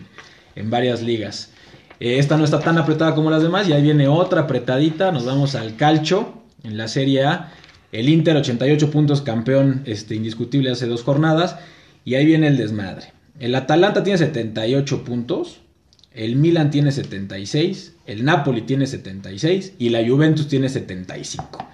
en 0.56 0.68
varias 0.68 1.00
ligas. 1.02 1.52
Eh, 2.00 2.18
esta 2.18 2.36
no 2.36 2.44
está 2.44 2.60
tan 2.60 2.78
apretada 2.78 3.14
como 3.14 3.30
las 3.30 3.42
demás, 3.42 3.68
y 3.68 3.72
ahí 3.72 3.82
viene 3.82 4.08
otra 4.08 4.42
apretadita. 4.42 5.12
Nos 5.12 5.24
vamos 5.24 5.54
al 5.54 5.76
calcho 5.76 6.34
en 6.62 6.76
la 6.76 6.88
Serie 6.88 7.24
A. 7.24 7.52
El 7.90 8.08
Inter, 8.08 8.36
88 8.36 8.90
puntos, 8.90 9.22
campeón 9.22 9.82
este, 9.86 10.14
indiscutible 10.14 10.70
hace 10.70 10.86
dos 10.86 11.02
jornadas. 11.02 11.56
Y 12.04 12.14
ahí 12.14 12.26
viene 12.26 12.48
el 12.48 12.56
desmadre. 12.56 13.12
El 13.38 13.54
Atalanta 13.54 14.02
tiene 14.02 14.18
78 14.18 15.04
puntos. 15.04 15.60
El 16.12 16.36
Milan 16.36 16.70
tiene 16.70 16.92
76. 16.92 17.94
El 18.06 18.24
Napoli 18.24 18.62
tiene 18.62 18.86
76. 18.86 19.74
Y 19.78 19.90
la 19.90 20.06
Juventus 20.06 20.48
tiene 20.48 20.68
75. 20.68 21.66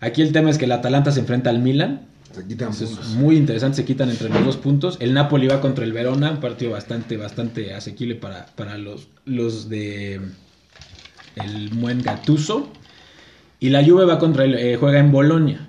Aquí 0.00 0.22
el 0.22 0.32
tema 0.32 0.50
es 0.50 0.58
que 0.58 0.64
el 0.64 0.72
Atalanta 0.72 1.12
se 1.12 1.20
enfrenta 1.20 1.50
al 1.50 1.60
Milan. 1.60 2.08
Se 2.32 2.46
quitan 2.46 2.70
Eso 2.70 2.84
es 2.84 3.08
muy 3.14 3.36
interesante, 3.36 3.76
se 3.76 3.84
quitan 3.84 4.10
entre 4.10 4.28
los 4.28 4.44
dos 4.44 4.56
puntos. 4.56 4.96
El 5.00 5.14
Napoli 5.14 5.48
va 5.48 5.60
contra 5.60 5.84
el 5.84 5.92
Verona, 5.92 6.30
un 6.30 6.40
partido 6.40 6.72
bastante, 6.72 7.16
bastante 7.16 7.74
asequible 7.74 8.14
para, 8.14 8.46
para 8.46 8.78
los, 8.78 9.08
los 9.24 9.68
de 9.68 10.20
el 11.36 11.68
buen 11.70 12.02
Gattuso. 12.02 12.72
Y 13.60 13.70
la 13.70 13.84
Juve 13.84 14.04
va 14.06 14.18
contra 14.18 14.44
el, 14.44 14.54
eh, 14.54 14.76
juega 14.76 14.98
en 14.98 15.12
Bolonia. 15.12 15.68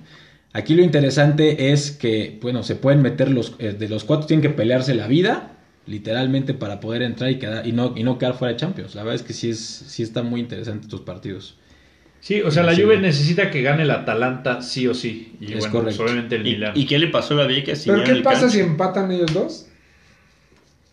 Aquí 0.54 0.76
lo 0.76 0.84
interesante 0.84 1.72
es 1.72 1.92
que, 1.92 2.40
bueno, 2.42 2.64
se 2.64 2.76
pueden 2.76 3.02
meter 3.02 3.30
los, 3.30 3.56
eh, 3.60 3.74
de 3.74 3.90
los 3.90 4.04
cuatro 4.04 4.28
tienen 4.28 4.42
que 4.42 4.50
pelearse 4.50 4.94
la 4.94 5.08
vida, 5.08 5.58
literalmente, 5.86 6.54
para 6.54 6.80
poder 6.80 7.02
entrar 7.02 7.30
y, 7.32 7.40
quedar, 7.40 7.68
y, 7.68 7.72
no, 7.72 7.94
y 7.96 8.04
no 8.04 8.18
quedar 8.18 8.36
fuera 8.36 8.54
de 8.54 8.60
Champions. 8.60 8.96
La 8.96 9.04
verdad 9.04 9.16
es 9.16 9.24
que 9.24 9.34
sí, 9.34 9.50
es, 9.50 9.60
sí 9.60 10.04
está 10.04 10.24
muy 10.24 10.40
interesante 10.40 10.86
estos 10.86 11.02
partidos. 11.02 11.58
Sí, 12.26 12.42
o 12.42 12.50
sea, 12.52 12.64
la 12.64 12.74
Sí. 12.74 12.82
Juve 12.84 13.00
necesita 13.00 13.52
que 13.52 13.62
gane 13.62 13.84
el 13.84 13.92
Atalanta 13.92 14.62
sí 14.62 14.88
o 14.88 14.94
sí. 14.94 15.34
Y 15.42 15.54
Es 15.56 15.60
bueno, 15.60 15.72
correcto. 15.74 15.98
pues, 15.98 16.00
obviamente 16.00 16.36
el 16.38 16.48
¿Y, 16.48 16.52
Milan. 16.54 16.72
y 16.74 16.86
qué 16.86 16.98
le 16.98 17.08
pasó 17.08 17.34
a 17.34 17.38
la 17.38 17.48
Vieja? 17.48 17.76
Si 17.76 17.90
¿Pero 17.90 18.02
qué 18.06 18.16
pasa 18.22 18.40
cancha? 18.42 18.54
si 18.56 18.60
empatan 18.62 19.12
ellos 19.12 19.34
dos? 19.34 19.66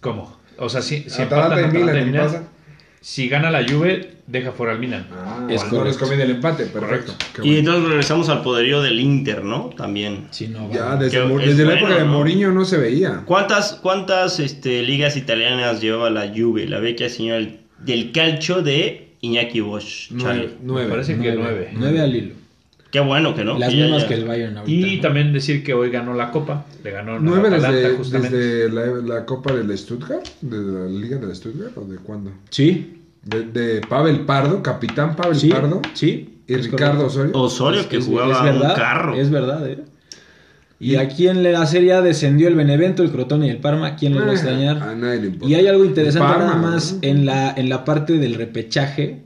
¿Cómo? 0.01 0.37
O 0.59 0.69
sea, 0.69 0.83
si, 0.83 1.09
si 1.09 1.23
Atalanta 1.23 1.61
empatan 1.61 1.77
y 1.77 1.79
Milan, 1.79 1.89
Atalanta 1.89 2.01
y 2.01 2.05
Milan, 2.11 2.27
¿pasa? 2.27 2.49
si 3.01 3.29
gana 3.29 3.51
la 3.51 3.63
Juve, 3.67 4.17
deja 4.27 4.51
fuera 4.53 4.73
al 4.73 4.79
Milan. 4.81 5.07
Ah, 5.13 5.47
Es 5.49 5.61
no 5.63 5.69
les 5.69 5.71
correcto. 5.71 5.99
conviene 6.01 6.25
el 6.25 6.31
empate, 6.33 6.67
perfecto. 6.67 7.15
Qué 7.35 7.47
Y 7.47 7.59
entonces 7.59 7.89
regresamos 7.89 8.29
al 8.29 8.43
poderío 8.43 8.83
del 8.83 8.99
Inter, 8.99 9.45
¿no? 9.45 9.71
También. 9.77 10.27
Si 10.33 10.49
no, 10.49 10.69
va- 10.69 10.75
Ya, 10.75 10.97
desde, 10.97 11.21
desde 11.21 11.65
la 11.65 11.71
bueno, 11.75 11.87
época 11.87 11.95
de. 11.99 12.05
Mourinho 12.07 12.51
no 12.51 12.65
se 12.65 12.77
veía. 12.77 13.23
¿Cuántas, 13.25 13.75
cuántas 13.75 14.41
este, 14.41 14.83
ligas 14.83 15.17
italianas 15.17 15.81
llevaba 15.81 16.11
la 16.11 16.29
Juve? 16.35 16.67
La 16.67 16.81
vecchia 16.81 17.09
señora 17.09 17.39
del- 17.39 17.61
del 17.79 18.11
calcio 18.13 18.63
de 18.63 19.10
Iñaki 19.21 19.61
Bosch. 19.61 20.11
Nueve. 20.11 20.25
Chale. 20.25 20.47
Me 20.49 20.55
nueve. 20.63 20.91
parece 20.91 21.19
que 21.19 21.33
nueve. 21.35 21.71
Nueve 21.75 22.01
al 22.01 22.15
hilo. 22.17 22.35
Qué 22.91 22.99
bueno 23.01 23.35
que 23.37 23.45
no. 23.45 23.57
Las 23.59 23.71
que 23.71 23.77
mismas 23.77 24.03
ya- 24.03 24.09
que 24.09 24.15
el 24.15 24.25
Bayern 24.25 24.57
ahorita. 24.57 24.89
Y 24.89 24.97
¿no? 24.97 25.03
también 25.03 25.33
decir 25.33 25.63
que 25.63 25.75
hoy 25.75 25.91
ganó 25.91 26.13
la 26.15 26.31
Copa. 26.33 26.67
Le 26.83 26.91
ganó 26.91 27.13
al 27.15 27.25
¿Nueve 27.25 27.49
desde, 27.51 27.91
justamente. 27.97 28.37
desde 28.37 28.73
la, 28.73 28.87
la 29.15 29.25
Copa 29.27 29.53
del 29.53 29.77
Stuttgart? 29.79 30.27
¿De 30.41 30.57
la 30.59 30.87
Liga 30.87 31.19
del 31.19 31.35
Stuttgart 31.37 31.77
o 31.79 31.85
de 31.85 31.97
cuándo? 31.99 32.33
Sí, 32.49 32.97
De, 33.23 33.43
de 33.45 33.81
Pavel 33.83 34.21
Pardo, 34.21 34.61
capitán 34.63 35.15
Pavel 35.15 35.37
sí, 35.37 35.51
Pardo 35.51 35.83
sí. 35.95 36.41
y 36.49 36.57
Ricardo. 36.57 37.07
Osorio. 37.07 37.31
Osorio 37.35 37.81
Es- 37.83 37.87
que 37.87 38.01
jugaba 38.01 38.33
es 38.39 38.43
verdad, 38.43 38.71
un 38.71 38.77
carro. 38.77 39.15
Es 39.15 39.31
verdad, 39.31 39.69
¿eh? 39.71 39.79
Y 40.83 40.97
aquí 40.97 41.29
en 41.29 41.43
la 41.43 41.67
Serie 41.67 41.93
A 41.93 42.01
descendió 42.01 42.49
el 42.49 42.55
Benevento, 42.55 43.03
el 43.03 43.11
Crotone 43.11 43.47
y 43.47 43.51
el 43.51 43.59
Parma. 43.59 43.97
¿Quién 43.97 44.15
les 44.15 44.23
va 44.23 44.29
a 44.29 44.31
Ah, 44.31 44.35
extrañar? 44.35 44.83
A 44.83 44.95
nadie 44.95 45.21
le 45.21 45.27
importa. 45.29 45.47
Y 45.53 45.55
hay 45.55 45.67
algo 45.67 45.85
interesante 45.85 46.27
Parma, 46.27 46.45
nada 46.47 46.57
más 46.57 46.95
¿no? 46.95 46.99
en 47.03 47.27
la, 47.27 47.53
en 47.55 47.69
la 47.69 47.85
parte 47.85 48.15
del 48.15 48.35
repechaje. 48.35 49.21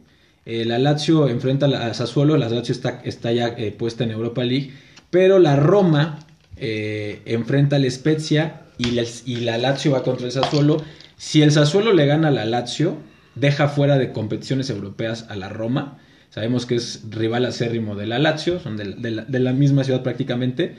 Eh, 0.46 0.64
la 0.64 0.78
Lazio 0.80 1.28
enfrenta 1.28 1.66
a 1.66 1.94
Sassuolo, 1.94 2.36
la 2.36 2.48
Lazio 2.48 2.72
está, 2.72 3.00
está 3.04 3.30
ya 3.32 3.48
eh, 3.56 3.70
puesta 3.70 4.02
en 4.04 4.10
Europa 4.10 4.42
League, 4.44 4.72
pero 5.10 5.38
la 5.38 5.54
Roma 5.56 6.18
eh, 6.56 7.22
enfrenta 7.24 7.76
al 7.76 7.88
Spezia 7.90 8.62
y 8.76 8.90
la, 8.90 9.04
y 9.24 9.36
la 9.36 9.56
Lazio 9.56 9.92
va 9.92 10.02
contra 10.02 10.26
el 10.26 10.32
Sassuolo. 10.32 10.82
Si 11.16 11.40
el 11.40 11.52
Sassuolo 11.52 11.92
le 11.92 12.04
gana 12.06 12.28
a 12.28 12.32
la 12.32 12.44
Lazio, 12.46 12.96
deja 13.36 13.68
fuera 13.68 13.96
de 13.96 14.10
competiciones 14.12 14.68
europeas 14.70 15.26
a 15.30 15.36
la 15.36 15.48
Roma. 15.48 15.98
Sabemos 16.30 16.66
que 16.66 16.74
es 16.74 17.02
rival 17.10 17.44
acérrimo 17.46 17.94
de 17.94 18.06
la 18.08 18.18
Lazio, 18.18 18.58
son 18.58 18.76
de, 18.76 18.86
de 18.94 19.10
la, 19.12 19.24
de 19.24 19.38
la 19.38 19.52
misma 19.52 19.84
ciudad 19.84 20.02
prácticamente. 20.02 20.74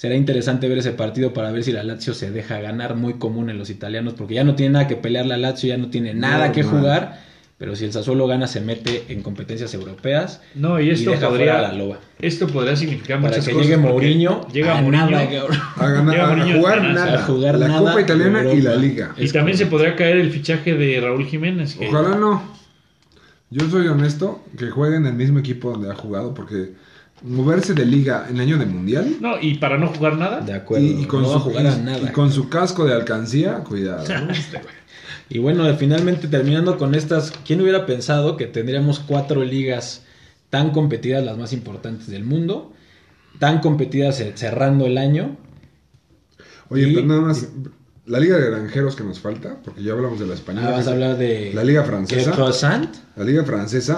Será 0.00 0.14
interesante 0.14 0.66
ver 0.66 0.78
ese 0.78 0.92
partido 0.92 1.34
para 1.34 1.52
ver 1.52 1.62
si 1.62 1.72
la 1.72 1.82
Lazio 1.82 2.14
se 2.14 2.30
deja 2.30 2.58
ganar, 2.58 2.94
muy 2.96 3.18
común 3.18 3.50
en 3.50 3.58
los 3.58 3.68
italianos, 3.68 4.14
porque 4.14 4.32
ya 4.32 4.44
no 4.44 4.54
tiene 4.54 4.72
nada 4.72 4.88
que 4.88 4.96
pelear 4.96 5.26
la 5.26 5.36
Lazio, 5.36 5.68
ya 5.68 5.76
no 5.76 5.90
tiene 5.90 6.14
nada 6.14 6.52
que 6.52 6.62
jugar, 6.62 7.20
pero 7.58 7.76
si 7.76 7.84
el 7.84 7.92
Sassuolo 7.92 8.26
gana 8.26 8.46
se 8.46 8.62
mete 8.62 9.04
en 9.10 9.20
competencias 9.20 9.74
europeas 9.74 10.40
No, 10.54 10.80
y 10.80 10.88
esto 10.88 11.10
deja 11.10 11.28
fuera 11.28 11.30
podría, 11.52 11.58
a 11.58 11.60
la 11.60 11.72
loba. 11.74 11.98
esto 12.18 12.46
podría 12.46 12.76
significar 12.76 13.18
Para 13.20 13.28
muchas 13.32 13.44
que 13.46 13.52
cosas. 13.52 13.66
llegue 13.68 13.76
Mourinho, 13.76 14.48
Llega 14.50 14.78
a 14.78 14.80
Mourinho. 14.80 15.04
nada, 15.10 15.20
A, 15.76 15.88
ganar, 15.90 16.14
Llega 16.14 16.24
a 16.24 16.34
Mourinho 16.34 16.56
jugar 16.60 16.82
nada. 16.82 17.14
a 17.18 17.22
jugar 17.24 17.58
la 17.58 17.68
nada 17.68 17.90
Copa 17.90 18.00
Italiana 18.00 18.52
y 18.54 18.60
la. 18.62 18.76
Liga. 18.76 19.12
Y 19.18 19.24
Es 19.26 19.34
también 19.34 19.58
se 19.58 19.66
podría 19.66 19.96
caer 19.96 20.16
el 20.16 20.30
fichaje 20.30 20.72
de 20.76 20.98
Raúl 20.98 21.26
Jiménez. 21.26 21.74
que- 21.74 21.88
Ojalá 21.88 22.16
no. 22.16 22.42
Yo 23.50 23.68
soy 23.68 23.86
honesto 23.88 24.42
que 24.56 24.70
juegue 24.70 24.96
en 24.96 25.04
el 25.04 25.12
mismo 25.12 25.38
equipo 25.40 25.72
donde 25.72 25.90
ha 25.90 25.94
jugado 25.94 26.32
porque 26.32 26.70
moverse 27.22 27.74
de 27.74 27.84
liga 27.84 28.26
en 28.30 28.40
año 28.40 28.56
de 28.58 28.66
mundial 28.66 29.16
No, 29.20 29.40
y 29.40 29.54
para 29.58 29.76
no 29.78 29.88
jugar 29.88 30.16
nada. 30.16 30.40
De 30.40 30.54
acuerdo, 30.54 30.86
y, 30.86 31.02
y 31.02 31.04
con 31.06 31.22
no 31.22 31.32
su, 31.34 31.38
jugar 31.40 31.66
a 31.66 31.76
nada. 31.76 32.08
y 32.08 32.12
con 32.12 32.32
su 32.32 32.48
casco 32.48 32.84
de 32.84 32.94
alcancía, 32.94 33.56
cuidado. 33.64 34.04
¿no? 34.08 34.32
Y 35.32 35.38
bueno, 35.38 35.64
finalmente 35.76 36.26
terminando 36.26 36.76
con 36.76 36.92
estas, 36.96 37.32
¿quién 37.46 37.60
hubiera 37.60 37.86
pensado 37.86 38.36
que 38.36 38.46
tendríamos 38.46 38.98
cuatro 38.98 39.44
ligas 39.44 40.02
tan 40.50 40.70
competidas, 40.72 41.24
las 41.24 41.38
más 41.38 41.52
importantes 41.52 42.08
del 42.08 42.24
mundo, 42.24 42.72
tan 43.38 43.60
competidas 43.60 44.18
eh, 44.20 44.32
cerrando 44.34 44.86
el 44.86 44.98
año? 44.98 45.36
Oye, 46.68 46.88
Y- 46.88 46.94
pero 46.96 47.06
nada 47.06 47.20
más, 47.20 47.46
la 48.06 48.18
liga 48.18 48.38
de 48.38 48.50
granjeros 48.50 48.96
que 48.96 49.04
nos 49.04 49.20
falta, 49.20 49.58
porque 49.64 49.84
ya 49.84 49.92
hablamos 49.92 50.18
de 50.18 50.26
la 50.26 50.34
española. 50.34 50.66
Ah, 50.68 50.72
vas 50.72 50.88
a 50.88 50.92
hablar 50.92 51.16
de 51.16 51.52
La 51.54 51.62
liga 51.62 51.84
francesa. 51.84 52.32
La 53.14 53.22
liga 53.24 53.44
francesa. 53.44 53.96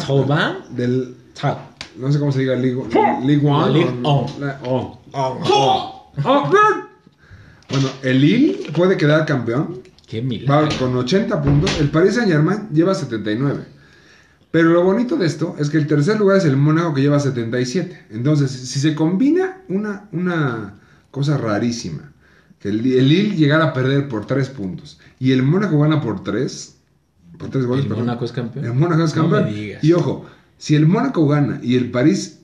Del, 0.70 1.14
Ta- 1.40 1.70
no 1.98 2.10
sé 2.12 2.18
cómo 2.18 2.32
se 2.32 2.40
diga, 2.40 2.54
Ligue, 2.54 2.82
Ligue 3.24 3.42
La 3.48 3.54
One. 3.66 3.86
O- 4.02 4.26
la- 4.40 4.60
Oh. 4.64 5.00
Oh, 5.12 6.50
Bueno, 7.70 7.88
el 8.02 8.20
Lille 8.20 8.70
puede 8.74 8.96
quedar 8.96 9.24
campeón. 9.26 9.80
Qué 10.06 10.20
Va 10.50 10.68
con 10.78 10.94
80 10.96 11.40
puntos. 11.42 11.78
El 11.80 11.88
Paris 11.90 12.14
Saint 12.16 12.30
Germain 12.30 12.68
lleva 12.72 12.94
79. 12.94 13.64
Pero 14.50 14.68
lo 14.68 14.82
bonito 14.84 15.16
de 15.16 15.26
esto 15.26 15.56
es 15.58 15.70
que 15.70 15.78
el 15.78 15.86
tercer 15.86 16.18
lugar 16.18 16.36
es 16.36 16.44
el 16.44 16.58
Mónaco 16.58 16.92
que 16.92 17.00
lleva 17.00 17.18
77. 17.18 18.06
Entonces, 18.10 18.50
si 18.50 18.78
se 18.78 18.94
combina 18.94 19.62
una, 19.68 20.08
una 20.12 20.74
cosa 21.10 21.38
rarísima, 21.38 22.12
que 22.58 22.68
el, 22.68 22.84
el 22.84 23.08
Lille 23.08 23.36
llegara 23.36 23.66
a 23.66 23.72
perder 23.72 24.08
por 24.08 24.26
3 24.26 24.50
puntos 24.50 25.00
y 25.18 25.32
el 25.32 25.42
Mónaco 25.42 25.78
gana 25.80 26.02
por 26.02 26.22
3, 26.22 26.76
por 27.38 27.48
3 27.48 27.64
goles, 27.64 27.84
¿El 27.84 27.88
perdón. 27.88 28.04
Mónaco 28.06 28.24
es 28.26 28.32
campeón? 28.32 28.64
El 28.66 28.74
Mónaco 28.74 29.02
es 29.04 29.16
No 29.16 29.22
campeón. 29.22 29.44
me 29.44 29.52
digas. 29.54 29.82
Y 29.82 29.92
ojo, 29.94 30.26
si 30.62 30.76
el 30.76 30.86
Mónaco 30.86 31.26
gana 31.26 31.58
y 31.60 31.74
el 31.74 31.90
París 31.90 32.38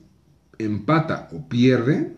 empata 0.58 1.28
o 1.30 1.48
pierde, 1.48 2.16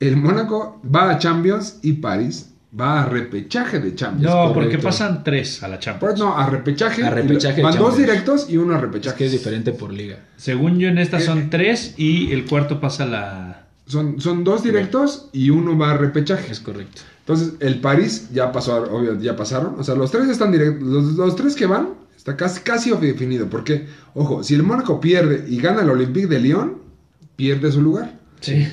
el 0.00 0.18
Mónaco 0.18 0.82
va 0.84 1.08
a 1.12 1.18
Champions 1.18 1.78
y 1.80 1.94
París 1.94 2.50
va 2.78 3.00
a 3.00 3.06
repechaje 3.06 3.80
de 3.80 3.94
Champions. 3.94 4.34
No, 4.34 4.52
porque 4.52 4.76
pasan 4.76 5.24
tres 5.24 5.62
a 5.62 5.68
la 5.68 5.78
Champions. 5.78 6.12
Pues 6.12 6.18
no, 6.22 6.36
a 6.36 6.44
repechaje. 6.50 7.02
A 7.04 7.08
repechaje 7.08 7.62
Van 7.62 7.78
dos 7.78 7.96
directos 7.96 8.50
y 8.50 8.58
uno 8.58 8.74
a 8.74 8.76
Es 8.76 8.82
repechaje. 8.82 9.16
que 9.16 9.24
es 9.24 9.32
diferente 9.32 9.72
por 9.72 9.94
liga. 9.94 10.18
Según 10.36 10.78
yo, 10.78 10.88
en 10.88 10.98
esta 10.98 11.16
Eh, 11.16 11.22
son 11.22 11.48
tres 11.48 11.94
y 11.96 12.30
el 12.30 12.44
cuarto 12.44 12.78
pasa 12.78 13.04
a 13.04 13.06
la. 13.06 13.66
Son, 13.86 14.20
son 14.20 14.44
dos 14.44 14.62
directos 14.62 15.30
y 15.32 15.48
uno 15.48 15.78
va 15.78 15.92
a 15.92 15.96
repechaje. 15.96 16.52
Es 16.52 16.60
correcto. 16.60 17.00
Entonces, 17.20 17.54
el 17.60 17.80
París 17.80 18.28
ya 18.30 18.52
pasó, 18.52 18.76
obvio, 18.92 19.18
ya 19.18 19.36
pasaron. 19.36 19.76
O 19.78 19.84
sea, 19.84 19.94
los 19.94 20.10
tres 20.10 20.28
están 20.28 20.52
directos. 20.52 20.86
Los, 20.86 21.04
los 21.14 21.34
tres 21.34 21.54
que 21.54 21.64
van, 21.64 22.01
está 22.22 22.36
casi, 22.36 22.60
casi 22.60 22.90
definido. 22.92 23.50
Porque, 23.50 23.88
ojo, 24.14 24.44
si 24.44 24.54
el 24.54 24.62
Mónaco 24.62 25.00
pierde 25.00 25.44
y 25.48 25.60
gana 25.60 25.82
el 25.82 25.90
Olympique 25.90 26.28
de 26.28 26.38
Lyon, 26.38 26.78
pierde 27.34 27.72
su 27.72 27.82
lugar. 27.82 28.16
Sí. 28.40 28.68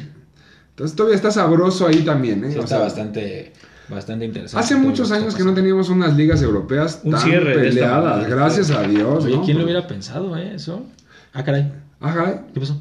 Entonces, 0.70 0.96
todavía 0.96 1.16
está 1.16 1.32
sabroso 1.32 1.88
ahí 1.88 2.04
también. 2.04 2.44
¿eh? 2.44 2.52
Sí, 2.52 2.58
O 2.58 2.62
está 2.62 2.76
sea, 2.76 2.80
bastante, 2.80 3.54
bastante 3.90 4.26
interesante. 4.26 4.64
Hace 4.64 4.76
muchos 4.76 5.12
años 5.12 5.34
que 5.34 5.44
no 5.44 5.56
teníamos 5.56 5.90
unas 5.90 6.16
ligas 6.16 6.44
europeas 6.44 7.02
Un 7.04 7.14
tan 7.14 7.22
cierre 7.22 7.52
esta 7.54 7.62
peleadas. 7.62 8.30
Gracias 8.30 8.70
a 8.70 8.84
Dios. 8.84 9.26
Oye, 9.26 9.36
¿no? 9.36 9.44
¿quién 9.44 9.58
lo 9.58 9.64
hubiera 9.64 9.88
pensado, 9.88 10.38
eh? 10.38 10.54
Eso. 10.54 10.86
Ah, 11.34 11.44
caray. 11.44 11.74
Ajá. 12.00 12.44
¿Qué 12.54 12.60
pasó? 12.60 12.80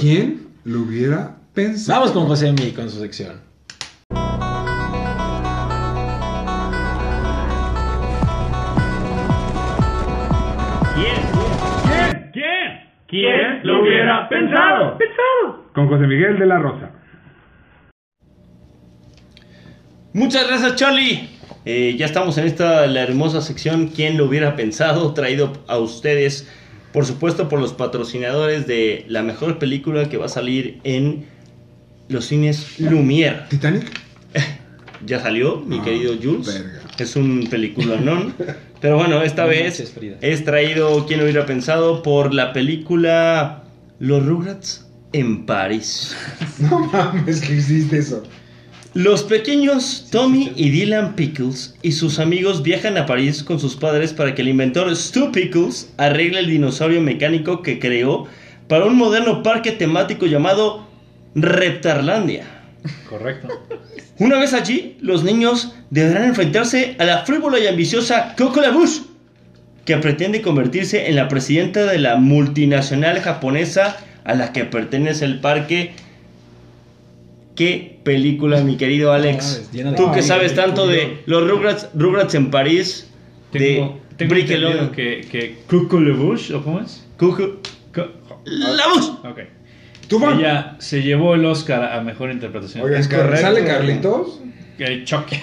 ¿Quién 0.00 0.48
lo 0.64 0.80
hubiera 0.82 1.36
pensado? 1.54 2.00
Vamos 2.00 2.12
con 2.12 2.26
José 2.26 2.50
Mi 2.52 2.72
con 2.72 2.90
su 2.90 2.98
sección. 2.98 3.36
¿Quién? 13.14 13.30
¿Quién 13.30 13.60
lo 13.62 13.80
hubiera 13.82 14.28
pensado? 14.28 14.98
Pensado. 14.98 15.70
Con 15.72 15.86
José 15.88 16.04
Miguel 16.08 16.36
de 16.36 16.46
la 16.46 16.58
Rosa. 16.58 16.90
Muchas 20.12 20.48
gracias, 20.48 20.74
Charlie. 20.74 21.28
Eh, 21.64 21.94
ya 21.96 22.06
estamos 22.06 22.36
en 22.38 22.46
esta 22.46 22.88
la 22.88 23.02
hermosa 23.02 23.40
sección. 23.40 23.86
¿Quién 23.86 24.16
lo 24.18 24.24
hubiera 24.24 24.56
pensado? 24.56 25.14
Traído 25.14 25.52
a 25.68 25.78
ustedes, 25.78 26.52
por 26.92 27.04
supuesto, 27.06 27.48
por 27.48 27.60
los 27.60 27.72
patrocinadores 27.72 28.66
de 28.66 29.04
la 29.06 29.22
mejor 29.22 29.58
película 29.60 30.08
que 30.08 30.16
va 30.16 30.26
a 30.26 30.28
salir 30.28 30.80
en 30.82 31.26
los 32.08 32.24
cines 32.26 32.80
Lumière. 32.80 33.46
¿Titanic? 33.48 33.84
Ya 35.06 35.20
salió, 35.20 35.60
mi 35.60 35.80
Ah, 35.80 35.82
querido 35.84 36.14
Jules. 36.20 36.46
verga. 36.46 36.80
Es 36.98 37.14
un 37.14 37.46
película 37.50 37.96
non. 38.00 38.32
Pero 38.84 38.98
bueno, 38.98 39.22
esta 39.22 39.46
vez 39.46 39.90
Frida. 39.94 40.18
es 40.20 40.44
traído, 40.44 41.06
¿quién 41.06 41.18
lo 41.18 41.24
hubiera 41.24 41.46
pensado? 41.46 42.02
Por 42.02 42.34
la 42.34 42.52
película 42.52 43.62
Los 43.98 44.26
Rugrats 44.26 44.86
en 45.14 45.46
París. 45.46 46.14
No 46.58 46.80
mames 46.80 47.40
que 47.40 47.54
existe 47.54 47.96
eso. 47.96 48.22
Los 48.92 49.22
pequeños 49.22 50.08
Tommy 50.10 50.52
y 50.54 50.68
Dylan 50.68 51.14
Pickles 51.14 51.74
y 51.80 51.92
sus 51.92 52.18
amigos 52.18 52.62
viajan 52.62 52.98
a 52.98 53.06
París 53.06 53.42
con 53.42 53.58
sus 53.58 53.74
padres 53.74 54.12
para 54.12 54.34
que 54.34 54.42
el 54.42 54.48
inventor 54.48 54.94
Stu 54.94 55.32
Pickles 55.32 55.90
arregle 55.96 56.40
el 56.40 56.48
dinosaurio 56.48 57.00
mecánico 57.00 57.62
que 57.62 57.78
creó 57.78 58.26
para 58.68 58.84
un 58.84 58.96
moderno 58.96 59.42
parque 59.42 59.72
temático 59.72 60.26
llamado 60.26 60.86
Reptarlandia. 61.34 62.63
Correcto. 63.08 63.48
Una 64.18 64.38
vez 64.38 64.52
allí, 64.54 64.96
los 65.00 65.24
niños 65.24 65.74
deberán 65.90 66.24
enfrentarse 66.24 66.96
a 66.98 67.04
la 67.04 67.24
frívola 67.24 67.58
y 67.58 67.66
ambiciosa 67.66 68.34
Coco 68.36 68.60
Labush, 68.60 69.00
que 69.84 69.96
pretende 69.98 70.40
convertirse 70.42 71.08
en 71.08 71.16
la 71.16 71.28
presidenta 71.28 71.84
de 71.84 71.98
la 71.98 72.16
multinacional 72.16 73.20
japonesa 73.20 73.96
a 74.24 74.34
la 74.34 74.52
que 74.52 74.64
pertenece 74.64 75.24
el 75.24 75.40
parque. 75.40 75.92
¿Qué 77.56 78.00
película, 78.02 78.60
mi 78.62 78.76
querido 78.76 79.12
Alex? 79.12 79.70
Tú 79.96 80.10
que 80.12 80.22
sabes 80.22 80.54
tanto 80.54 80.86
de 80.86 81.22
los 81.26 81.48
Rugrats, 81.48 81.88
Rugrats 81.94 82.34
en 82.34 82.50
París, 82.50 83.08
Tengo, 83.52 84.00
de 84.10 84.16
tengo 84.16 84.30
Brick 84.30 84.44
entendido 84.50 84.70
Alone. 84.70 84.90
que, 84.90 85.20
que 85.30 85.58
Cuckoo 85.68 85.98
¿o 86.56 86.62
cómo 86.64 86.80
es? 86.80 87.04
Coco 87.16 87.60
Co- 87.92 88.08
Labush. 88.44 89.08
Ok. 89.24 89.38
¿Tú? 90.08 90.24
Ella 90.28 90.76
se 90.78 91.02
llevó 91.02 91.34
el 91.34 91.44
Oscar 91.44 91.92
a 91.92 92.00
mejor 92.00 92.30
interpretación. 92.30 92.84
Oigan. 92.84 93.02
¿sale 93.02 93.64
Carlitos? 93.64 94.40
Chucky. 95.04 95.36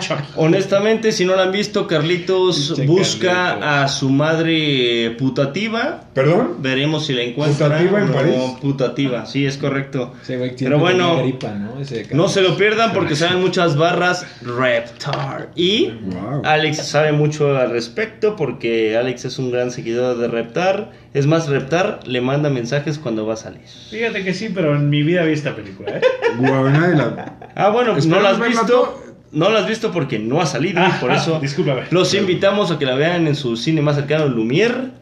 Chucky. 0.00 0.22
Honestamente, 0.36 1.12
si 1.12 1.24
no 1.24 1.36
la 1.36 1.44
han 1.44 1.52
visto, 1.52 1.86
Carlitos 1.86 2.72
Pinche 2.76 2.86
busca 2.86 3.32
Carlitos. 3.32 3.68
a 3.68 3.88
su 3.88 4.08
madre 4.10 5.14
putativa 5.18 6.06
¿Perdón? 6.16 6.56
Veremos 6.60 7.04
si 7.04 7.12
la 7.12 7.20
encuentra. 7.22 7.68
¿Putativa 7.68 8.00
en 8.00 8.12
París? 8.12 8.34
Putativa, 8.62 9.26
sí, 9.26 9.44
es 9.44 9.58
correcto. 9.58 10.14
Güey 10.26 10.56
Pero 10.58 10.78
bueno, 10.78 11.18
gripa, 11.22 11.50
¿no? 11.52 11.78
Ese 11.78 12.08
No 12.12 12.28
se 12.28 12.40
lo 12.40 12.56
pierdan 12.56 12.94
porque 12.94 13.14
salen 13.16 13.42
muchas 13.42 13.76
barras 13.76 14.26
Reptar. 14.40 15.50
Y 15.54 15.90
Wow. 16.06 16.42
Alex 16.44 16.78
sabe 16.78 17.12
mucho 17.12 17.56
al 17.58 17.70
respecto 17.70 18.34
porque 18.36 18.96
Alex 18.96 19.26
es 19.26 19.38
un 19.38 19.50
gran 19.50 19.70
seguidor 19.70 20.16
de 20.16 20.28
Reptar. 20.28 20.92
Es 21.12 21.26
más, 21.26 21.48
Reptar 21.48 22.00
le 22.06 22.20
manda 22.22 22.48
mensajes 22.48 22.98
cuando 22.98 23.26
va 23.26 23.34
a 23.34 23.36
salir. 23.36 23.62
Fíjate 23.90 24.24
que 24.24 24.32
sí, 24.32 24.50
pero 24.54 24.74
en 24.74 24.88
mi 24.88 25.02
vida 25.02 25.22
vi 25.24 25.32
esta 25.32 25.54
película, 25.54 25.98
¿eh? 25.98 26.00
Guau, 26.38 26.70
nadie 26.70 26.94
la... 26.96 27.36
Ah, 27.54 27.70
bueno, 27.70 27.92
no 27.92 27.98
Esperemos 27.98 28.22
la 28.22 28.30
has 28.30 28.38
verla 28.38 28.45
visto. 28.48 29.02
No 29.32 29.50
la 29.50 29.60
has 29.60 29.68
visto 29.68 29.92
porque 29.92 30.18
no 30.18 30.40
ha 30.40 30.46
salido. 30.46 30.80
Ah, 30.80 30.98
por 31.00 31.10
eso 31.12 31.40
discúlpame. 31.40 31.82
los 31.90 32.14
invitamos 32.14 32.70
a 32.70 32.78
que 32.78 32.86
la 32.86 32.94
vean 32.94 33.26
en 33.26 33.34
su 33.34 33.56
cine 33.56 33.82
más 33.82 33.96
cercano, 33.96 34.28
Lumière. 34.28 34.92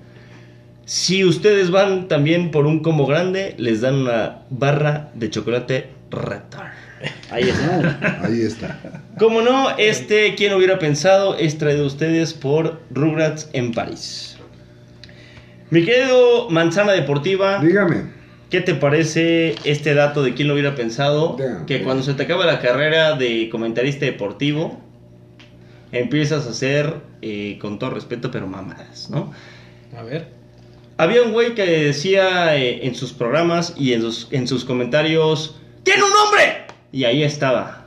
Si 0.87 1.25
ustedes 1.25 1.71
van 1.71 2.09
también 2.09 2.51
por 2.51 2.67
un 2.67 2.81
combo 2.81 3.07
grande, 3.07 3.55
les 3.59 3.81
dan 3.81 3.95
una 3.95 4.43
barra 4.51 5.11
de 5.15 5.31
chocolate 5.31 5.91
Reptar. 6.11 6.73
Ahí 7.31 7.49
está. 7.49 8.21
Ahí 8.23 8.43
está. 8.43 8.81
Como 9.19 9.43
no, 9.43 9.77
este, 9.79 10.35
quien 10.35 10.53
hubiera 10.55 10.79
pensado, 10.79 11.37
es 11.37 11.59
traído 11.59 11.85
a 11.85 11.87
ustedes 11.87 12.35
por 12.35 12.81
Rugrats 12.91 13.49
en 13.53 13.73
París. 13.73 14.37
Mi 15.71 15.85
querido 15.85 16.51
Manzana 16.51 16.93
Deportiva, 16.93 17.59
Dígame. 17.59 18.14
¿Qué 18.55 18.61
te 18.61 18.77
parece 18.77 19.57
este 19.65 19.95
dato 19.95 20.23
de 20.23 20.35
quién 20.35 20.47
lo 20.47 20.55
hubiera 20.55 20.77
pensado? 20.77 21.37
Que 21.67 21.83
cuando 21.83 22.05
se 22.05 22.15
te 22.15 22.23
acaba 22.23 22.47
la 22.47 22.61
carrera 22.61 23.17
de 23.17 23.49
comentarista 23.51 24.05
deportivo, 24.05 24.79
empiezas 25.91 26.47
a 26.47 26.51
hacer, 26.51 26.95
eh, 27.21 27.59
con 27.61 27.81
todo 27.81 27.91
respeto, 27.91 28.31
pero 28.31 28.47
mamadas, 28.47 29.11
¿no? 29.11 29.33
A 29.99 30.05
ver. 30.05 30.29
Había 30.99 31.23
un 31.23 31.33
güey 31.33 31.57
que 31.57 31.67
decía 31.67 32.57
eh, 32.57 32.87
en 32.87 32.95
sus 32.95 33.13
programas 33.13 33.75
y 33.77 33.93
en 33.93 34.03
sus, 34.03 34.29
en 34.31 34.47
sus 34.47 34.65
comentarios, 34.65 35.57
¡Tiene 35.83 36.05
un 36.05 36.11
nombre! 36.11 36.67
Y 36.93 37.07
ahí 37.07 37.25
estaba. 37.25 37.87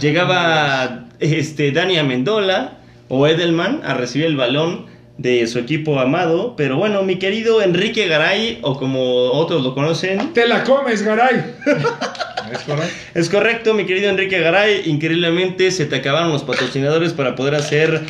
Llegaba 0.00 1.06
este, 1.20 1.70
Dani 1.70 1.96
Amendola 1.96 2.78
o 3.08 3.28
Edelman 3.28 3.82
a 3.84 3.94
recibir 3.94 4.26
el 4.26 4.36
balón 4.36 4.86
de 5.18 5.46
su 5.46 5.58
equipo 5.58 5.98
amado. 6.00 6.54
Pero 6.56 6.76
bueno, 6.76 7.02
mi 7.02 7.16
querido 7.16 7.62
Enrique 7.62 8.06
Garay, 8.06 8.58
o 8.62 8.78
como 8.78 9.30
otros 9.32 9.62
lo 9.62 9.74
conocen, 9.74 10.32
¡Te 10.32 10.46
la 10.46 10.64
comes, 10.64 11.02
Garay! 11.02 11.54
¿Es 12.52 12.58
correcto? 12.60 12.94
es 13.14 13.28
correcto, 13.28 13.74
mi 13.74 13.86
querido 13.86 14.08
Enrique 14.08 14.38
Garay. 14.38 14.82
Increíblemente 14.86 15.70
se 15.70 15.86
te 15.86 15.96
acabaron 15.96 16.32
los 16.32 16.44
patrocinadores 16.44 17.12
para 17.12 17.34
poder 17.34 17.54
hacer, 17.54 18.02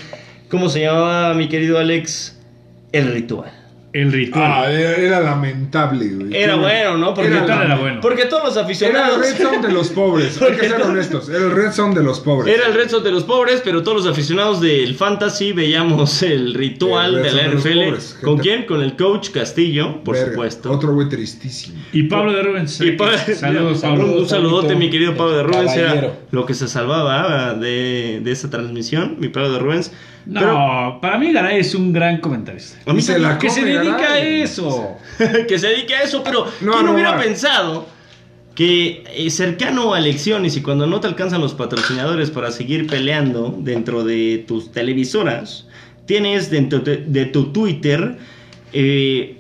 ¿cómo 0.51 0.69
se 0.69 0.81
llamaba 0.81 1.33
mi 1.35 1.49
querido 1.49 1.79
Alex? 1.79 2.39
El 2.93 3.13
ritual. 3.13 3.66
El 3.99 4.13
ritual. 4.13 4.45
Ah, 4.45 4.71
era, 4.71 4.95
era 4.97 5.21
lamentable, 5.21 6.07
güey. 6.09 6.37
Era 6.37 6.57
bueno, 6.57 6.99
¿no? 6.99 7.15
Porque, 7.15 7.31
Era 7.31 7.65
era 7.65 7.77
bueno. 7.77 8.01
porque 8.03 8.27
todos 8.27 8.45
los 8.45 8.53
Era 8.57 8.61
el 8.61 8.65
aficionados... 8.67 9.19
red 9.21 9.37
zone 9.37 9.67
de 9.67 9.73
los 9.73 9.89
pobres. 9.89 10.43
Hay 10.43 10.53
que 10.57 10.69
ser 10.69 10.83
honestos. 10.83 11.29
Era 11.31 11.39
el 11.39 11.51
red 11.53 11.73
zone 11.73 11.95
de 11.95 12.03
los 12.03 12.21
pobres. 12.21 12.55
Era 12.55 12.67
el 12.67 12.75
red 12.75 12.89
zone 12.91 13.05
de 13.05 13.13
los 13.13 13.25
pobres, 13.25 13.63
pero 13.65 13.83
todos 13.83 14.05
los 14.05 14.13
aficionados 14.13 14.61
del 14.61 14.95
fantasy 14.97 15.53
veíamos 15.53 16.23
el 16.23 16.53
ritual 16.55 17.15
El 17.17 17.23
red 17.23 17.31
de 17.31 17.37
la 17.37 17.43
de 17.45 17.49
los 17.55 17.65
NFL. 17.65 17.85
pobres, 17.85 18.19
¿Con 18.23 18.39
quién? 18.39 18.67
Con 18.67 18.83
el 18.83 18.97
coach 18.97 19.31
Castillo, 19.31 20.03
por 20.05 20.15
Verga, 20.15 20.31
supuesto. 20.33 20.71
Otro 20.73 20.93
güey 20.93 21.09
tristísimo. 21.09 21.79
Y 21.93 22.03
Pablo 22.03 22.33
de 22.35 22.43
Rubens. 22.43 22.81
Y 22.83 22.93
pa- 22.93 23.17
Saludos, 23.17 23.83
un, 23.83 23.89
Pablo. 23.91 24.19
un 24.19 24.29
saludote, 24.29 24.69
Pablito. 24.69 24.79
mi 24.79 24.91
querido 24.91 25.15
Pablo 25.17 25.37
de 25.39 25.43
Rubens. 25.43 25.75
Era 25.75 26.13
lo 26.31 26.45
que 26.45 26.53
se 26.55 26.69
salvaba 26.69 27.55
de, 27.55 28.21
de 28.23 28.31
esa 28.31 28.51
transmisión, 28.51 29.17
mi 29.19 29.29
Pablo 29.29 29.53
de 29.53 29.59
Rubens. 29.59 29.93
No, 30.27 30.41
Pero 30.41 30.99
para 31.01 31.19
mí 31.19 31.33
Garay 31.33 31.61
es 31.61 31.75
un 31.75 31.93
gran 31.93 32.19
comentarista. 32.19 32.79
a 32.85 32.93
mí 32.93 33.01
se 33.01 33.19
la 33.19 33.39
Que 33.39 33.49
se 33.49 33.65
dedica 33.65 34.13
a 34.13 34.19
eso. 34.19 34.97
que 35.49 35.59
se 35.59 35.69
dedique 35.69 35.95
a 35.95 36.03
eso, 36.03 36.23
pero 36.25 36.47
No, 36.61 36.73
¿quién 36.73 36.87
no 36.87 36.93
hubiera 36.93 37.19
pensado 37.19 37.87
que 38.57 39.05
eh, 39.15 39.31
cercano 39.31 39.95
a 39.95 39.99
elecciones 39.99 40.57
y 40.57 40.63
cuando 40.63 40.87
no 40.87 40.99
te 40.99 41.07
alcanzan 41.07 41.43
los 41.43 41.55
patrocinadores 41.55 42.31
para 42.31 42.51
seguir 42.51 42.87
peleando 42.87 43.55
dentro 43.59 44.03
de 44.03 44.45
tus 44.49 44.73
televisoras, 44.73 45.69
tienes 46.07 46.51
dentro 46.51 46.81
de, 46.81 46.97
de 46.97 47.27
tu 47.27 47.53
Twitter, 47.53 48.17
eh, 48.73 49.37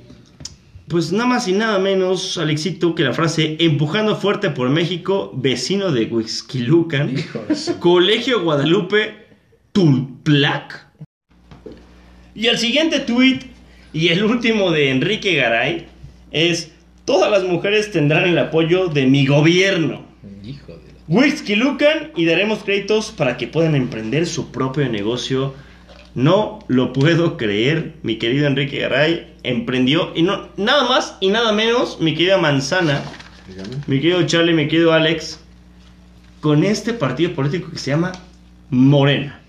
pues 0.89 1.13
nada 1.13 1.27
más 1.27 1.49
y 1.49 1.53
nada 1.53 1.79
menos, 1.79 2.39
Alexito, 2.39 2.95
que 2.95 3.03
la 3.03 3.13
frase 3.13 3.57
empujando 3.59 4.17
fuerte 4.17 4.51
por 4.51 4.69
México, 4.69 5.33
vecino 5.35 5.91
de 5.91 6.05
Huixquilucan, 6.05 7.15
Colegio 7.81 8.43
Guadalupe, 8.43 9.26
Tulplac. 9.77 10.87
Y 12.35 12.47
el 12.47 12.57
siguiente 12.57 13.01
tweet 13.01 13.41
y 13.93 14.09
el 14.09 14.25
último 14.25 14.71
de 14.71 14.89
Enrique 14.89 15.35
Garay 15.35 15.85
es: 16.31 16.73
Todas 17.05 17.31
las 17.31 17.45
mujeres 17.45 17.93
tendrán 17.93 18.25
el 18.25 18.39
apoyo 18.39 18.89
de 18.89 19.05
mi 19.05 19.27
gobierno. 19.27 20.01
Hijo 20.43 20.73
de 20.79 20.79
la... 20.79 20.99
Huixquilucan 21.09 22.13
y 22.17 22.25
daremos 22.25 22.65
créditos 22.65 23.11
para 23.11 23.37
que 23.37 23.49
puedan 23.49 23.75
emprender 23.75 24.27
su 24.27 24.51
propio 24.51 24.89
negocio. 24.89 25.53
No 26.15 26.61
lo 26.69 26.95
puedo 26.95 27.37
creer, 27.37 27.97
mi 28.03 28.17
querido 28.17 28.47
Enrique 28.47 28.79
Garay 28.79 29.35
emprendió 29.43 30.11
y 30.17 30.23
no 30.23 30.49
nada 30.57 30.89
más 30.89 31.19
y 31.21 31.29
nada 31.29 31.53
menos, 31.53 32.01
mi 32.01 32.15
querida 32.15 32.39
Manzana, 32.39 33.03
Dígame. 33.47 33.77
mi 33.87 33.97
querido 34.01 34.23
Charlie, 34.23 34.55
mi 34.55 34.69
querido 34.69 34.95
Alex, 34.95 35.39
con 36.41 36.65
este 36.65 36.95
partido 36.95 37.35
político 37.35 37.71
que 37.71 37.77
se 37.77 37.91
llama 37.91 38.13
Morena. 38.71 39.43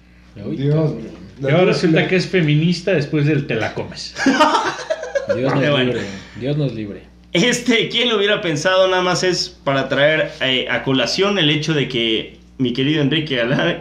Dios. 0.45 0.93
Y 1.39 1.45
ahora 1.45 1.65
resulta 1.65 2.07
que 2.07 2.15
es 2.15 2.27
feminista 2.27 2.93
después 2.93 3.25
del 3.25 3.47
te 3.47 3.55
la 3.55 3.73
comes. 3.73 4.15
Dios 5.35 5.53
nos 5.53 5.69
bueno. 5.69 5.93
libre. 5.93 6.05
Dios 6.39 6.57
nos 6.57 6.73
libre. 6.73 7.03
Este, 7.33 7.89
¿quién 7.89 8.09
lo 8.09 8.17
hubiera 8.17 8.41
pensado? 8.41 8.87
Nada 8.87 9.03
más 9.03 9.23
es 9.23 9.49
para 9.49 9.89
traer 9.89 10.31
eh, 10.41 10.67
a 10.69 10.83
colación 10.83 11.37
el 11.37 11.49
hecho 11.49 11.73
de 11.73 11.87
que 11.87 12.39
mi 12.57 12.73
querido 12.73 13.01
Enrique 13.01 13.39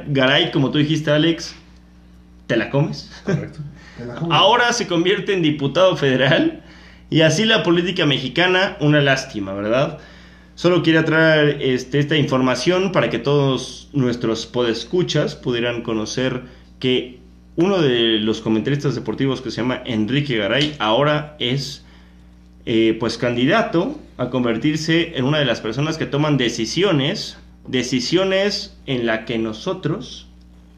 Garay, 0.08 0.50
como 0.50 0.70
tú 0.70 0.78
dijiste, 0.78 1.10
Alex, 1.10 1.54
¿te 2.46 2.56
la 2.56 2.70
comes? 2.70 3.10
Correcto. 3.24 3.60
Te 3.96 4.04
la 4.04 4.14
comes. 4.16 4.34
Ahora 4.36 4.72
se 4.72 4.86
convierte 4.86 5.32
en 5.32 5.42
diputado 5.42 5.96
federal 5.96 6.62
y 7.08 7.20
así 7.20 7.44
la 7.44 7.62
política 7.62 8.04
mexicana, 8.04 8.76
una 8.80 9.00
lástima, 9.00 9.54
¿verdad? 9.54 9.98
Solo 10.56 10.82
quería 10.82 11.04
traer 11.04 11.58
este, 11.60 11.98
esta 11.98 12.16
información 12.16 12.90
para 12.90 13.10
que 13.10 13.18
todos 13.18 13.90
nuestros 13.92 14.46
podescuchas 14.46 15.36
pudieran 15.36 15.82
conocer 15.82 16.44
que 16.80 17.18
uno 17.56 17.82
de 17.82 18.18
los 18.20 18.40
comentaristas 18.40 18.94
deportivos 18.94 19.42
que 19.42 19.50
se 19.50 19.58
llama 19.58 19.82
Enrique 19.84 20.38
Garay 20.38 20.74
ahora 20.78 21.36
es 21.40 21.84
eh, 22.64 22.96
pues 22.98 23.18
candidato 23.18 24.00
a 24.16 24.30
convertirse 24.30 25.18
en 25.18 25.26
una 25.26 25.38
de 25.38 25.44
las 25.44 25.60
personas 25.60 25.98
que 25.98 26.06
toman 26.06 26.38
decisiones, 26.38 27.36
decisiones 27.68 28.78
en 28.86 29.04
la 29.04 29.26
que 29.26 29.36
nosotros 29.36 30.26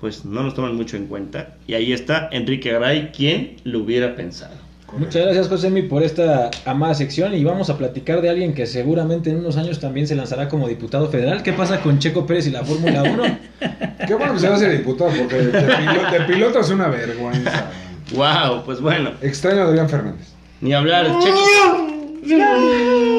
pues 0.00 0.24
no 0.24 0.42
nos 0.42 0.54
toman 0.54 0.74
mucho 0.74 0.96
en 0.96 1.06
cuenta. 1.06 1.56
Y 1.68 1.74
ahí 1.74 1.92
está 1.92 2.28
Enrique 2.32 2.72
Garay, 2.72 3.12
quien 3.12 3.58
lo 3.62 3.78
hubiera 3.78 4.16
pensado. 4.16 4.67
Muchas 4.96 5.22
gracias, 5.22 5.48
Josemi, 5.48 5.82
por 5.82 6.02
esta 6.02 6.50
amada 6.64 6.94
sección. 6.94 7.34
Y 7.34 7.44
vamos 7.44 7.68
a 7.70 7.76
platicar 7.76 8.22
de 8.22 8.30
alguien 8.30 8.54
que 8.54 8.66
seguramente 8.66 9.30
en 9.30 9.36
unos 9.38 9.56
años 9.58 9.78
también 9.80 10.06
se 10.06 10.14
lanzará 10.14 10.48
como 10.48 10.66
diputado 10.66 11.08
federal. 11.10 11.42
¿Qué 11.42 11.52
pasa 11.52 11.80
con 11.80 11.98
Checo 11.98 12.26
Pérez 12.26 12.46
y 12.46 12.50
la 12.50 12.64
Fórmula 12.64 13.02
1? 13.02 13.22
Qué 14.06 14.14
bueno 14.14 14.32
que 14.34 14.40
se 14.40 14.48
va 14.48 14.56
a 14.56 14.58
ser 14.58 14.72
diputado, 14.72 15.10
porque 15.10 15.36
de 15.36 15.50
piloto, 15.50 16.10
de 16.10 16.20
piloto 16.26 16.60
es 16.60 16.70
una 16.70 16.88
vergüenza. 16.88 17.66
Wow, 18.14 18.64
pues 18.64 18.80
bueno, 18.80 19.10
Extraño 19.20 19.60
a 19.62 19.64
Adrián 19.66 19.88
Fernández. 19.90 20.26
ni 20.62 20.72
hablar. 20.72 21.06
Checo. 21.20 21.38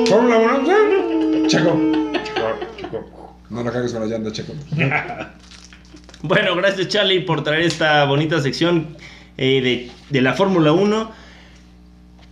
Fórmula 0.08 0.38
1, 0.38 1.48
Checo. 1.48 1.80
No 3.50 3.64
la 3.64 3.72
cagues 3.72 3.92
con 3.94 4.02
las 4.02 4.10
llantas, 4.10 4.34
Checo. 4.34 4.54
Bueno, 6.22 6.54
gracias 6.58 6.90
Charlie 6.90 7.22
por 7.22 7.46
traer 7.46 7.62
esta 7.62 8.04
bonita 8.04 8.42
sección 8.42 8.98
eh, 9.38 9.62
de, 9.62 9.92
de 10.10 10.22
la 10.22 10.34
Fórmula 10.34 10.74
1. 10.74 11.12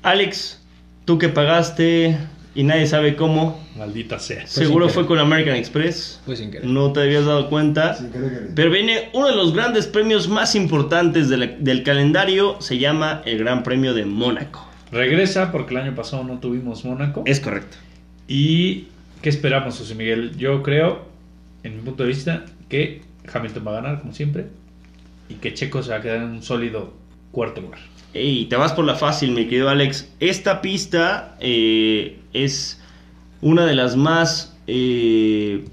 Alex, 0.10 0.60
tú 1.06 1.18
que 1.18 1.30
pagaste 1.30 2.18
y 2.56 2.64
nadie 2.64 2.88
sabe 2.88 3.16
cómo, 3.16 3.64
Maldita 3.78 4.18
sea. 4.20 4.48
seguro 4.48 4.88
sin 4.88 4.94
fue 4.96 5.06
con 5.06 5.20
American 5.20 5.56
Express. 5.56 6.20
Pues 6.26 6.40
sin 6.40 6.50
querer. 6.52 6.66
No 6.68 6.92
te 6.94 7.02
habías 7.02 7.26
dado 7.26 7.50
cuenta. 7.50 7.94
Sin 7.96 8.10
querer 8.12 8.30
querer. 8.30 8.52
Pero 8.56 8.72
viene 8.72 9.10
uno 9.14 9.28
de 9.28 9.36
los 9.36 9.54
grandes 9.54 9.86
premios 9.88 10.28
más 10.28 10.56
importantes 10.56 11.30
de 11.30 11.38
la- 11.38 11.46
del 11.48 11.84
calendario. 11.84 12.60
Se 12.62 12.78
llama 12.80 13.22
el 13.26 13.38
Gran 13.38 13.64
Premio 13.64 13.94
de 13.94 14.06
Mónaco. 14.06 14.68
Regresa 14.92 15.52
porque 15.52 15.76
el 15.76 15.82
año 15.82 15.96
pasado 15.96 16.24
no 16.24 16.40
tuvimos 16.40 16.84
Mónaco. 16.86 17.24
Es 17.26 17.40
correcto. 17.40 17.78
¿Y 18.28 18.88
qué 19.22 19.30
esperamos, 19.30 19.78
José 19.78 19.94
Miguel? 19.96 20.36
Yo 20.38 20.64
creo, 20.64 21.06
en 21.64 21.76
mi 21.78 21.82
punto 21.84 22.04
de 22.04 22.10
vista, 22.10 22.46
que 22.70 23.02
Hamilton 23.32 23.64
va 23.68 23.72
a 23.72 23.82
ganar, 23.82 24.00
como 24.00 24.14
siempre, 24.14 24.48
y 25.30 25.36
que 25.36 25.54
Checo 25.54 25.84
se 25.84 25.92
va 25.92 25.98
a 25.98 26.02
quedar 26.02 26.18
en 26.18 26.24
un 26.30 26.42
sólido 26.44 26.94
cuarto 27.32 27.62
lugar. 27.62 27.80
Ey, 28.18 28.46
te 28.46 28.56
vas 28.56 28.74
por 28.74 28.84
la 28.84 28.96
fácil, 28.96 29.30
mi 29.32 29.46
querido 29.46 29.70
Alex. 29.70 30.10
Esta 30.20 30.60
pista 30.60 31.38
eh, 31.40 32.18
es 32.34 32.82
una 33.42 33.68
de 33.68 33.76
las 33.76 33.96
más 33.96 34.58
eh, 34.66 35.66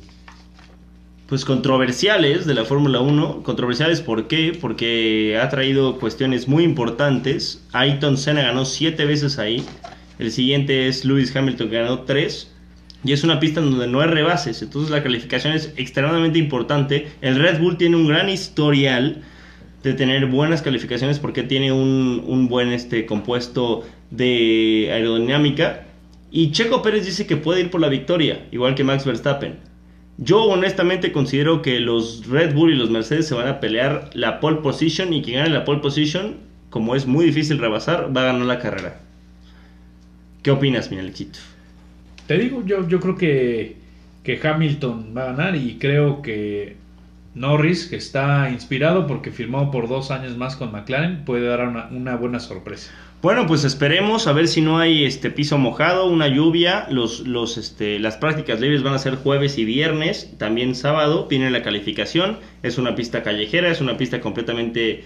pues 1.26 1.46
controversiales 1.46 2.44
de 2.44 2.52
la 2.52 2.66
Fórmula 2.66 3.00
1. 3.00 3.42
Controversiales, 3.42 4.02
¿por 4.02 4.28
qué? 4.28 4.56
Porque 4.60 5.40
ha 5.42 5.48
traído 5.48 5.98
cuestiones 5.98 6.46
muy 6.46 6.64
importantes. 6.64 7.64
Ayrton 7.72 8.18
Senna 8.18 8.42
ganó 8.42 8.66
siete 8.66 9.06
veces 9.06 9.38
ahí. 9.38 9.64
El 10.18 10.30
siguiente 10.30 10.86
es 10.86 11.06
Lewis 11.06 11.34
Hamilton, 11.34 11.70
que 11.70 11.76
ganó 11.76 12.00
tres. 12.00 12.52
Y 13.04 13.12
es 13.12 13.24
una 13.24 13.40
pista 13.40 13.62
donde 13.62 13.86
no 13.86 14.02
hay 14.02 14.08
rebases. 14.08 14.60
Entonces 14.60 14.90
la 14.90 15.02
calificación 15.02 15.54
es 15.54 15.72
extremadamente 15.78 16.38
importante. 16.38 17.08
El 17.22 17.36
Red 17.36 17.58
Bull 17.58 17.78
tiene 17.78 17.96
un 17.96 18.06
gran 18.06 18.28
historial 18.28 19.22
de 19.84 19.92
tener 19.92 20.26
buenas 20.26 20.62
calificaciones 20.62 21.18
porque 21.18 21.42
tiene 21.42 21.70
un, 21.70 22.24
un 22.26 22.48
buen 22.48 22.72
este, 22.72 23.04
compuesto 23.04 23.84
de 24.10 24.88
aerodinámica. 24.90 25.86
Y 26.30 26.50
Checo 26.50 26.82
Pérez 26.82 27.04
dice 27.04 27.26
que 27.26 27.36
puede 27.36 27.60
ir 27.60 27.70
por 27.70 27.80
la 27.80 27.88
victoria, 27.88 28.46
igual 28.50 28.74
que 28.74 28.82
Max 28.82 29.04
Verstappen. 29.04 29.56
Yo 30.16 30.42
honestamente 30.44 31.12
considero 31.12 31.60
que 31.60 31.80
los 31.80 32.26
Red 32.26 32.54
Bull 32.54 32.72
y 32.72 32.76
los 32.76 32.90
Mercedes 32.90 33.26
se 33.28 33.34
van 33.34 33.46
a 33.46 33.60
pelear 33.60 34.10
la 34.14 34.40
pole 34.40 34.62
position 34.62 35.12
y 35.12 35.22
quien 35.22 35.38
gane 35.38 35.50
la 35.50 35.64
pole 35.64 35.80
position, 35.80 36.36
como 36.70 36.96
es 36.96 37.06
muy 37.06 37.26
difícil 37.26 37.58
rebasar, 37.58 38.16
va 38.16 38.22
a 38.22 38.26
ganar 38.26 38.46
la 38.46 38.58
carrera. 38.58 39.00
¿Qué 40.42 40.50
opinas, 40.50 40.90
mi 40.90 40.98
Alexito? 40.98 41.38
Te 42.26 42.38
digo, 42.38 42.64
yo, 42.64 42.88
yo 42.88 43.00
creo 43.00 43.16
que, 43.16 43.76
que 44.22 44.40
Hamilton 44.42 45.12
va 45.16 45.24
a 45.24 45.32
ganar 45.32 45.56
y 45.56 45.76
creo 45.78 46.22
que 46.22 46.76
Norris, 47.34 47.86
que 47.86 47.96
está 47.96 48.48
inspirado 48.50 49.06
porque 49.06 49.32
firmó 49.32 49.70
por 49.70 49.88
dos 49.88 50.10
años 50.10 50.36
más 50.36 50.54
con 50.54 50.70
McLaren, 50.70 51.24
puede 51.24 51.46
dar 51.48 51.88
una, 51.90 52.16
buena 52.16 52.38
sorpresa. 52.38 52.92
Bueno, 53.22 53.46
pues 53.46 53.64
esperemos 53.64 54.26
a 54.26 54.32
ver 54.32 54.46
si 54.48 54.60
no 54.60 54.78
hay 54.78 55.04
este 55.04 55.30
piso 55.30 55.58
mojado, 55.58 56.06
una 56.06 56.28
lluvia. 56.28 56.86
Los, 56.90 57.20
los, 57.20 57.56
este, 57.56 57.98
las 57.98 58.16
prácticas 58.18 58.60
libres 58.60 58.82
van 58.82 58.94
a 58.94 58.98
ser 58.98 59.16
jueves 59.16 59.58
y 59.58 59.64
viernes, 59.64 60.34
también 60.38 60.74
sábado. 60.74 61.26
Viene 61.28 61.50
la 61.50 61.62
calificación. 61.62 62.38
Es 62.62 62.78
una 62.78 62.94
pista 62.94 63.22
callejera, 63.22 63.70
es 63.70 63.80
una 63.80 63.96
pista 63.96 64.20
completamente 64.20 65.04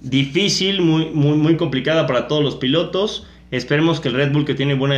difícil, 0.00 0.80
muy, 0.80 1.10
muy, 1.10 1.36
muy 1.36 1.56
complicada 1.56 2.06
para 2.06 2.26
todos 2.26 2.42
los 2.42 2.56
pilotos. 2.56 3.26
Esperemos 3.52 4.00
que 4.00 4.08
el 4.08 4.14
Red 4.14 4.32
Bull, 4.32 4.46
que 4.46 4.54
tiene 4.54 4.72
buena 4.72 4.96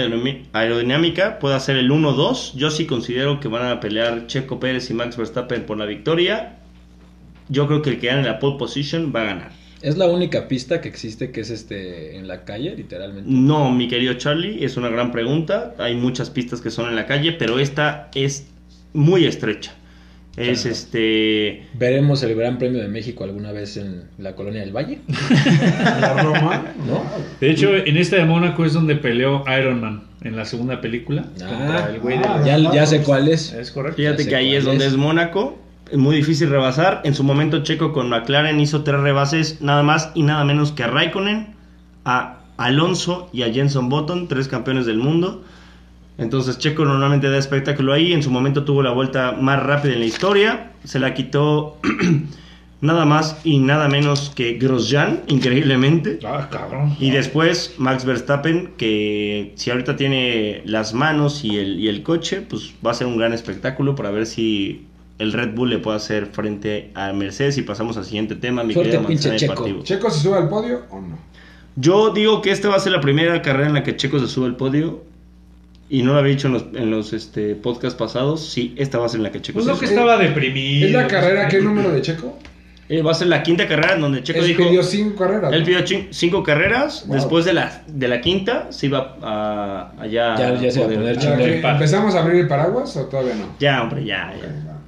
aerodinámica, 0.52 1.40
pueda 1.40 1.56
hacer 1.56 1.76
el 1.76 1.90
1-2. 1.90 2.54
Yo 2.54 2.70
sí 2.70 2.86
considero 2.86 3.40
que 3.40 3.48
van 3.48 3.66
a 3.66 3.80
pelear 3.80 4.28
Checo 4.28 4.60
Pérez 4.60 4.88
y 4.90 4.94
Max 4.94 5.16
Verstappen 5.16 5.66
por 5.66 5.76
la 5.76 5.86
victoria. 5.86 6.60
Yo 7.48 7.66
creo 7.66 7.82
que 7.82 7.90
el 7.90 7.98
que 7.98 8.06
gane 8.06 8.22
la 8.22 8.38
pole 8.38 8.56
position 8.56 9.12
va 9.14 9.22
a 9.22 9.24
ganar. 9.24 9.52
Es 9.82 9.98
la 9.98 10.06
única 10.06 10.46
pista 10.46 10.80
que 10.80 10.88
existe 10.88 11.32
que 11.32 11.40
es 11.40 11.50
este 11.50 12.16
en 12.16 12.28
la 12.28 12.44
calle, 12.44 12.76
literalmente. 12.76 13.28
No, 13.28 13.72
mi 13.72 13.88
querido 13.88 14.14
Charlie, 14.14 14.64
es 14.64 14.76
una 14.76 14.88
gran 14.88 15.10
pregunta. 15.10 15.74
Hay 15.78 15.96
muchas 15.96 16.30
pistas 16.30 16.60
que 16.60 16.70
son 16.70 16.88
en 16.88 16.94
la 16.94 17.06
calle, 17.06 17.32
pero 17.32 17.58
esta 17.58 18.08
es 18.14 18.46
muy 18.92 19.24
estrecha. 19.24 19.74
Es 20.36 20.62
Claro. 20.62 20.74
este. 20.76 21.66
Veremos 21.74 22.22
el 22.24 22.34
Gran 22.34 22.58
Premio 22.58 22.82
de 22.82 22.88
México 22.88 23.22
alguna 23.24 23.52
vez 23.52 23.76
en 23.76 24.02
la 24.18 24.34
colonia 24.34 24.60
del 24.62 24.72
Valle. 24.74 24.98
La 26.00 26.22
Roma, 26.22 26.64
¿No? 26.86 27.04
De 27.40 27.50
hecho, 27.50 27.74
en 27.74 27.96
esta 27.96 28.16
de 28.16 28.24
Mónaco 28.24 28.64
es 28.64 28.72
donde 28.72 28.96
peleó 28.96 29.44
Iron 29.58 29.80
Man 29.80 30.04
en 30.22 30.36
la 30.36 30.44
segunda 30.44 30.80
película. 30.80 31.22
contra 31.38 31.90
el 31.90 32.00
güey 32.00 32.18
de 32.18 32.24
ah, 32.24 32.36
los- 32.58 32.72
Ya, 32.72 32.80
ya 32.80 32.86
sé 32.86 33.02
cuál 33.02 33.28
es. 33.28 33.52
Es 33.52 33.70
correcto. 33.70 33.96
Fíjate 33.96 34.26
que 34.26 34.34
ahí 34.34 34.46
cuál 34.48 34.58
es 34.58 34.64
donde 34.64 34.86
es. 34.86 34.92
es 34.92 34.98
Mónaco. 34.98 35.58
Es 35.90 35.98
muy 35.98 36.16
difícil 36.16 36.48
rebasar. 36.50 37.02
En 37.04 37.14
su 37.14 37.22
momento, 37.22 37.62
Checo 37.62 37.92
con 37.92 38.08
McLaren 38.08 38.58
hizo 38.58 38.82
tres 38.82 39.00
rebases, 39.00 39.60
nada 39.60 39.82
más 39.82 40.10
y 40.14 40.22
nada 40.22 40.42
menos 40.44 40.72
que 40.72 40.82
a 40.82 40.86
Raikkonen, 40.88 41.54
a 42.04 42.40
Alonso 42.56 43.28
y 43.32 43.42
a 43.42 43.52
Jenson 43.52 43.88
Button, 43.88 44.26
tres 44.26 44.48
campeones 44.48 44.86
del 44.86 44.96
mundo. 44.98 45.44
Entonces 46.18 46.58
Checo 46.58 46.84
normalmente 46.84 47.28
da 47.28 47.38
espectáculo 47.38 47.92
ahí. 47.92 48.12
En 48.12 48.22
su 48.22 48.30
momento 48.30 48.64
tuvo 48.64 48.82
la 48.82 48.92
vuelta 48.92 49.32
más 49.32 49.62
rápida 49.62 49.94
en 49.94 50.00
la 50.00 50.06
historia. 50.06 50.72
Se 50.84 50.98
la 50.98 51.14
quitó 51.14 51.78
nada 52.80 53.04
más 53.04 53.38
y 53.44 53.58
nada 53.58 53.88
menos 53.88 54.30
que 54.34 54.54
Grosjean, 54.54 55.22
increíblemente. 55.26 56.20
Ah, 56.24 56.48
cabrón. 56.50 56.96
Y 57.00 57.10
después 57.10 57.74
Max 57.78 58.04
Verstappen, 58.04 58.72
que 58.76 59.52
si 59.56 59.70
ahorita 59.70 59.96
tiene 59.96 60.62
las 60.66 60.94
manos 60.94 61.44
y 61.44 61.56
el, 61.56 61.80
y 61.80 61.88
el 61.88 62.02
coche, 62.02 62.42
pues 62.42 62.74
va 62.84 62.92
a 62.92 62.94
ser 62.94 63.06
un 63.06 63.16
gran 63.16 63.32
espectáculo 63.32 63.94
para 63.94 64.10
ver 64.10 64.26
si 64.26 64.86
el 65.18 65.32
Red 65.32 65.54
Bull 65.54 65.70
le 65.70 65.78
puede 65.78 65.96
hacer 65.96 66.26
frente 66.26 66.90
a 66.94 67.12
Mercedes. 67.12 67.58
Y 67.58 67.62
pasamos 67.62 67.96
al 67.96 68.04
siguiente 68.04 68.36
tema, 68.36 68.62
mi 68.62 68.74
Suerte, 68.74 68.98
pinche 69.00 69.30
Manzana 69.30 69.54
Checo. 69.54 69.82
¿Checo 69.82 70.10
se 70.10 70.20
sube 70.20 70.36
al 70.36 70.48
podio 70.48 70.82
o 70.90 71.00
no? 71.00 71.18
Yo 71.76 72.10
digo 72.10 72.40
que 72.40 72.52
esta 72.52 72.68
va 72.68 72.76
a 72.76 72.80
ser 72.80 72.92
la 72.92 73.00
primera 73.00 73.42
carrera 73.42 73.66
en 73.66 73.74
la 73.74 73.82
que 73.82 73.96
Checo 73.96 74.20
se 74.20 74.28
sube 74.28 74.46
al 74.46 74.56
podio. 74.56 75.02
Y 75.88 76.02
no 76.02 76.12
lo 76.14 76.18
había 76.18 76.32
dicho 76.32 76.46
en 76.48 76.54
los, 76.54 76.64
en 76.74 76.90
los 76.90 77.12
este, 77.12 77.54
podcasts 77.54 77.98
pasados. 77.98 78.46
Sí, 78.48 78.74
esta 78.78 78.98
va 78.98 79.06
a 79.06 79.08
ser 79.08 79.20
la 79.20 79.30
que 79.30 79.40
Checo 79.42 79.54
Pues 79.58 79.66
se 79.66 79.72
lo 79.72 79.78
que 79.78 79.86
estaba 79.86 80.16
deprimido. 80.16 80.86
¿Es 80.86 80.92
la 80.94 81.06
carrera 81.06 81.46
qué 81.48 81.60
número 81.60 81.90
de 81.90 82.00
Checo? 82.00 82.38
Eh, 82.88 83.00
va 83.02 83.12
a 83.12 83.14
ser 83.14 83.28
la 83.28 83.42
quinta 83.42 83.66
carrera 83.66 83.94
en 83.94 84.00
donde 84.02 84.22
Checo 84.22 84.40
Él 84.40 84.46
dijo... 84.46 84.62
pidió 84.64 84.82
cinco 84.82 85.16
carreras. 85.16 85.52
Él 85.52 85.60
¿no? 85.60 85.66
pidió 85.66 86.06
cinco 86.10 86.42
carreras. 86.42 87.04
Wow. 87.06 87.16
Después 87.16 87.44
de 87.44 87.52
la, 87.54 87.82
de 87.86 88.08
la 88.08 88.20
quinta, 88.20 88.68
se 88.72 88.86
iba 88.86 89.16
a, 89.22 89.92
allá. 89.98 90.36
Ya- 90.36 90.54
ya 90.60 90.70
se 90.70 90.80
va 90.80 90.86
a 90.86 90.88
poder- 90.88 91.18
poner. 91.18 91.64
¿Empezamos 91.64 92.14
a 92.14 92.20
abrir 92.22 92.40
el 92.40 92.48
paraguas 92.48 92.96
o 92.96 93.04
todavía 93.06 93.34
no? 93.36 93.54
Ya, 93.58 93.82
hombre, 93.82 94.04
ya, 94.04 94.32
Ok, 94.36 94.42
ya. 94.42 94.48
va. 94.70 94.78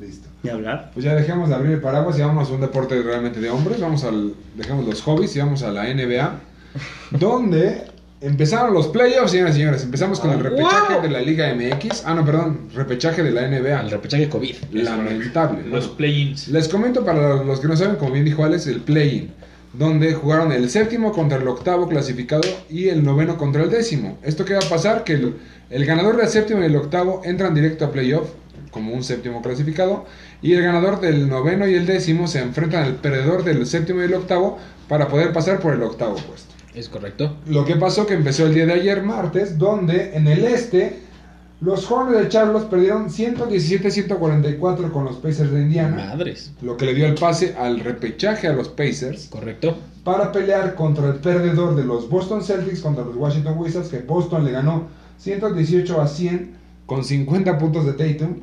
Listo. 0.00 0.28
Ni 0.42 0.50
hablar. 0.50 0.90
Pues 0.94 1.04
ya 1.04 1.14
dejemos 1.14 1.48
de 1.48 1.54
abrir 1.56 1.72
el 1.72 1.80
paraguas 1.80 2.18
y 2.18 2.22
vamos 2.22 2.48
a 2.50 2.52
un 2.52 2.60
deporte 2.60 3.02
realmente 3.02 3.40
de 3.40 3.50
hombres. 3.50 3.80
Vamos 3.80 4.04
al, 4.04 4.34
dejamos 4.54 4.86
los 4.86 5.02
hobbies 5.02 5.34
y 5.36 5.38
vamos 5.38 5.62
a 5.62 5.70
la 5.72 5.84
NBA, 5.92 6.40
donde 7.10 7.84
empezaron 8.20 8.72
los 8.72 8.88
playoffs, 8.88 9.30
señoras 9.30 9.54
y 9.54 9.58
señores. 9.58 9.82
Empezamos 9.82 10.20
con 10.20 10.30
el 10.30 10.40
repechaje 10.40 11.00
de 11.02 11.10
la 11.10 11.20
Liga 11.20 11.54
MX. 11.54 12.04
Ah, 12.04 12.14
no, 12.14 12.24
perdón, 12.24 12.68
repechaje 12.74 13.22
de 13.22 13.30
la 13.30 13.48
NBA. 13.48 13.82
repechaje 13.90 14.28
COVID. 14.28 14.56
Lamentable. 14.72 15.62
Los 15.68 15.88
play-ins. 15.88 16.48
les 16.48 16.68
comento 16.68 17.04
para 17.04 17.42
los 17.42 17.60
que 17.60 17.68
no 17.68 17.76
saben, 17.76 17.96
como 17.96 18.12
bien 18.12 18.24
dijo 18.24 18.44
Alex, 18.44 18.66
el 18.66 18.80
play-in, 18.80 19.30
donde 19.72 20.14
jugaron 20.14 20.52
el 20.52 20.70
séptimo 20.70 21.12
contra 21.12 21.38
el 21.38 21.46
octavo 21.48 21.88
clasificado 21.88 22.48
y 22.70 22.88
el 22.88 23.04
noveno 23.04 23.36
contra 23.36 23.62
el 23.62 23.70
décimo. 23.70 24.18
¿Esto 24.22 24.44
qué 24.44 24.54
va 24.54 24.60
a 24.60 24.68
pasar? 24.68 25.04
Que 25.04 25.14
el, 25.14 25.36
el 25.70 25.84
ganador 25.84 26.16
del 26.16 26.28
séptimo 26.28 26.62
y 26.62 26.66
el 26.66 26.76
octavo 26.76 27.20
entran 27.24 27.54
directo 27.54 27.84
a 27.84 27.92
playoff 27.92 28.30
como 28.70 28.92
un 28.92 29.02
séptimo 29.02 29.40
clasificado 29.40 30.04
y 30.42 30.52
el 30.52 30.62
ganador 30.62 31.00
del 31.00 31.28
noveno 31.28 31.66
y 31.66 31.74
el 31.74 31.86
décimo 31.86 32.28
se 32.28 32.40
enfrentan 32.40 32.84
al 32.84 32.96
perdedor 32.96 33.42
del 33.42 33.66
séptimo 33.66 34.02
y 34.02 34.04
el 34.04 34.14
octavo 34.14 34.58
para 34.86 35.08
poder 35.08 35.32
pasar 35.32 35.60
por 35.60 35.72
el 35.72 35.82
octavo 35.82 36.16
puesto. 36.16 36.55
Es 36.76 36.90
correcto. 36.90 37.34
Lo 37.46 37.64
que 37.64 37.76
pasó 37.76 38.06
que 38.06 38.12
empezó 38.12 38.46
el 38.46 38.54
día 38.54 38.66
de 38.66 38.74
ayer, 38.74 39.02
martes, 39.02 39.56
donde 39.58 40.14
en 40.14 40.28
el 40.28 40.44
este 40.44 40.98
Los 41.62 41.90
Hornets 41.90 42.22
de 42.22 42.28
Charlotte 42.28 42.68
perdieron 42.68 43.08
117-144 43.08 44.90
con 44.92 45.06
los 45.06 45.16
Pacers 45.16 45.52
de 45.52 45.62
Indiana, 45.62 46.10
Madres. 46.10 46.52
lo 46.60 46.76
que 46.76 46.84
le 46.84 46.94
dio 46.94 47.06
el 47.06 47.14
pase 47.14 47.54
al 47.58 47.80
repechaje 47.80 48.46
a 48.46 48.52
los 48.52 48.68
Pacers 48.68 49.28
Correcto. 49.28 49.74
para 50.04 50.32
pelear 50.32 50.74
contra 50.74 51.08
el 51.08 51.14
perdedor 51.14 51.74
de 51.76 51.84
los 51.84 52.10
Boston 52.10 52.42
Celtics 52.42 52.80
contra 52.80 53.06
los 53.06 53.16
Washington 53.16 53.56
Wizards, 53.56 53.88
que 53.88 54.00
Boston 54.00 54.44
le 54.44 54.50
ganó 54.52 54.88
118 55.16 55.98
a 55.98 56.06
100 56.06 56.56
con 56.84 57.02
50 57.02 57.56
puntos 57.56 57.86
de 57.86 57.92
Tatum. 57.94 58.40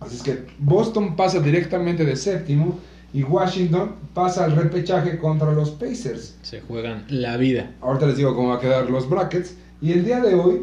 Así 0.00 0.16
es 0.16 0.22
que 0.22 0.46
Boston 0.58 1.16
pasa 1.16 1.38
directamente 1.38 2.06
de 2.06 2.16
séptimo 2.16 2.78
y 3.12 3.22
Washington 3.22 3.92
pasa 4.14 4.44
al 4.44 4.56
repechaje 4.56 5.18
contra 5.18 5.52
los 5.52 5.70
Pacers. 5.70 6.36
Se 6.42 6.60
juegan 6.60 7.04
la 7.08 7.36
vida. 7.36 7.70
Ahorita 7.80 8.06
les 8.06 8.16
digo 8.16 8.34
cómo 8.34 8.48
va 8.48 8.56
a 8.56 8.60
quedar 8.60 8.88
los 8.90 9.08
brackets. 9.08 9.54
Y 9.80 9.92
el 9.92 10.04
día 10.04 10.20
de 10.20 10.34
hoy, 10.34 10.62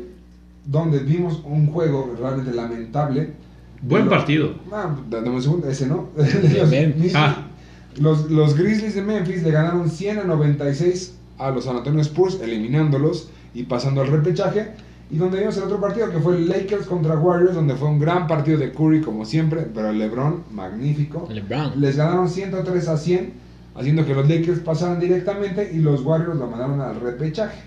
donde 0.66 1.00
vimos 1.00 1.42
un 1.46 1.68
juego 1.68 2.16
realmente 2.20 2.54
lamentable. 2.54 3.32
Buen 3.82 4.06
Lo- 4.06 4.12
partido. 4.12 4.56
Ah, 4.72 4.96
dame 5.10 5.30
un 5.30 5.42
segundo, 5.42 5.70
ese 5.70 5.88
no. 5.88 6.10
Memphis. 6.70 7.14
Ah. 7.16 7.46
Los, 8.00 8.30
los 8.30 8.56
Grizzlies 8.58 8.96
de 8.96 9.02
Memphis 9.02 9.44
le 9.44 9.52
ganaron 9.52 9.90
100 9.90 10.20
a 10.20 10.24
96 10.24 11.16
a 11.38 11.52
los 11.52 11.66
San 11.66 11.78
Antonio 11.78 12.02
Spurs, 12.02 12.40
eliminándolos 12.42 13.30
y 13.54 13.64
pasando 13.64 14.02
al 14.02 14.08
repechaje. 14.08 14.72
Y 15.12 15.18
donde 15.18 15.40
vimos 15.40 15.58
el 15.58 15.64
otro 15.64 15.82
partido 15.82 16.12
que 16.12 16.20
fue 16.20 16.36
el 16.36 16.48
Lakers 16.48 16.86
contra 16.86 17.18
Warriors, 17.18 17.56
donde 17.56 17.76
fue 17.76 17.88
un 17.88 18.00
gran 18.00 18.28
partido 18.28 18.60
de 18.60 18.72
Curry 18.72 19.02
como 19.02 19.26
siempre, 19.26 19.68
pero 19.74 19.90
el 19.90 19.98
LeBron, 19.98 20.44
magnífico. 20.52 21.28
LeBron. 21.30 21.82
Les 21.82 21.98
ganaron 21.98 22.30
103 22.30 22.88
a 22.88 22.98
100, 22.98 23.34
haciendo 23.76 24.06
que 24.06 24.14
los 24.14 24.30
Lakers 24.30 24.60
pasaran 24.60 25.00
directamente 25.00 25.72
y 25.74 25.80
los 25.80 26.04
Warriors 26.04 26.38
lo 26.38 26.48
mandaron 26.48 26.80
al 26.80 27.00
repechaje. 27.02 27.60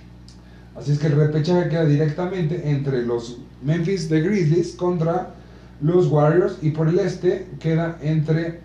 Así 0.77 0.93
es 0.93 0.99
que 0.99 1.09
el 1.09 1.17
repechaje 1.17 1.69
queda 1.69 1.85
directamente 1.85 2.71
entre 2.71 3.03
los 3.03 3.39
Memphis 3.63 4.09
de 4.09 4.21
Grizzlies 4.21 4.75
contra 4.75 5.35
los 5.81 6.07
Warriors 6.07 6.59
y 6.63 6.71
por 6.71 6.89
el 6.89 6.99
este 7.01 7.49
queda 7.59 7.99
entre 8.03 8.61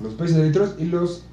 los 0.00 0.14
Pacers 0.14 0.36
de 0.36 0.44
Detroit 0.44 0.72
y 0.78 0.84
los, 0.86 1.24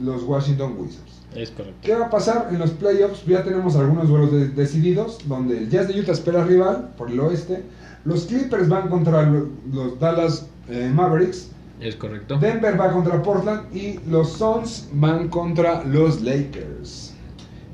los 0.00 0.24
Washington 0.24 0.74
Wizards. 0.78 1.09
Es 1.34 1.50
correcto. 1.50 1.78
¿Qué 1.82 1.94
va 1.94 2.06
a 2.06 2.10
pasar 2.10 2.48
en 2.50 2.58
los 2.58 2.70
playoffs? 2.72 3.24
Ya 3.26 3.44
tenemos 3.44 3.76
algunos 3.76 4.08
duelos 4.08 4.32
de- 4.32 4.48
decididos, 4.48 5.18
donde 5.28 5.58
el 5.58 5.70
Jazz 5.70 5.88
de 5.88 6.00
Utah 6.00 6.12
espera 6.12 6.44
rival 6.44 6.90
por 6.98 7.10
el 7.10 7.20
oeste. 7.20 7.62
Los 8.04 8.24
Clippers 8.24 8.68
van 8.68 8.88
contra 8.88 9.22
lo- 9.22 9.48
los 9.72 9.98
Dallas 10.00 10.46
eh, 10.68 10.90
Mavericks. 10.94 11.48
Es 11.80 11.96
correcto. 11.96 12.36
Denver 12.38 12.78
va 12.78 12.92
contra 12.92 13.22
Portland 13.22 13.74
y 13.74 13.98
los 14.08 14.32
Suns 14.32 14.88
van 14.92 15.28
contra 15.28 15.84
los 15.84 16.20
Lakers. 16.20 17.14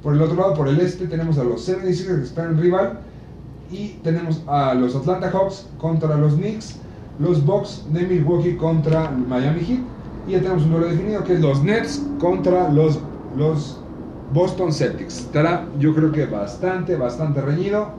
Por 0.03 0.15
el 0.15 0.23
otro 0.23 0.37
lado, 0.37 0.55
por 0.55 0.69
el 0.69 0.79
este, 0.81 1.07
tenemos 1.07 1.39
a 1.39 1.45
los 1.45 1.67
76ers 1.69 2.19
que 2.19 2.25
esperan 2.25 2.61
rival. 2.61 3.01
Y 3.73 3.99
tenemos 4.05 4.43
a 4.47 4.75
los 4.75 4.95
Atlanta 4.95 5.31
Hawks 5.31 5.67
contra 5.79 6.17
los 6.17 6.35
Knicks. 6.35 6.77
Los 7.19 7.45
Bucks 7.45 7.83
de 7.93 8.03
Milwaukee 8.07 8.57
contra 8.57 9.11
Miami 9.11 9.61
Heat. 9.65 9.81
Y 10.29 10.33
ya 10.33 10.39
tenemos 10.41 10.65
un 10.65 10.73
duelo 10.73 10.87
definido 10.89 11.25
que 11.25 11.33
es 11.35 11.41
los 11.41 11.63
Nets 11.65 12.03
contra 12.21 12.69
los, 12.71 13.01
los 13.37 13.81
Boston 14.33 14.73
Celtics. 14.73 15.19
Estará, 15.19 15.67
yo 15.79 15.95
creo 15.95 16.13
que 16.13 16.27
bastante, 16.27 16.97
bastante 16.97 17.41
reñido. 17.41 17.95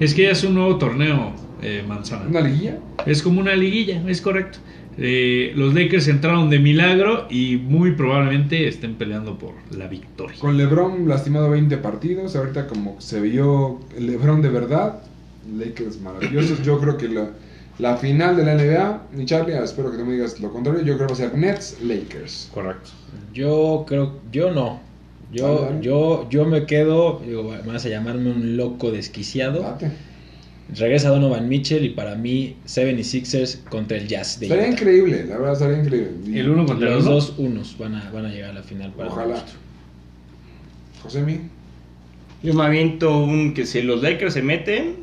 Es 0.00 0.14
que 0.14 0.24
ya 0.24 0.30
es 0.30 0.44
un 0.44 0.54
nuevo 0.54 0.76
torneo, 0.76 1.32
eh, 1.62 1.84
Manzana. 1.86 2.26
Una 2.28 2.40
liguilla. 2.40 2.78
Es 3.06 3.22
como 3.22 3.40
una 3.40 3.54
liguilla, 3.54 4.02
es 4.08 4.20
correcto. 4.20 4.58
Eh, 5.00 5.52
los 5.54 5.74
Lakers 5.74 6.08
entraron 6.08 6.50
de 6.50 6.58
milagro 6.58 7.26
y 7.30 7.56
muy 7.56 7.92
probablemente 7.92 8.66
estén 8.66 8.94
peleando 8.94 9.38
por 9.38 9.52
la 9.70 9.86
victoria. 9.86 10.36
Con 10.40 10.56
LeBron 10.56 11.08
lastimado 11.08 11.50
20 11.50 11.76
partidos, 11.78 12.34
ahorita 12.34 12.66
como 12.66 13.00
se 13.00 13.20
vio 13.20 13.78
LeBron 13.96 14.42
de 14.42 14.48
verdad, 14.48 15.02
Lakers 15.56 16.00
maravillosos. 16.00 16.62
Yo 16.64 16.80
creo 16.80 16.96
que 16.96 17.08
la, 17.08 17.30
la 17.78 17.96
final 17.96 18.36
de 18.36 18.44
la 18.44 18.54
NBA, 18.54 19.02
y 19.22 19.24
Charlie, 19.24 19.54
ah, 19.54 19.62
espero 19.64 19.90
que 19.90 19.98
tú 19.98 20.04
me 20.04 20.12
digas 20.14 20.40
lo 20.40 20.52
contrario, 20.52 20.80
yo 20.82 20.94
creo 20.96 21.06
que 21.08 21.12
va 21.14 21.18
a 21.26 21.30
ser 21.30 21.36
Nets 21.38 21.76
Lakers. 21.82 22.50
Correcto. 22.52 22.90
Yo 23.32 23.84
creo, 23.86 24.18
yo 24.32 24.50
no. 24.50 24.80
Yo, 25.32 25.46
Dale, 25.56 25.66
dale. 25.74 25.82
yo, 25.84 26.26
yo 26.30 26.44
me 26.46 26.64
quedo, 26.66 27.20
digo, 27.24 27.54
vas 27.66 27.84
a 27.84 27.88
llamarme 27.88 28.30
un 28.30 28.56
loco 28.56 28.90
desquiciado. 28.90 29.60
Date. 29.62 29.90
Regresa 30.74 31.08
Donovan 31.08 31.48
Mitchell 31.48 31.84
y 31.84 31.90
para 31.90 32.14
mí 32.14 32.56
76ers 32.66 33.64
contra 33.70 33.96
el 33.96 34.06
Jazz 34.06 34.38
de 34.40 34.46
Estaría 34.46 34.64
Utah. 34.66 34.72
increíble, 34.74 35.24
la 35.26 35.38
verdad 35.38 35.52
estaría 35.54 35.78
increíble. 35.78 36.38
El 36.40 36.50
uno 36.50 36.66
contra 36.66 36.88
el 36.88 36.94
Los 36.96 37.04
uno. 37.04 37.14
dos 37.14 37.34
unos 37.38 37.78
van 37.78 37.94
a, 37.94 38.10
van 38.10 38.26
a 38.26 38.28
llegar 38.30 38.50
a 38.50 38.54
la 38.54 38.62
final 38.62 38.92
para 38.92 39.08
mi 39.08 39.14
Ojalá. 39.14 39.34
gusto. 39.34 39.52
Josemi, 41.02 41.40
Yo 42.42 42.54
me 42.54 42.64
aviento 42.64 43.16
un 43.18 43.54
que 43.54 43.64
si 43.66 43.82
los 43.82 44.02
Lakers 44.02 44.34
se 44.34 44.42
meten, 44.42 44.97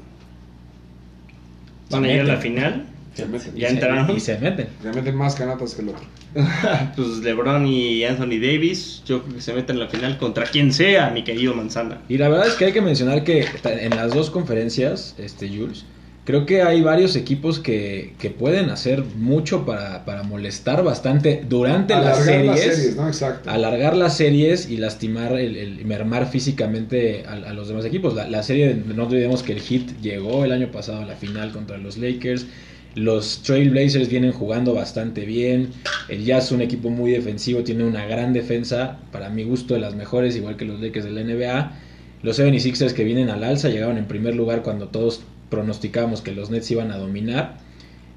van 1.90 2.04
a 2.04 2.08
Se 2.08 2.12
llegar 2.14 2.30
a 2.30 2.34
la 2.36 2.40
final. 2.42 2.86
se 3.14 3.26
meten. 3.26 3.52
Ya 3.56 3.68
Y 3.68 3.70
se- 3.70 3.74
entraron. 3.76 4.12
Y 4.16 4.20
se 4.20 4.38
meten. 4.40 4.68
Se 4.82 4.92
meten 4.92 5.16
más 5.16 5.36
canatas 5.36 5.74
que 5.76 5.82
el 5.82 5.90
otro. 5.90 6.04
pues 6.96 7.08
LeBron 7.24 7.66
y 7.66 8.04
Anthony 8.04 8.40
Davis, 8.42 9.02
yo 9.06 9.22
creo 9.24 9.36
que 9.36 9.42
se 9.42 9.54
meten 9.54 9.78
en 9.78 9.84
la 9.84 9.88
final 9.88 10.18
contra 10.18 10.46
quien 10.46 10.74
sea, 10.74 11.10
mi 11.12 11.24
querido 11.24 11.54
Manzana. 11.54 12.02
Y 12.10 12.18
la 12.18 12.28
verdad 12.30 12.48
es 12.48 12.54
que 12.56 12.66
hay 12.66 12.74
que 12.74 12.82
mencionar 12.82 13.24
que 13.24 13.46
en 13.64 13.96
las 13.96 14.14
dos 14.14 14.30
conferencias, 14.30 15.16
este 15.18 15.48
Jules, 15.48 15.86
creo 16.26 16.46
que 16.46 16.62
hay 16.64 16.82
varios 16.82 17.16
equipos 17.16 17.60
que, 17.60 18.16
que 18.20 18.30
pueden 18.32 18.70
hacer 18.70 19.04
mucho 19.16 19.66
para, 19.66 20.06
para 20.06 20.24
molestar 20.24 20.84
bastante 20.84 21.44
durante 21.48 21.96
las 21.96 22.20
Alargar 22.20 22.26
series, 22.26 22.46
las 22.48 22.60
series, 22.60 22.96
¿no? 22.98 23.08
Exacto. 23.08 23.50
alargar 23.50 23.96
las 23.96 24.18
series 24.18 24.70
y 24.70 24.78
lastimar, 24.78 25.34
el, 25.40 25.56
el- 25.56 25.86
mermar 25.86 26.28
físicamente 26.30 27.24
a, 27.28 27.34
a 27.34 27.54
los 27.54 27.68
demás 27.70 27.86
equipos. 27.86 28.14
La, 28.16 28.28
la 28.28 28.44
serie, 28.44 28.76
no 28.76 29.04
olvidemos 29.06 29.44
que 29.44 29.54
el 29.54 29.62
Heat 29.62 30.02
llegó 30.02 30.44
el 30.46 30.52
año 30.52 30.72
pasado 30.72 31.02
a 31.02 31.06
la 31.06 31.16
final 31.16 31.52
contra 31.52 31.78
los 31.78 31.98
Lakers. 31.98 32.48
Los 32.96 33.42
Trailblazers 33.44 34.08
vienen 34.10 34.32
jugando 34.32 34.74
bastante 34.74 35.26
bien. 35.26 35.74
El 36.08 36.24
Jazz 36.24 36.46
es 36.46 36.52
un 36.54 36.62
equipo 36.62 36.90
muy 36.90 37.12
defensivo, 37.12 37.64
tiene 37.64 37.84
una 37.84 38.06
gran 38.06 38.32
defensa, 38.34 39.00
para 39.12 39.30
mi 39.30 39.44
gusto 39.44 39.74
de 39.74 39.82
las 39.82 39.96
mejores, 39.96 40.36
igual 40.36 40.56
que 40.58 40.66
los 40.66 40.80
Lakers 40.80 41.06
de 41.06 41.12
la 41.12 41.22
NBA. 41.22 41.74
Los 42.22 42.38
76ers 42.40 42.94
que 42.94 43.04
vienen 43.04 43.30
al 43.30 43.44
alza 43.44 43.70
llegaron 43.70 43.98
en 43.98 44.08
primer 44.08 44.34
lugar 44.36 44.64
cuando 44.64 44.88
todos 44.88 45.24
pronosticábamos 45.50 46.22
que 46.22 46.32
los 46.32 46.50
Nets 46.50 46.70
iban 46.72 46.92
a 46.92 46.98
dominar. 46.98 47.58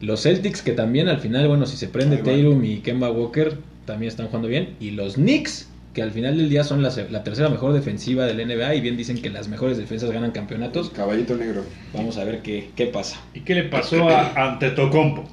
Los 0.01 0.23
Celtics 0.23 0.63
que 0.63 0.73
también 0.73 1.09
al 1.09 1.19
final, 1.21 1.49
bueno, 1.49 1.67
si 1.67 1.77
se 1.77 1.89
prende. 1.89 2.19
Tatum 2.19 2.65
y 2.65 2.79
Kemba 2.79 3.11
Walker, 3.11 3.59
también 3.85 4.09
están 4.09 4.27
jugando 4.29 4.49
bien. 4.49 4.77
Y 4.81 4.93
los 4.93 5.15
Knicks, 5.15 5.69
que 5.93 6.03
al 6.03 6.13
final 6.13 6.37
del 6.37 6.49
día 6.49 6.63
son 6.63 6.83
la, 6.83 6.91
se- 6.91 7.11
la 7.11 7.25
tercera 7.25 7.49
mejor 7.49 7.73
defensiva 7.73 8.25
del 8.27 8.37
NBA 8.47 8.75
y 8.77 8.81
bien 8.81 8.97
dicen 8.97 9.21
que 9.21 9.31
las 9.31 9.49
mejores 9.49 9.77
defensas 9.77 10.11
ganan 10.13 10.31
campeonatos. 10.31 10.91
Caballito 10.91 11.37
negro. 11.37 11.63
Vamos 11.93 12.17
a 12.19 12.25
ver 12.25 12.43
qué, 12.43 12.71
qué 12.77 12.87
pasa. 12.87 13.21
¿Y 13.35 13.41
qué 13.41 13.55
le 13.57 13.65
pasó 13.65 14.09
a 14.09 14.53
Antetokounmpo? 14.53 15.25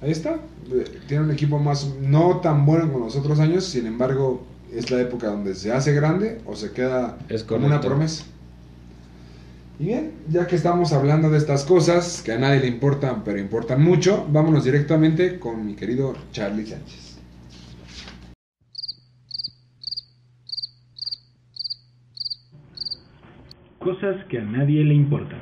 Ahí 0.00 0.10
está. 0.12 0.40
Eh, 0.72 0.84
Tiene 1.06 1.24
un 1.24 1.30
equipo 1.30 1.58
más 1.58 1.94
no 2.00 2.38
tan 2.40 2.64
bueno 2.64 2.90
como 2.90 3.04
los 3.04 3.16
otros 3.16 3.38
años, 3.40 3.64
sin 3.64 3.86
embargo, 3.86 4.46
es 4.74 4.90
la 4.90 5.00
época 5.00 5.28
donde 5.28 5.54
se 5.54 5.72
hace 5.72 5.92
grande 5.92 6.40
o 6.46 6.56
se 6.56 6.72
queda 6.72 7.18
Es 7.28 7.44
como 7.44 7.66
una 7.66 7.80
promesa. 7.80 8.24
Y 9.78 9.86
bien, 9.86 10.12
ya 10.28 10.46
que 10.46 10.56
estamos 10.56 10.94
hablando 10.94 11.28
de 11.28 11.36
estas 11.36 11.66
cosas 11.66 12.22
que 12.24 12.32
a 12.32 12.38
nadie 12.38 12.60
le 12.60 12.68
importan, 12.68 13.22
pero 13.24 13.38
importan 13.38 13.82
mucho, 13.82 14.26
vámonos 14.30 14.64
directamente 14.64 15.38
con 15.38 15.66
mi 15.66 15.76
querido 15.76 16.14
Charlie 16.32 16.64
Sánchez. 16.64 17.20
Cosas 23.78 24.16
que 24.30 24.38
a 24.38 24.44
nadie 24.44 24.82
le 24.82 24.94
importan. 24.94 25.38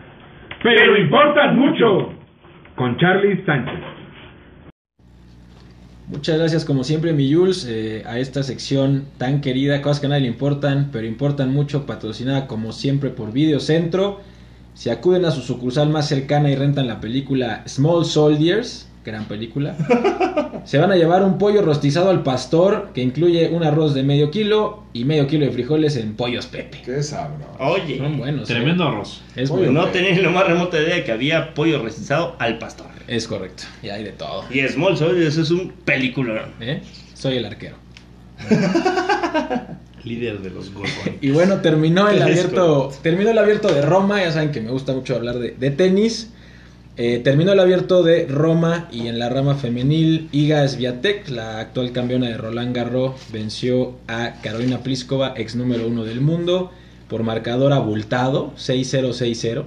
Pero 0.62 0.98
importan 0.98 1.56
mucho. 1.56 2.12
Con 2.74 2.96
Charlie 2.98 3.44
Sánchez. 3.46 3.93
Muchas 6.06 6.38
gracias 6.38 6.66
como 6.66 6.84
siempre 6.84 7.14
mi 7.14 7.32
Jules 7.32 7.64
eh, 7.66 8.02
a 8.06 8.18
esta 8.18 8.42
sección 8.42 9.06
tan 9.16 9.40
querida, 9.40 9.80
cosas 9.80 10.00
que 10.00 10.06
a 10.06 10.10
nadie 10.10 10.22
le 10.22 10.28
importan, 10.28 10.90
pero 10.92 11.06
importan 11.06 11.50
mucho, 11.50 11.86
patrocinada 11.86 12.46
como 12.46 12.72
siempre 12.72 13.08
por 13.08 13.32
Videocentro. 13.32 14.20
Si 14.74 14.90
acuden 14.90 15.24
a 15.24 15.30
su 15.30 15.40
sucursal 15.40 15.88
más 15.88 16.06
cercana 16.06 16.50
y 16.50 16.56
rentan 16.56 16.88
la 16.88 17.00
película 17.00 17.64
Small 17.66 18.04
Soldiers, 18.04 18.86
gran 19.04 19.26
película, 19.26 19.76
se 20.64 20.78
van 20.78 20.90
a 20.90 20.96
llevar 20.96 21.22
un 21.22 21.38
pollo 21.38 21.62
rostizado 21.62 22.10
al 22.10 22.22
pastor 22.22 22.90
que 22.94 23.02
incluye 23.02 23.48
un 23.50 23.62
arroz 23.62 23.94
de 23.94 24.02
medio 24.02 24.30
kilo 24.30 24.84
y 24.92 25.04
medio 25.04 25.26
kilo 25.26 25.44
de 25.46 25.52
frijoles 25.52 25.96
en 25.96 26.14
pollos 26.14 26.46
Pepe. 26.46 26.80
Qué 26.84 27.02
sabro. 27.02 27.46
Oye, 27.58 27.98
Son 27.98 28.16
buenos. 28.18 28.48
¿eh? 28.48 28.54
Tremendo 28.54 28.84
arroz. 28.84 29.22
Es, 29.36 29.50
Pollo 29.50 29.64
bueno. 29.64 29.82
no 29.82 29.88
tenía 29.88 30.18
lo 30.20 30.30
más 30.30 30.46
remota 30.46 30.80
idea 30.80 30.96
de 30.96 31.04
que 31.04 31.12
había 31.12 31.52
pollo 31.54 31.82
restizado 31.82 32.36
al 32.38 32.58
pastor. 32.58 32.86
es 33.06 33.26
correcto. 33.28 33.64
Y 33.82 33.88
hay 33.90 34.04
de 34.04 34.12
todo. 34.12 34.44
Y 34.50 34.66
Small 34.68 34.96
Soldiers 34.96 35.36
es 35.36 35.50
un 35.50 35.72
película. 35.84 36.48
¿eh? 36.60 36.80
Soy 37.14 37.36
el 37.36 37.44
arquero. 37.44 37.76
Líder 40.04 40.40
de 40.40 40.50
los 40.50 40.72
Gorgon. 40.72 41.16
Y 41.20 41.30
bueno, 41.30 41.60
terminó 41.60 42.08
el 42.08 42.20
abierto, 42.22 42.92
terminó 43.02 43.30
el 43.30 43.38
abierto 43.38 43.72
de 43.72 43.80
Roma, 43.82 44.20
ya 44.22 44.32
saben 44.32 44.50
que 44.52 44.60
me 44.60 44.70
gusta 44.70 44.92
mucho 44.92 45.14
hablar 45.16 45.38
de, 45.38 45.52
de 45.52 45.70
tenis. 45.70 46.30
Eh, 46.96 47.18
terminó 47.24 47.52
el 47.52 47.58
abierto 47.58 48.04
de 48.04 48.26
Roma 48.26 48.88
y 48.92 49.08
en 49.08 49.18
la 49.18 49.28
rama 49.28 49.56
femenil, 49.56 50.28
Iga 50.30 50.68
Swiatek, 50.68 51.28
la 51.28 51.58
actual 51.58 51.90
campeona 51.90 52.28
de 52.28 52.36
Roland 52.36 52.74
Garros, 52.74 53.16
venció 53.32 53.96
a 54.06 54.40
Carolina 54.42 54.84
Pliskova, 54.84 55.34
ex 55.36 55.56
número 55.56 55.88
uno 55.88 56.04
del 56.04 56.20
mundo, 56.20 56.70
por 57.08 57.24
marcador 57.24 57.72
abultado, 57.72 58.52
6-0-6-0. 58.56 59.64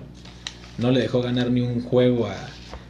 No 0.78 0.92
le 0.92 1.02
dejó 1.02 1.22
ganar 1.22 1.52
ni 1.52 1.60
un 1.60 1.82
juego 1.82 2.28
a, 2.28 2.36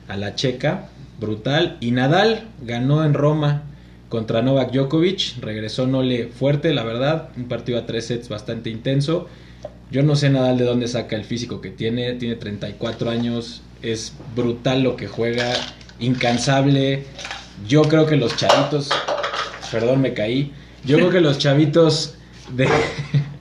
a 0.07 0.17
la 0.17 0.35
checa, 0.35 0.89
brutal. 1.19 1.77
Y 1.79 1.89
Nadal 1.89 2.47
ganó 2.61 3.03
en 3.03 3.15
Roma 3.15 3.63
contra 4.07 4.43
Novak 4.43 4.71
Djokovic, 4.71 5.41
regresó 5.41 5.88
Nole 5.88 6.27
fuerte, 6.27 6.75
la 6.75 6.83
verdad, 6.83 7.29
un 7.38 7.47
partido 7.47 7.79
a 7.79 7.88
tres 7.88 8.05
sets 8.05 8.29
bastante 8.29 8.69
intenso. 8.69 9.27
Yo 9.89 10.03
no 10.03 10.15
sé 10.15 10.29
Nadal 10.29 10.59
de 10.59 10.65
dónde 10.65 10.88
saca 10.88 11.15
el 11.15 11.23
físico 11.23 11.59
que 11.59 11.71
tiene, 11.71 12.13
tiene 12.13 12.35
34 12.35 13.09
años, 13.09 13.63
es 13.82 14.13
brutal 14.36 14.84
lo 14.84 14.95
que 14.95 15.07
juega, 15.07 15.53
incansable. 15.99 17.03
Yo 17.67 17.84
creo 17.84 18.05
que 18.05 18.15
los 18.15 18.36
chavitos, 18.38 18.89
perdón, 19.71 20.01
me 20.01 20.13
caí. 20.13 20.51
Yo 20.86 20.97
creo 20.97 21.09
que 21.09 21.21
los 21.21 21.38
chavitos 21.39 22.15
de, 22.55 22.67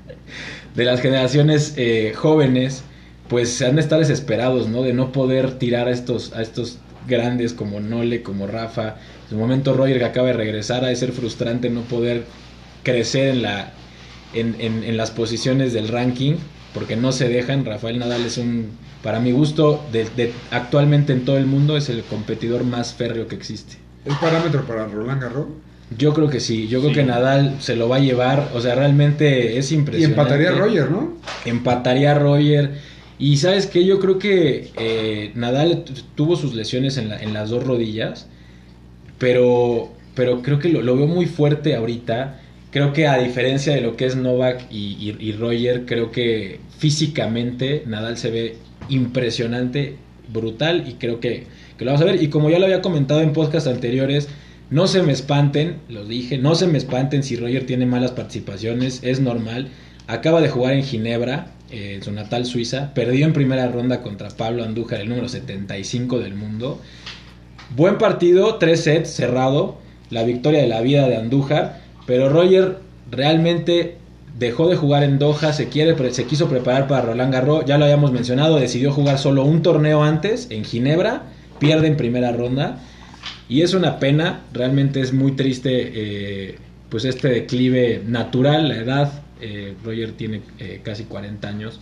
de 0.75 0.85
las 0.85 1.01
generaciones 1.01 1.75
eh, 1.77 2.13
jóvenes, 2.15 2.83
pues 3.29 3.61
han 3.63 3.77
de 3.77 3.83
estar 3.83 3.99
desesperados, 3.99 4.69
¿no? 4.69 4.83
De 4.83 4.93
no 4.93 5.13
poder 5.13 5.59
tirar 5.59 5.89
a 5.89 5.91
estos, 5.91 6.33
a 6.33 6.43
estos 6.43 6.79
grandes 7.07 7.53
como 7.53 7.81
Nole, 7.81 8.23
como 8.23 8.47
Rafa. 8.47 8.97
En 9.31 9.39
momento 9.39 9.75
Roger 9.75 9.99
que 9.99 10.05
acaba 10.05 10.29
de 10.29 10.33
regresar, 10.35 10.85
ha 10.85 10.89
de 10.89 10.97
ser 10.97 11.13
frustrante 11.13 11.69
no 11.71 11.83
poder 11.83 12.25
crecer 12.83 13.29
en, 13.29 13.43
la, 13.43 13.73
en- 14.33 14.57
en 14.85 14.97
las 14.97 15.11
posiciones 15.11 15.73
del 15.73 15.89
ranking, 15.89 16.35
porque 16.77 16.95
no 16.95 17.11
se 17.11 17.27
dejan. 17.31 17.65
Rafael 17.65 17.99
Nadal 17.99 18.27
es 18.27 18.37
un, 18.37 18.69
para 19.03 19.19
mi 19.19 19.33
gusto, 19.33 19.89
de, 19.93 20.05
de- 20.05 20.35
actualmente 20.51 21.15
en 21.15 21.25
todo 21.25 21.39
el 21.39 21.47
mundo 21.47 21.75
es 21.79 21.89
el 21.89 22.03
competidor 22.05 22.65
más 22.65 22.93
férreo 22.93 23.27
que 23.29 23.35
existe. 23.35 23.77
¿Es 24.05 24.15
parámetro 24.19 24.67
para 24.67 24.87
Roland 24.87 25.23
Garros? 25.23 25.47
Yo 25.97 26.13
creo 26.13 26.29
que 26.29 26.41
sí, 26.41 26.69
yo 26.69 26.81
creo 26.81 26.91
Sí. 26.91 26.97
que 26.97 27.05
Nadal 27.05 27.57
se 27.61 27.77
lo 27.77 27.89
va 27.89 27.97
a 27.97 28.01
llevar, 28.01 28.51
o 28.55 28.61
sea, 28.61 28.75
realmente 28.75 29.57
es 29.57 29.73
Y 29.73 29.77
impresionante. 29.77 30.21
empataría 30.21 30.51
a 30.51 30.53
Roger, 30.53 30.91
¿no? 30.91 31.15
Empataría 31.47 32.11
a 32.13 32.19
Roger. 32.19 32.73
Y 33.19 33.39
sabes 33.39 33.67
que 33.67 33.87
yo 33.87 33.99
creo 33.99 34.19
que 34.19 34.71
eh, 34.77 35.31
Nadal 35.35 35.85
tuvo 36.15 36.37
sus 36.37 36.55
lesiones 36.55 36.99
en, 36.99 37.09
la- 37.09 37.19
en 37.23 37.33
las 37.33 37.49
dos 37.49 37.65
rodillas, 37.65 38.27
pero, 39.19 39.93
pero 40.15 40.43
creo 40.43 40.59
que 40.59 40.69
lo, 40.69 40.83
lo 40.83 40.95
veo 40.97 41.07
muy 41.07 41.25
fuerte 41.27 41.75
ahorita. 41.75 42.41
Creo 42.77 42.93
que 42.93 43.07
a 43.07 43.17
diferencia 43.17 43.75
de 43.75 43.81
lo 43.81 43.97
que 43.97 44.05
es 44.05 44.17
Novak 44.17 44.67
y, 44.71 45.15
y- 45.19 45.33
Roger, 45.33 45.87
creo 45.87 46.13
que 46.13 46.61
físicamente 46.77 47.83
Nadal 47.87 48.19
se 48.19 48.31
ve 48.31 48.57
impresionante, 48.91 49.97
brutal 50.31 50.85
y 50.87 50.93
creo 50.97 51.19
que, 51.19 51.47
que 51.79 51.85
lo 51.87 51.93
vamos 51.93 52.03
a 52.03 52.13
ver. 52.13 52.23
Y 52.23 52.29
como 52.29 52.51
ya 52.51 52.59
lo 52.59 52.67
había 52.67 52.83
comentado 52.83 53.23
en 53.23 53.33
podcasts 53.33 53.67
anteriores, 53.67 54.29
no 54.69 54.89
se 54.89 55.03
me 55.03 55.15
espanten, 55.15 55.77
lo 55.89 56.05
dije, 56.05 56.37
no 56.37 56.55
se 56.55 56.67
me 56.67 56.77
espanten 56.77 57.23
si 57.23 57.37
Roger 57.37 57.65
tiene 57.65 57.87
malas 57.87 58.11
participaciones, 58.11 59.01
es 59.03 59.21
normal. 59.21 59.69
Acaba 60.07 60.43
de 60.43 60.51
jugar 60.51 60.75
en 60.75 60.85
Ginebra, 60.85 61.53
eh, 61.71 61.95
en 61.95 62.03
su 62.03 62.13
natal 62.13 62.45
Suiza, 62.45 62.93
perdió 62.93 63.25
en 63.25 63.33
primera 63.33 63.69
ronda 63.69 64.03
contra 64.03 64.29
Pablo 64.29 64.65
Andújar, 64.65 65.01
el 65.01 65.09
número 65.09 65.31
75 65.31 66.19
del 66.19 66.35
mundo. 66.35 66.83
Buen 67.75 67.97
partido, 67.97 68.57
tres 68.57 68.83
sets, 68.83 69.09
cerrado, 69.09 69.79
la 70.11 70.25
victoria 70.25 70.61
de 70.61 70.69
la 70.69 70.83
vida 70.83 71.09
de 71.09 71.17
Andújar, 71.17 71.86
pero 72.07 72.29
Roger 72.29 72.79
realmente 73.11 73.99
dejó 74.39 74.69
de 74.69 74.77
jugar 74.77 75.03
en 75.03 75.19
Doha, 75.19 75.53
se, 75.53 75.69
quiere, 75.69 76.13
se 76.13 76.25
quiso 76.25 76.49
preparar 76.49 76.87
para 76.87 77.03
Roland 77.03 77.33
Garros, 77.33 77.65
ya 77.65 77.79
lo 77.79 77.85
habíamos 77.85 78.13
mencionado, 78.13 78.59
decidió 78.59 78.93
jugar 78.93 79.19
solo 79.19 79.45
un 79.45 79.63
torneo 79.63 80.03
antes, 80.03 80.49
en 80.51 80.65
Ginebra, 80.65 81.23
pierde 81.59 81.87
en 81.87 81.97
primera 81.97 82.33
ronda, 82.33 82.81
y 83.49 83.63
es 83.63 83.75
una 83.75 83.99
pena, 83.99 84.43
realmente 84.53 85.01
es 85.01 85.13
muy 85.13 85.33
triste 85.33 85.71
eh, 85.95 86.59
pues 86.91 87.05
este 87.05 87.29
declive 87.29 88.03
natural, 88.07 88.69
la 88.69 88.77
edad, 88.77 89.23
eh, 89.41 89.75
Roger 89.85 90.13
tiene 90.13 90.43
eh, 90.59 90.81
casi 90.83 91.05
40 91.05 91.49
años, 91.49 91.81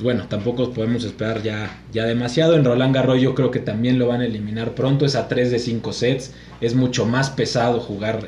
bueno, 0.00 0.26
tampoco 0.26 0.72
podemos 0.72 1.04
esperar 1.04 1.42
ya, 1.44 1.80
ya 1.92 2.04
demasiado. 2.04 2.56
En 2.56 2.64
Roland 2.64 2.92
Garros 2.92 3.22
yo 3.22 3.36
creo 3.36 3.52
que 3.52 3.60
también 3.60 3.96
lo 3.96 4.08
van 4.08 4.22
a 4.22 4.26
eliminar 4.26 4.74
pronto. 4.74 5.06
Es 5.06 5.14
a 5.14 5.28
3 5.28 5.52
de 5.52 5.60
5 5.60 5.92
sets. 5.92 6.34
Es 6.60 6.74
mucho 6.74 7.06
más 7.06 7.30
pesado 7.30 7.78
jugar, 7.78 8.26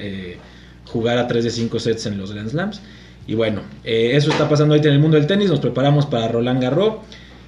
jugar 0.86 1.18
a 1.18 1.26
3 1.26 1.44
de 1.44 1.50
5 1.50 1.78
sets 1.78 2.06
en 2.06 2.18
los 2.18 2.32
Grand 2.32 2.48
Slams. 2.48 2.80
Y 3.26 3.34
bueno, 3.34 3.62
eh, 3.84 4.12
eso 4.14 4.30
está 4.30 4.48
pasando 4.48 4.74
ahorita 4.74 4.88
en 4.88 4.94
el 4.94 5.00
mundo 5.00 5.16
del 5.16 5.26
tenis. 5.26 5.50
Nos 5.50 5.60
preparamos 5.60 6.06
para 6.06 6.28
Roland 6.28 6.62
Garros. 6.62 6.94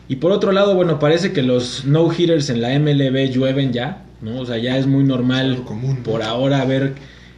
Y 0.09 0.17
por 0.17 0.33
otro 0.33 0.53
lado, 0.53 0.75
bueno, 0.75 0.99
parece 0.99 1.33
que 1.33 1.43
los 1.43 1.85
no-hitters 1.85 2.51
en 2.51 2.61
la 2.61 2.79
MLB 2.79 3.31
llueven 3.31 3.73
ya. 3.73 4.05
¿no? 4.21 4.41
O 4.41 4.47
sea, 4.47 4.59
ya 4.59 4.77
es 4.79 4.87
muy 4.87 5.05
normal 5.05 5.65
común, 5.65 6.03
por 6.03 6.23
ahora 6.23 6.65
ver 6.65 6.95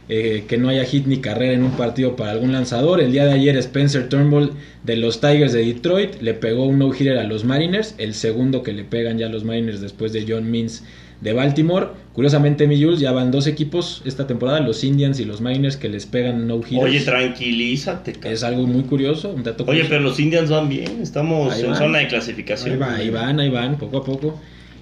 eh, 0.09 0.45
que 0.47 0.57
no 0.57 0.69
haya 0.69 0.83
hit 0.83 1.05
ni 1.05 1.21
carrera 1.21 1.53
en 1.53 1.63
un 1.63 1.71
partido 1.71 2.15
para 2.15 2.31
algún 2.31 2.51
lanzador. 2.51 2.99
El 2.99 3.11
día 3.11 3.25
de 3.25 3.33
ayer 3.33 3.55
Spencer 3.57 4.09
Turnbull 4.09 4.53
de 4.83 4.97
los 4.97 5.21
Tigers 5.21 5.53
de 5.53 5.65
Detroit 5.65 6.21
le 6.21 6.33
pegó 6.33 6.65
un 6.65 6.79
no-hitter 6.79 7.17
a 7.17 7.23
los 7.23 7.45
Mariners, 7.45 7.95
el 7.97 8.13
segundo 8.13 8.63
que 8.63 8.73
le 8.73 8.83
pegan 8.83 9.17
ya 9.17 9.27
a 9.27 9.29
los 9.29 9.43
Mariners 9.43 9.79
después 9.79 10.11
de 10.11 10.25
John 10.27 10.49
Means 10.49 10.83
de 11.21 11.33
Baltimore. 11.33 11.87
Curiosamente, 12.13 12.67
mi 12.67 12.81
Jules, 12.81 12.99
ya 12.99 13.11
van 13.13 13.31
dos 13.31 13.47
equipos 13.47 14.01
esta 14.05 14.27
temporada, 14.27 14.59
los 14.59 14.83
Indians 14.83 15.19
y 15.19 15.25
los 15.25 15.39
Mariners, 15.39 15.77
que 15.77 15.87
les 15.87 16.05
pegan 16.05 16.47
no-hitters. 16.47 16.83
Oye, 16.83 16.99
tranquilízate, 17.01 18.13
cabrón. 18.13 18.33
es 18.33 18.43
algo 18.43 18.67
muy 18.67 18.83
curioso, 18.83 19.29
un 19.29 19.43
dato 19.43 19.63
Oye, 19.63 19.67
curioso. 19.83 19.89
pero 19.89 20.01
los 20.01 20.19
Indians 20.19 20.49
van 20.49 20.67
bien. 20.67 20.99
Estamos 21.01 21.53
Ahí 21.53 21.61
en 21.61 21.67
van. 21.69 21.77
zona 21.77 21.99
de 21.99 22.07
clasificación. 22.07 22.73
Ahí 22.73 22.79
va. 22.79 22.95
Ahí 22.95 23.09
van, 23.09 23.39
ahí 23.39 23.49
van, 23.49 23.77
poco 23.77 23.97
a 23.99 24.03
poco. 24.03 24.39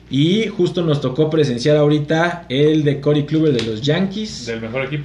Y 0.10 0.48
justo 0.48 0.82
nos 0.82 1.02
tocó 1.02 1.30
presenciar 1.30 1.78
ahorita 1.78 2.46
el 2.50 2.84
de 2.84 3.00
Corey 3.00 3.26
Kluber 3.26 3.54
de 3.54 3.62
los 3.64 3.82
Yankees 3.82 4.48
Del 4.48 4.60
mejor 4.62 4.86
equipo. 4.86 5.04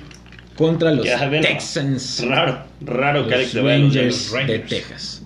contra 0.56 0.92
los 0.92 1.04
Ya, 1.04 1.28
Texans. 1.28 2.24
Raro, 2.26 2.60
raro 2.80 3.26
que 3.28 3.34
Alex 3.34 3.54
Rangers. 3.54 4.30
Rangers. 4.32 4.48
de 4.48 4.58
Texas. 4.60 5.22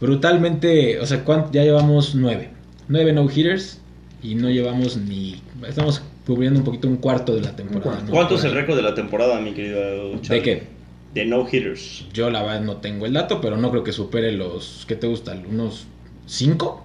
Brutalmente, 0.00 0.98
o 1.00 1.06
sea, 1.06 1.24
¿cuánto? 1.24 1.50
ya 1.52 1.62
llevamos 1.64 2.14
nueve. 2.14 2.50
Nueve 2.88 3.12
no-hitters 3.12 3.80
y 4.22 4.34
no 4.34 4.50
llevamos 4.50 4.96
ni... 4.96 5.40
Estamos 5.66 6.02
cubriendo 6.26 6.58
un 6.60 6.64
poquito 6.64 6.88
un 6.88 6.96
cuarto 6.96 7.34
de 7.34 7.42
la 7.42 7.54
temporada. 7.56 8.02
¿no? 8.04 8.10
¿Cuánto 8.10 8.34
es 8.34 8.44
el 8.44 8.52
récord 8.52 8.76
de 8.76 8.82
la 8.82 8.94
temporada, 8.94 9.40
mi 9.40 9.52
querido 9.52 10.18
Charlie? 10.20 10.38
¿De 10.38 10.42
qué? 10.42 10.62
De 11.14 11.24
no 11.24 11.46
hitters. 11.50 12.04
Yo 12.12 12.30
la 12.30 12.42
verdad 12.42 12.60
no 12.60 12.76
tengo 12.76 13.06
el 13.06 13.12
dato, 13.14 13.40
pero 13.40 13.56
no 13.56 13.70
creo 13.70 13.84
que 13.84 13.92
supere 13.92 14.32
los... 14.32 14.84
¿Qué 14.86 14.96
te 14.96 15.06
gustan? 15.06 15.44
¿Unos 15.50 15.86
cinco? 16.26 16.84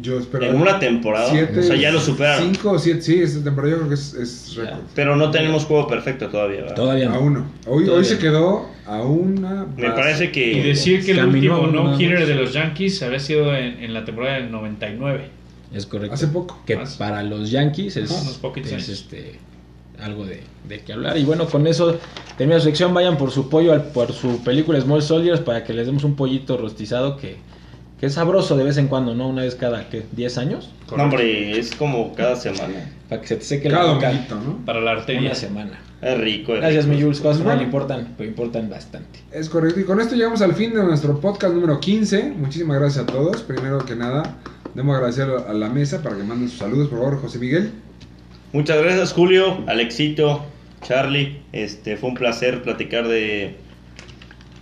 Yo 0.00 0.18
espero. 0.18 0.46
En 0.46 0.56
una 0.56 0.78
temporada. 0.80 1.30
Siete, 1.30 1.60
o 1.60 1.62
sea, 1.62 1.76
ya 1.76 1.92
lo 1.92 2.00
superaron. 2.00 2.52
Cinco 2.52 2.72
o 2.72 2.78
siete, 2.80 3.00
sí, 3.00 3.22
esta 3.22 3.44
temporada 3.44 3.74
yo 3.74 3.76
creo 3.78 3.88
que 3.90 3.94
es, 3.94 4.14
es 4.14 4.56
récord. 4.56 4.80
Pero 4.92 5.14
no 5.14 5.30
tenemos 5.30 5.64
juego 5.66 5.86
perfecto 5.86 6.28
todavía, 6.28 6.62
¿verdad? 6.62 6.74
Todavía 6.74 7.08
no. 7.08 7.14
A 7.14 7.18
uno. 7.20 7.46
Hoy, 7.66 7.82
hoy 7.82 7.84
Todavía 7.86 8.08
se 8.08 8.14
no. 8.16 8.20
quedó 8.20 8.66
a 8.86 9.02
una. 9.02 9.66
Me 9.76 9.88
base. 9.88 9.94
parece 10.02 10.32
que. 10.32 10.52
Y 10.52 10.62
decir 10.62 11.04
que 11.04 11.12
el 11.12 11.24
último 11.24 11.68
nada 11.68 11.72
no-hitter 11.92 12.18
más. 12.18 12.28
de 12.28 12.34
los 12.34 12.52
Yankees 12.52 13.02
había 13.04 13.20
sido 13.20 13.54
en, 13.54 13.84
en 13.84 13.94
la 13.94 14.04
temporada 14.04 14.34
del 14.34 14.50
99. 14.50 15.28
Es 15.74 15.86
correcto. 15.86 16.14
Hace 16.14 16.28
poco. 16.28 16.58
que 16.66 16.78
para 16.98 17.22
los 17.22 17.50
Yankees 17.50 17.96
es, 17.96 18.10
Ajá, 18.10 18.30
este 18.92 19.38
algo 20.00 20.24
de, 20.26 20.42
de 20.68 20.80
que 20.80 20.92
hablar. 20.92 21.16
Y 21.18 21.24
bueno, 21.24 21.46
con 21.46 21.66
eso 21.66 21.98
termina 22.36 22.58
su 22.60 22.66
sección. 22.66 22.92
Vayan 22.94 23.16
por 23.16 23.30
su 23.30 23.48
pollo, 23.48 23.72
al- 23.72 23.84
por 23.84 24.12
su 24.12 24.42
película 24.42 24.80
Small 24.80 25.02
Soldiers 25.02 25.40
para 25.40 25.64
que 25.64 25.72
les 25.72 25.86
demos 25.86 26.04
un 26.04 26.14
pollito 26.16 26.56
rostizado 26.56 27.16
que, 27.16 27.36
que 28.00 28.06
es 28.06 28.14
sabroso 28.14 28.56
de 28.56 28.64
vez 28.64 28.76
en 28.76 28.88
cuando, 28.88 29.14
¿no? 29.14 29.28
Una 29.28 29.42
vez 29.42 29.54
cada, 29.54 29.88
¿qué? 29.88 30.04
¿10 30.16 30.36
años? 30.38 30.70
No, 30.96 31.04
hombre, 31.04 31.58
es 31.58 31.74
como 31.74 32.12
cada 32.14 32.36
semana. 32.36 32.90
Para 33.08 33.20
que 33.20 33.28
se 33.28 33.36
te 33.36 33.44
seque 33.44 33.68
Cada 33.68 33.84
la 33.86 33.92
boca 33.94 34.12
¿no? 34.30 34.64
Para 34.66 34.80
la 34.80 34.92
arteria. 34.92 35.22
una 35.22 35.34
semana. 35.34 35.80
Es 36.02 36.18
rico. 36.18 36.54
es 36.54 36.60
Gracias, 36.60 36.84
rico. 36.84 36.96
mi 36.96 37.02
Jules. 37.02 37.20
Cosas 37.20 37.38
no 37.38 37.44
Bueno. 37.46 37.62
importan, 37.62 38.14
pero 38.18 38.28
importan 38.28 38.68
bastante. 38.68 39.20
Es 39.32 39.48
correcto. 39.48 39.80
Y 39.80 39.84
con 39.84 40.00
esto 40.00 40.14
llegamos 40.16 40.42
al 40.42 40.54
fin 40.54 40.74
de 40.74 40.82
nuestro 40.82 41.18
podcast 41.20 41.54
número 41.54 41.78
15. 41.80 42.32
Muchísimas 42.36 42.78
gracias 42.78 43.04
a 43.04 43.06
todos. 43.06 43.42
Primero 43.42 43.78
que 43.86 43.94
nada, 43.94 44.36
debemos 44.74 44.96
agradecer 44.96 45.28
a 45.30 45.52
la 45.52 45.68
mesa 45.68 46.02
para 46.02 46.16
que 46.16 46.24
manden 46.24 46.48
sus 46.48 46.58
saludos, 46.58 46.88
por 46.88 46.98
favor, 46.98 47.20
José 47.20 47.38
Miguel. 47.38 47.70
Muchas 48.52 48.82
gracias, 48.82 49.12
Julio, 49.12 49.64
Alexito, 49.66 50.44
Charlie. 50.82 51.40
Este, 51.52 51.96
fue 51.96 52.10
un 52.10 52.14
placer 52.14 52.62
platicar 52.62 53.08
de, 53.08 53.56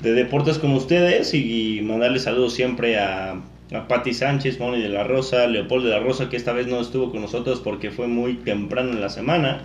de 0.01 0.13
deportes 0.13 0.59
con 0.59 0.73
ustedes 0.73 1.35
y, 1.35 1.81
mandarles 1.83 2.23
saludos 2.23 2.55
siempre 2.55 2.99
a, 2.99 3.33
a 3.73 3.89
Patti 3.89 4.15
Sánchez, 4.15 4.59
Moni 4.61 4.83
de 4.83 4.89
la 4.89 5.05
Rosa, 5.05 5.47
Leopoldo 5.47 5.89
de 5.89 5.95
la 5.95 6.01
Rosa, 6.01 6.29
que 6.29 6.37
esta 6.37 6.53
vez 6.53 6.67
no 6.67 6.81
estuvo 6.81 7.11
con 7.11 7.23
nosotros 7.23 7.61
porque 7.61 7.91
fue 7.91 8.07
muy 8.07 8.35
temprano 8.35 8.93
en 8.93 9.01
la 9.01 9.09
semana, 9.09 9.63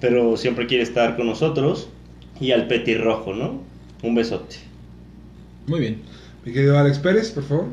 pero 0.00 0.36
siempre 0.36 0.66
quiere 0.66 0.82
estar 0.82 1.16
con 1.16 1.26
nosotros. 1.26 1.88
Y 2.40 2.52
al 2.52 2.68
Petirrojo, 2.68 3.34
¿no? 3.34 3.60
Un 4.02 4.14
besote. 4.14 4.56
Muy 5.66 5.80
bien. 5.80 6.02
Mi 6.44 6.52
querido 6.52 6.78
Alex 6.78 7.00
Pérez, 7.00 7.32
por 7.32 7.42
favor. 7.42 7.66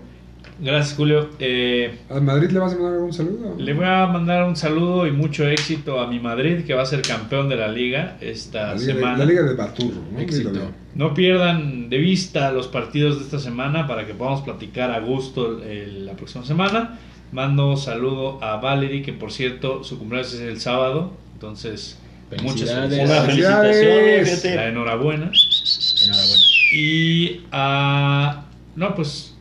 Gracias, 0.59 0.95
Julio. 0.95 1.29
Eh, 1.39 1.99
¿A 2.09 2.19
Madrid 2.21 2.49
le 2.51 2.59
vas 2.59 2.71
a 2.73 2.75
mandar 2.75 2.93
algún 2.93 3.11
saludo? 3.13 3.55
le 3.57 3.73
voy 3.73 3.85
a 3.85 4.07
mandar 4.07 4.45
un 4.45 4.55
saludo 4.55 5.05
y 5.05 5.11
mucho 5.11 5.47
éxito 5.47 5.99
a 5.99 6.07
mi 6.07 6.19
Madrid, 6.19 6.63
que 6.65 6.73
va 6.73 6.83
a 6.83 6.85
ser 6.85 7.01
campeón 7.01 7.49
de 7.49 7.57
la 7.57 7.67
liga 7.67 8.17
esta 8.21 8.67
La 8.67 8.73
liga, 8.75 8.85
de, 8.87 8.93
semana. 8.93 9.17
la 9.17 9.25
liga 9.25 9.43
de 9.43 9.53
Baturro. 9.53 10.01
¿no? 10.11 10.19
Éxito. 10.19 10.51
No 10.95 11.13
pierdan 11.13 11.89
de 11.89 11.97
vista 11.97 12.51
los 12.53 12.67
partidos 12.67 13.17
de 13.19 13.25
esta 13.25 13.39
semana 13.39 13.85
para 13.85 14.05
que 14.07 14.13
podamos 14.13 14.41
platicar 14.43 14.91
a 14.91 14.99
gusto 14.99 15.61
el- 15.61 16.05
la 16.05 16.13
próxima 16.13 16.45
semana. 16.45 16.99
Mando 17.33 17.75
saludo 17.75 18.41
a 18.41 18.55
Valerie, 18.57 19.01
que 19.01 19.11
por 19.11 19.33
cierto 19.33 19.83
su 19.83 19.99
cumpleaños 19.99 20.33
es 20.35 20.39
el 20.41 20.61
sábado. 20.61 21.11
Entonces, 21.33 21.99
muchas 22.43 22.71
Felicidades. 22.71 23.25
Felicidades. 23.25 24.45
La 24.55 24.67
enhorabuena. 24.69 25.31
Enhorabuena. 26.05 26.43
Y 26.73 27.41
a. 27.51 28.45
No, 28.77 28.95
pues. 28.95 29.34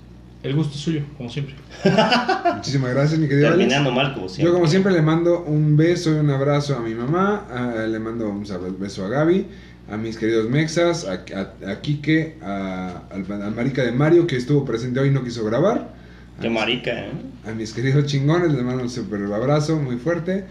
El 0.45 0.55
gusto 0.55 0.75
es 0.75 0.81
suyo, 0.81 1.01
como 1.17 1.29
siempre. 1.31 1.55
Muchísimas 2.57 2.93
gracias, 2.95 3.19
mi 3.19 3.27
querido 3.29 3.49
Alex. 3.49 3.59
Terminando 3.61 3.91
mal 3.91 4.15
como 4.15 4.29
siempre. 4.29 4.45
Yo 4.45 4.55
como 4.55 4.67
siempre 4.69 4.93
le 4.93 5.03
mando 5.03 5.43
un 5.43 5.77
beso 5.77 6.11
y 6.15 6.19
un 6.19 6.31
abrazo 6.31 6.77
a 6.77 6.81
mi 6.81 6.95
mamá, 6.95 7.47
a- 7.51 7.87
le 7.87 7.99
mando 7.99 8.29
un 8.29 8.45
beso 8.79 9.05
a 9.07 9.09
Gaby, 9.09 9.47
a 9.91 9.97
mis 9.97 10.17
queridos 10.19 10.49
Mexas, 10.51 11.07
a, 11.07 11.25
a, 11.35 11.71
a 11.73 11.81
Quique, 11.81 12.37
a- 12.43 13.03
al, 13.11 13.43
al 13.43 13.55
marica 13.55 13.83
de 13.83 13.93
Mario 13.93 14.27
que 14.27 14.37
estuvo 14.37 14.65
presente 14.65 15.01
hoy 15.01 15.09
y 15.09 15.13
no 15.13 15.25
quiso 15.25 15.45
grabar. 15.45 15.95
Qué 16.41 16.51
marica, 16.51 16.91
¿eh? 16.93 17.11
A 17.47 17.53
mis 17.53 17.73
queridos 17.73 18.07
chingones 18.07 18.53
les 18.53 18.63
mando 18.63 18.83
un 18.83 18.91
super 18.91 19.21
abrazo 19.33 19.77
muy 19.77 19.97
fuerte. 19.97 20.45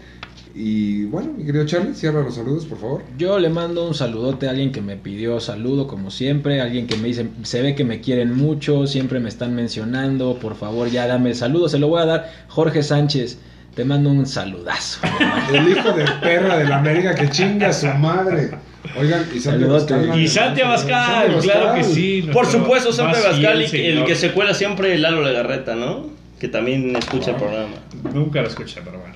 Y 0.56 1.06
bueno, 1.06 1.32
mi 1.36 1.44
querido 1.44 1.66
Charlie, 1.66 1.94
cierra 1.94 2.22
los 2.22 2.36
saludos, 2.36 2.64
por 2.64 2.78
favor. 2.78 3.02
Yo 3.18 3.40
le 3.40 3.48
mando 3.48 3.84
un 3.88 3.94
saludote 3.94 4.46
a 4.46 4.50
alguien 4.50 4.70
que 4.70 4.80
me 4.80 4.96
pidió 4.96 5.40
saludo, 5.40 5.88
como 5.88 6.12
siempre. 6.12 6.60
Alguien 6.60 6.86
que 6.86 6.96
me 6.96 7.08
dice, 7.08 7.26
se 7.42 7.60
ve 7.60 7.74
que 7.74 7.84
me 7.84 8.00
quieren 8.00 8.36
mucho, 8.36 8.86
siempre 8.86 9.18
me 9.18 9.28
están 9.28 9.56
mencionando. 9.56 10.38
Por 10.38 10.54
favor, 10.54 10.88
ya 10.88 11.08
dame 11.08 11.30
el 11.30 11.36
saludo. 11.36 11.68
Se 11.68 11.80
lo 11.80 11.88
voy 11.88 12.02
a 12.02 12.06
dar. 12.06 12.32
Jorge 12.46 12.84
Sánchez, 12.84 13.38
te 13.74 13.84
mando 13.84 14.10
un 14.10 14.26
saludazo. 14.26 15.00
El 15.52 15.70
hijo 15.70 15.92
de 15.92 16.04
perra 16.22 16.58
de 16.58 16.64
la 16.68 16.78
América 16.78 17.16
que 17.16 17.28
chinga 17.30 17.70
a 17.70 17.72
su 17.72 17.88
madre. 17.88 18.52
Oigan, 18.96 19.26
y 19.34 19.40
Santi. 19.40 19.64
Abascal, 19.64 20.20
Y 20.20 20.28
Santi 20.28 20.60
Abascal, 20.60 21.32
Santi 21.32 21.48
claro 21.48 21.74
que 21.74 21.82
sí. 21.82 22.28
Por 22.32 22.46
supuesto, 22.46 22.92
Santo 22.92 23.16
más 23.16 23.24
Abascal, 23.24 23.60
el 23.60 24.04
que 24.04 24.14
se 24.14 24.30
cuela 24.30 24.54
siempre, 24.54 24.96
Lalo 24.98 25.22
Legarreta, 25.22 25.74
¿no? 25.74 26.23
Que 26.44 26.50
también 26.50 26.94
escucha 26.94 27.30
el 27.30 27.36
programa. 27.38 27.72
Nunca 28.12 28.42
lo 28.42 28.48
escuché, 28.48 28.82
pero 28.84 28.98
bueno. 28.98 29.14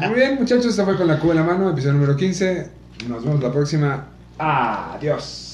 Muy 0.08 0.16
bien, 0.16 0.34
muchachos, 0.34 0.66
esta 0.66 0.84
fue 0.84 0.96
con 0.96 1.06
la 1.06 1.20
cuba 1.20 1.32
en 1.32 1.38
la 1.38 1.46
mano, 1.46 1.70
episodio 1.70 1.94
número 1.94 2.16
15. 2.16 2.70
Nos 3.08 3.24
vemos 3.24 3.40
la 3.40 3.52
próxima. 3.52 4.04
Adiós. 4.36 5.53